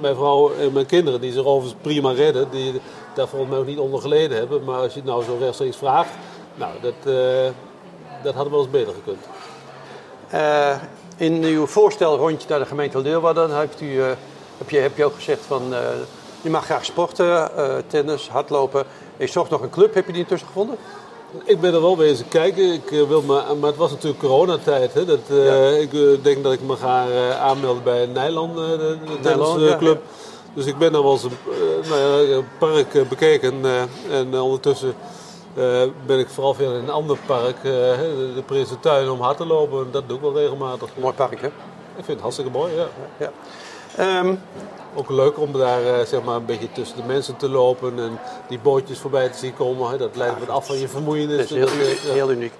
mijn 0.00 0.14
vrouw 0.14 0.50
en 0.60 0.72
mijn 0.72 0.86
kinderen. 0.86 1.20
Die 1.20 1.32
zich 1.32 1.44
overigens 1.44 1.82
prima 1.82 2.12
redden. 2.12 2.50
Die 2.50 2.80
daar 3.14 3.28
volgens 3.28 3.50
mij 3.50 3.60
ook 3.60 3.66
niet 3.66 3.78
onder 3.78 4.00
geleden 4.00 4.36
hebben. 4.36 4.64
Maar 4.64 4.80
als 4.80 4.92
je 4.92 5.00
het 5.00 5.08
nou 5.08 5.22
zo 5.22 5.36
rechtstreeks 5.40 5.76
vraagt, 5.76 6.10
nou 6.54 6.72
dat 6.80 7.14
dat 8.26 8.34
hadden 8.34 8.52
we 8.52 8.58
wel 8.58 8.66
eens 8.66 8.86
beter 8.86 8.94
gekund. 8.94 9.24
Uh, 10.34 10.76
in 11.16 11.42
uw 11.42 11.66
voorstel 11.66 12.16
rondje 12.16 12.48
naar 12.48 12.58
de 12.58 12.66
gemeente 12.66 13.00
Leeuwarden 13.00 13.50
hebt 13.50 13.80
u, 13.80 13.86
uh, 13.86 14.06
heb, 14.58 14.70
je, 14.70 14.78
heb 14.78 14.96
je 14.96 15.04
ook 15.04 15.14
gezegd 15.14 15.40
van 15.46 15.62
uh, 15.72 15.78
je 16.40 16.50
mag 16.50 16.64
graag 16.64 16.84
sporten, 16.84 17.50
tennis, 17.86 18.28
hardlopen. 18.28 18.84
Ik 19.16 19.28
zocht 19.28 19.50
nog 19.50 19.60
een 19.60 19.70
club, 19.70 19.94
heb 19.94 20.06
je 20.06 20.12
die 20.12 20.22
intussen 20.22 20.46
gevonden? 20.46 20.76
Ik 21.44 21.60
ben 21.60 21.74
er 21.74 21.80
wel 21.80 21.96
bezig 21.96 22.28
kijken, 22.28 22.72
ik, 22.72 22.88
wil 23.08 23.22
maar, 23.22 23.56
maar 23.56 23.68
het 23.68 23.78
was 23.78 23.90
natuurlijk 23.90 24.20
coronatijd. 24.22 24.94
Hè, 24.94 25.04
dat, 25.04 25.20
ja. 25.28 25.68
Ik 25.68 26.24
denk 26.24 26.42
dat 26.42 26.52
ik 26.52 26.62
me 26.62 26.76
ga 26.76 27.06
aanmelden 27.32 27.82
bij 27.82 28.06
Nijland, 28.06 28.56
de, 28.56 28.98
de 29.06 29.20
tennisclub. 29.20 30.02
Ja, 30.02 30.10
dus 30.54 30.66
ik 30.66 30.78
ben 30.78 30.94
er 30.94 31.02
wel 31.02 31.12
eens 31.12 31.22
een, 31.22 31.38
nou 31.88 32.00
ja, 32.00 32.36
een 32.36 32.48
park 32.58 33.08
bekeken 33.08 33.64
en 34.10 34.40
ondertussen 34.40 34.94
uh, 35.56 35.82
ben 36.06 36.18
ik 36.18 36.28
vooral 36.28 36.54
veel 36.54 36.72
in 36.72 36.82
een 36.82 36.90
ander 36.90 37.18
park, 37.26 37.56
uh, 37.56 37.72
de 38.34 38.42
Prinsentuin, 38.46 39.10
om 39.10 39.20
hard 39.20 39.36
te 39.36 39.46
lopen. 39.46 39.90
Dat 39.90 40.08
doe 40.08 40.16
ik 40.16 40.22
wel 40.22 40.36
regelmatig. 40.36 40.88
Mooi 40.96 41.14
park, 41.14 41.40
hè? 41.40 41.46
Ik 41.46 42.04
vind 42.04 42.08
het 42.08 42.20
hartstikke 42.20 42.50
mooi, 42.50 42.72
ja. 42.74 42.86
ja. 43.16 43.30
Um, 44.20 44.40
ook 44.94 45.10
leuk 45.10 45.38
om 45.38 45.52
daar 45.52 45.82
uh, 45.82 46.00
zeg 46.06 46.22
maar 46.22 46.36
een 46.36 46.44
beetje 46.44 46.72
tussen 46.72 46.96
de 46.96 47.02
mensen 47.06 47.36
te 47.36 47.48
lopen 47.48 47.98
en 47.98 48.18
die 48.48 48.58
bootjes 48.58 48.98
voorbij 48.98 49.28
te 49.28 49.38
zien 49.38 49.54
komen. 49.54 49.90
Hè. 49.90 49.96
Dat 49.96 50.16
leidt 50.16 50.38
wat 50.38 50.48
af 50.48 50.66
van 50.66 50.78
je 50.78 50.88
vermoeienis. 50.88 51.36
Dat 51.36 51.50
is 51.50 51.56
heel, 51.56 51.80
uniek, 51.80 51.98
heel 51.98 52.30
uniek. 52.30 52.52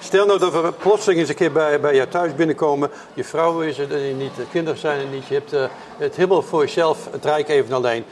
Stel 0.00 0.26
nou 0.26 0.38
dat 0.38 0.52
we 0.52 0.72
plotseling 0.72 1.20
eens 1.20 1.28
een 1.28 1.34
keer 1.34 1.52
bij, 1.52 1.80
bij 1.80 1.94
jou 1.94 2.08
thuis 2.08 2.34
binnenkomen. 2.34 2.90
Je 3.14 3.24
vrouw 3.24 3.60
is 3.60 3.78
er 3.78 4.14
niet, 4.14 4.36
de 4.36 4.46
kinderen 4.50 4.80
zijn 4.80 5.00
er 5.00 5.06
niet. 5.06 5.26
Je 5.26 5.34
hebt 5.34 5.50
het 5.98 6.16
helemaal 6.16 6.42
voor 6.42 6.60
jezelf, 6.60 7.08
het 7.10 7.24
rijk 7.24 7.48
even 7.48 7.74
alleen 7.74 8.04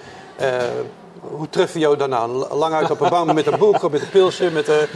hoe 1.22 1.48
treffen 1.50 1.80
jou 1.80 1.96
daarna? 1.96 2.26
Lang 2.50 2.74
uit 2.74 2.90
op 2.90 3.00
een 3.00 3.08
bank 3.08 3.32
met 3.32 3.46
een 3.46 3.58
boek, 3.58 3.90
met 3.90 4.00
een 4.00 4.08
pilsje, 4.08 4.50
met 4.50 4.68
een... 4.68 4.87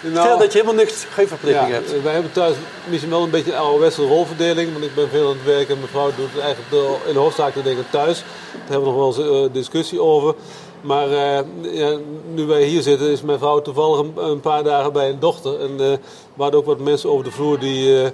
Nou, 0.00 0.26
Stel 0.26 0.38
dat 0.38 0.52
je 0.52 0.58
helemaal 0.58 0.84
niks, 0.84 1.04
geen 1.04 1.28
verplichting 1.28 1.70
hebt. 1.70 2.02
Wij 2.02 2.12
hebben 2.12 2.32
thuis 2.32 2.54
misschien 2.88 3.10
wel 3.10 3.22
een 3.22 3.30
beetje 3.30 3.52
een 3.52 3.58
ouderwetse 3.58 4.06
rolverdeling, 4.06 4.72
want 4.72 4.84
ik 4.84 4.94
ben 4.94 5.08
veel 5.08 5.28
aan 5.28 5.36
het 5.36 5.44
werken 5.44 5.74
en 5.74 5.80
mevrouw 5.80 6.10
doet 6.16 6.32
het 6.32 6.42
eigenlijk 6.42 6.70
de, 6.70 6.96
in 7.06 7.12
de 7.12 7.18
hoofdzaak 7.18 7.54
de 7.54 7.62
dingen 7.62 7.84
thuis. 7.90 8.18
Daar 8.52 8.70
hebben 8.70 8.92
we 8.92 8.98
nog 8.98 9.16
wel 9.16 9.26
eens 9.26 9.46
uh, 9.46 9.52
discussie 9.52 10.02
over. 10.02 10.34
Maar 10.80 11.08
uh, 11.08 11.38
ja, 11.60 11.96
nu 12.34 12.46
wij 12.46 12.62
hier 12.62 12.82
zitten 12.82 13.10
is 13.10 13.22
mijn 13.22 13.38
vrouw 13.38 13.62
toevallig 13.62 13.98
een, 13.98 14.12
een 14.16 14.40
paar 14.40 14.64
dagen 14.64 14.92
bij 14.92 15.08
een 15.08 15.20
dochter. 15.20 15.60
En 15.60 15.80
uh, 15.80 15.92
waren 16.34 16.58
ook 16.58 16.66
wat 16.66 16.78
mensen 16.78 17.10
over 17.10 17.24
de 17.24 17.30
vloer 17.30 17.58
die, 17.58 18.10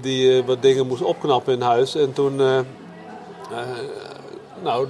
die 0.00 0.44
wat 0.44 0.62
dingen 0.62 0.86
moesten 0.86 1.06
opknappen 1.06 1.52
in 1.52 1.60
huis. 1.60 1.94
En 1.94 2.12
toen 2.12 2.40
nou, 4.62 4.86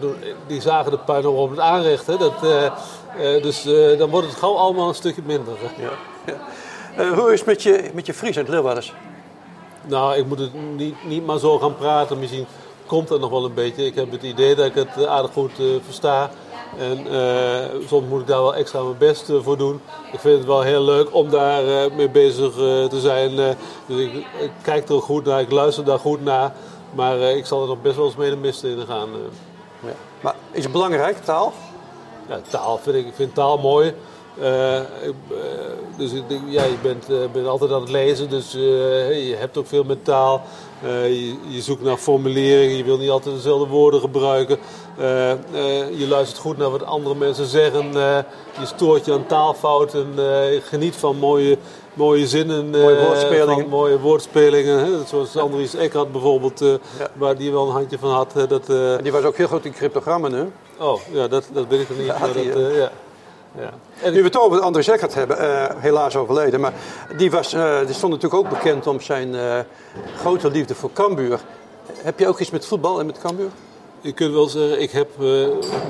die 0.47 0.61
zagen 0.61 0.91
de 0.91 0.99
puin 0.99 1.27
op 1.27 1.51
het 1.51 1.59
aanrecht. 1.59 2.07
Hè. 2.07 2.17
Dat, 2.17 2.45
uh, 2.45 2.63
uh, 2.63 3.43
dus 3.43 3.67
uh, 3.67 3.99
dan 3.99 4.11
wordt 4.11 4.27
het 4.27 4.37
gauw 4.37 4.55
allemaal 4.55 4.89
een 4.89 4.95
stukje 4.95 5.23
minder. 5.25 5.55
Ja. 5.77 5.91
Ja. 6.97 7.15
hoe 7.15 7.33
is 7.33 7.39
het 7.39 7.49
met 7.49 7.63
je, 7.63 7.91
met 7.95 8.07
je 8.07 8.15
Fries 8.15 8.37
en 8.37 8.43
het 8.43 8.51
Leeuwarders? 8.51 8.95
Nou, 9.87 10.17
ik 10.17 10.27
moet 10.27 10.39
het 10.39 10.51
niet, 10.77 10.95
niet 11.05 11.27
maar 11.27 11.39
zo 11.39 11.59
gaan 11.59 11.77
praten. 11.77 12.19
Misschien 12.19 12.47
komt 12.87 13.09
dat 13.09 13.21
nog 13.21 13.31
wel 13.31 13.45
een 13.45 13.55
beetje. 13.55 13.87
Ik 13.87 13.95
heb 13.95 14.11
het 14.11 14.23
idee 14.23 14.55
dat 14.55 14.67
ik 14.67 14.75
het 14.75 15.07
aardig 15.07 15.33
goed 15.33 15.53
versta. 15.85 16.31
En 16.79 17.07
soms 17.87 18.09
moet 18.09 18.21
ik 18.21 18.27
daar 18.27 18.43
wel 18.43 18.55
extra 18.55 18.83
mijn 18.83 18.99
best 18.99 19.33
voor 19.43 19.57
doen. 19.57 19.81
Ik 20.13 20.21
vind 20.21 20.37
het 20.39 20.47
wel 20.47 20.61
heel 20.61 20.83
leuk 20.83 21.15
om 21.15 21.31
daar 21.31 21.93
mee 21.97 22.11
bezig 22.11 22.53
te 22.89 23.01
zijn. 23.01 23.37
dus 23.87 23.99
ik, 23.99 24.13
ik, 24.15 24.51
kijk 24.63 24.89
er 24.89 25.01
goed 25.01 25.25
naar, 25.25 25.41
ik 25.41 25.51
luister 25.51 25.85
daar 25.85 25.99
goed 25.99 26.25
naar. 26.25 26.53
Maar 26.95 27.19
ik 27.19 27.47
zal 27.47 27.63
er 27.63 27.69
nog 27.69 27.83
best 27.83 27.97
wel 27.97 28.05
eens 28.07 28.17
mee 28.17 28.31
de 28.31 28.37
mist 28.37 28.63
in 28.65 28.87
gaan. 28.87 29.09
Maar 30.21 30.35
is 30.51 30.63
het 30.63 30.73
belangrijk, 30.73 31.25
taal? 31.25 31.53
Ja, 32.29 32.41
taal 32.49 32.79
vind 32.79 32.97
ik, 32.97 33.07
ik 33.07 33.15
vind 33.15 33.35
taal 33.35 33.59
mooi. 33.59 33.95
Uh, 34.39 34.81
dus 35.97 36.13
ja, 36.47 36.65
je 36.65 36.77
bent, 36.83 37.11
uh, 37.11 37.19
bent 37.33 37.47
altijd 37.47 37.73
aan 37.73 37.81
het 37.81 37.91
lezen, 37.91 38.31
dus 38.31 38.53
je 38.53 39.35
hebt 39.39 39.57
ook 39.57 39.67
veel 39.67 39.85
met 39.85 40.05
taal. 40.05 40.43
Je, 40.83 41.37
je, 41.49 41.61
zoekt 41.61 41.83
naar 41.83 41.97
formuleringen, 41.97 42.77
je 42.77 42.85
wil 42.85 42.99
niet 42.99 43.11
altijd 43.11 43.35
dezelfde 43.35 43.67
woorden 43.67 44.01
gebruiken. 44.01 44.59
je 45.97 46.07
luistert 46.09 46.41
goed 46.41 46.57
naar 46.57 46.71
wat 46.71 46.85
andere 46.85 47.15
mensen 47.15 47.47
zeggen. 47.47 47.93
je 47.93 48.67
stoort 48.67 49.05
je 49.05 49.13
aan 49.13 49.27
taalfouten. 49.27 50.15
geniet 50.63 50.97
van 50.97 51.17
mooie, 51.17 51.59
mooie 51.95 52.27
zinnen. 52.27 52.71
Mooie 52.71 53.01
woordspelingen. 53.01 53.69
mooie 53.69 53.99
woordspelingen. 53.99 54.79
Hè? 54.79 55.05
Zoals 55.07 55.37
Andries 55.37 55.75
Eckhart 55.75 56.13
bijvoorbeeld, 56.13 56.59
ja. 56.59 56.79
waar 57.13 57.37
die 57.37 57.53
wel 57.53 57.67
een 57.67 57.73
handje 57.73 57.99
van 57.99 58.11
had. 58.11 58.33
dat, 58.49 58.69
uh... 58.69 58.95
Die 59.03 59.13
was 59.13 59.23
ook 59.23 59.37
heel 59.37 59.49
goed 59.49 59.65
in 59.65 59.73
cryptogrammen, 59.73 60.33
hè? 60.33 60.45
Oh, 60.85 61.01
ja, 61.13 61.29
dat, 61.29 61.45
dat 61.53 61.67
weet 61.69 61.81
ik 61.81 61.89
nog 61.89 61.99
niet. 61.99 62.07
Ja, 62.07 62.19
maar 62.19 62.33
die, 62.33 62.53
dat, 62.53 62.75
ja. 62.75 62.91
Ja. 63.59 64.11
Nu 64.11 64.17
we 64.19 64.25
het 64.25 64.39
over 64.39 64.61
Andries 64.61 64.89
Eckhart 64.89 65.15
hebben, 65.15 65.37
helaas 65.81 66.17
overleden, 66.17 66.61
maar 66.61 66.73
die, 67.17 67.31
was, 67.31 67.51
die 67.87 67.95
stond 67.95 68.13
natuurlijk 68.13 68.35
ook 68.35 68.49
bekend 68.49 68.87
om 68.87 69.01
zijn 69.01 69.35
grote 70.17 70.51
liefde 70.51 70.75
voor 70.75 70.93
Cambuur. 70.93 71.41
Heb 71.93 72.19
je 72.19 72.29
ook 72.29 72.39
iets 72.39 72.51
met 72.51 72.67
voetbal 72.67 73.01
en 73.01 73.07
met 73.07 73.19
Cambuur? 73.19 73.49
Je 74.01 74.13
kunt 74.13 74.33
wel 74.35 74.47
zeggen, 74.47 74.81
ik 74.81 74.91
heb 74.91 75.09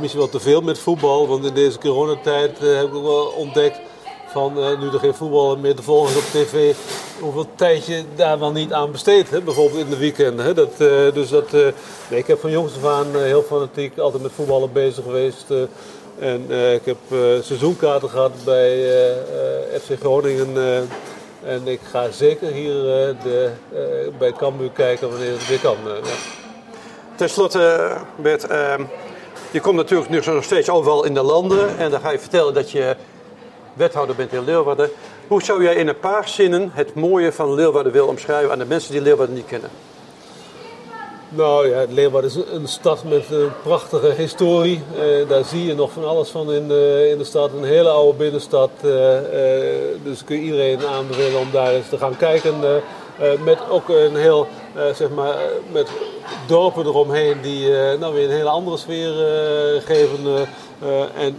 misschien 0.00 0.20
wel 0.20 0.28
te 0.28 0.40
veel 0.40 0.60
met 0.60 0.78
voetbal, 0.78 1.28
want 1.28 1.44
in 1.44 1.54
deze 1.54 1.78
coronatijd 1.78 2.58
heb 2.58 2.86
ik 2.86 2.94
ook 2.94 3.04
wel 3.04 3.24
ontdekt 3.26 3.80
van 4.31 4.59
uh, 4.59 4.81
nu 4.81 4.88
er 4.93 4.99
geen 4.99 5.14
voetbal 5.14 5.57
meer 5.57 5.75
te 5.75 5.83
volgen 5.83 6.16
op 6.16 6.23
tv, 6.23 6.75
hoeveel 7.21 7.47
tijd 7.55 7.87
je 7.87 8.05
daar 8.14 8.38
wel 8.38 8.53
niet 8.53 8.73
aan 8.73 8.93
besteedt. 8.93 9.45
Bijvoorbeeld 9.45 9.81
in 9.81 9.90
de 9.90 9.97
weekenden. 9.97 10.45
Hè? 10.45 10.55
Dat, 10.55 10.73
uh, 10.79 11.12
dus 11.12 11.29
dat, 11.29 11.55
uh, 11.55 11.66
nee, 12.09 12.19
ik 12.19 12.27
heb 12.27 12.40
van 12.40 12.51
jongs 12.51 12.77
af 12.77 12.85
aan 12.85 13.07
heel 13.12 13.43
fanatiek 13.43 13.99
altijd 13.99 14.23
met 14.23 14.33
voetballen 14.33 14.73
bezig 14.73 15.05
geweest. 15.05 15.45
en 16.19 16.51
ik 16.51 16.85
heb 16.85 16.97
seizoenkaarten 17.43 18.09
gehad 18.09 18.33
bij 18.45 18.87
FC 19.83 20.01
Groningen. 20.01 20.57
en 21.45 21.69
ik 21.69 21.81
ga 21.90 22.11
zeker 22.11 22.53
hier 22.53 22.75
de, 23.23 23.51
bij 24.19 24.33
Cambuur 24.33 24.71
kijken 24.71 25.11
wanneer 25.11 25.33
het 25.33 25.49
weer 25.49 25.61
kan. 25.61 25.77
Ja. 25.85 26.11
Ten 27.16 27.31
slotte, 27.31 27.97
Bert, 28.16 28.47
ehm, 28.47 28.83
je 29.51 29.61
komt 29.61 29.77
natuurlijk 29.77 30.11
nu 30.11 30.21
nog 30.25 30.45
steeds 30.45 30.69
overal 30.69 31.05
in 31.05 31.14
de 31.14 31.23
landen. 31.23 31.79
En 31.79 31.90
dan 31.90 32.01
ga 32.01 32.11
je 32.11 32.19
vertellen 32.19 32.55
dat 32.55 32.71
je 32.71 32.97
wethouder 33.72 34.16
bent 34.16 34.33
in 34.33 34.44
Leeuwarden. 34.44 34.90
Hoe 35.26 35.42
zou 35.42 35.62
jij 35.62 35.74
in 35.74 35.88
een 35.88 35.98
paar 35.98 36.28
zinnen 36.28 36.70
het 36.72 36.94
mooie 36.94 37.33
van 37.33 37.54
Leeuwarden 37.54 37.92
willen 37.92 38.09
omschrijven 38.09 38.52
aan 38.52 38.59
de 38.59 38.64
mensen 38.64 38.92
die 38.92 39.00
Leeuwarden 39.00 39.35
niet 39.35 39.46
kennen? 39.46 39.70
Nou 41.33 41.68
ja, 41.68 41.85
Leeuwarden 41.88 42.30
is 42.30 42.37
een 42.52 42.68
stad 42.68 43.04
met 43.04 43.30
een 43.30 43.50
prachtige 43.62 44.12
historie. 44.16 44.83
Eh, 44.96 45.28
daar 45.28 45.44
zie 45.44 45.66
je 45.66 45.74
nog 45.74 45.92
van 45.92 46.04
alles 46.04 46.28
van 46.28 46.52
in 46.52 46.68
de, 46.68 47.09
in 47.11 47.18
de 47.18 47.24
stad. 47.24 47.50
Een 47.52 47.64
hele 47.64 47.88
oude 47.88 48.18
binnenstad. 48.18 48.70
Uh, 48.85 49.14
uh, 49.14 49.22
dus 50.02 50.24
kun 50.24 50.37
je 50.37 50.42
iedereen 50.42 50.87
aanbevelen 50.87 51.40
om 51.40 51.50
daar 51.52 51.72
eens 51.72 51.88
te 51.88 51.98
gaan 51.98 52.16
kijken. 52.16 52.54
met 53.44 53.59
ook 53.70 53.88
een 53.88 54.16
heel, 54.16 54.46
zeg 54.94 55.11
maar, 55.11 55.35
met 55.72 55.88
dorpen 56.47 56.87
eromheen 56.87 57.40
die 57.43 57.69
nou 57.99 58.14
weer 58.14 58.25
een 58.25 58.37
hele 58.37 58.49
andere 58.49 58.77
sfeer 58.77 59.12
geven. 59.85 60.47
Uh, 60.83 61.25
en 61.25 61.37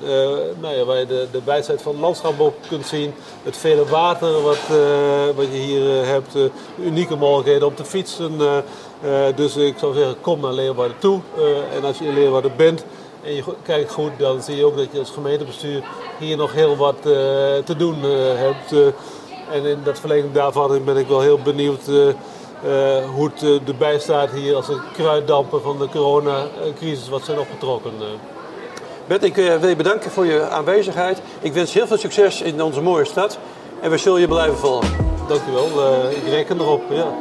nou 0.59 0.75
ja, 0.75 0.83
waar 0.83 0.99
je 0.99 1.05
de, 1.05 1.27
de 1.31 1.41
wijsheid 1.43 1.81
van 1.81 1.91
het 1.91 2.01
landschap 2.01 2.39
ook 2.39 2.53
kunt 2.67 2.85
zien. 2.85 3.13
Het 3.43 3.57
vele 3.57 3.85
water 3.85 4.41
wat, 4.41 4.59
wat 5.35 5.45
je 5.51 5.59
hier 5.59 6.05
hebt. 6.05 6.35
unieke 6.79 7.15
mogelijkheden 7.15 7.67
om 7.67 7.75
te 7.75 7.85
fietsen. 7.85 8.31
dus 9.35 9.55
ik 9.55 9.77
zou 9.77 9.93
zeggen, 9.93 10.21
kom 10.21 10.39
naar 10.39 10.53
Leeuwarden 10.53 10.97
toe. 10.99 11.19
en 11.75 11.83
als 11.83 11.97
je 11.97 12.05
in 12.05 12.13
Leeuwarden 12.13 12.51
bent 12.55 12.85
en 13.23 13.35
je 13.35 13.43
kijkt 13.63 13.91
goed, 13.91 14.11
dan 14.17 14.41
zie 14.41 14.55
je 14.55 14.65
ook 14.65 14.77
dat 14.77 14.87
je 14.91 14.99
als 14.99 15.09
gemeentebestuur 15.09 15.83
hier 16.19 16.37
nog 16.37 16.53
heel 16.53 16.75
wat 16.75 17.01
te 17.65 17.75
doen 17.77 18.03
hebt. 18.35 18.71
en 19.51 19.65
in 19.65 19.79
dat 19.83 19.99
verlenging 19.99 20.33
daarvan 20.33 20.83
ben 20.83 20.97
ik 20.97 21.07
wel 21.07 21.21
heel 21.21 21.39
benieuwd 21.43 21.81
hoe 23.15 23.29
het 23.33 23.67
erbij 23.67 23.99
staat 23.99 24.31
hier 24.31 24.55
als 24.55 24.67
een 24.67 24.81
kruiddampen 24.93 25.61
van 25.61 25.77
de 25.77 25.87
coronacrisis 25.87 27.09
wat 27.09 27.23
zijn 27.23 27.39
opgetrokken. 27.39 27.91
Bert, 29.07 29.23
ik 29.23 29.37
eh, 29.37 29.55
wil 29.55 29.69
je 29.69 29.75
bedanken 29.75 30.11
voor 30.11 30.25
je 30.25 30.49
aanwezigheid. 30.49 31.21
Ik 31.39 31.53
wens 31.53 31.73
heel 31.73 31.87
veel 31.87 31.97
succes 31.97 32.41
in 32.41 32.61
onze 32.61 32.81
mooie 32.81 33.05
stad. 33.05 33.37
En 33.81 33.89
we 33.89 33.97
zullen 33.97 34.19
je 34.19 34.27
blijven 34.27 34.57
volgen. 34.57 34.89
Dankjewel, 35.27 35.67
ik 36.09 36.27
reken 36.27 36.59
erop. 36.59 36.81
Ja. 36.89 37.13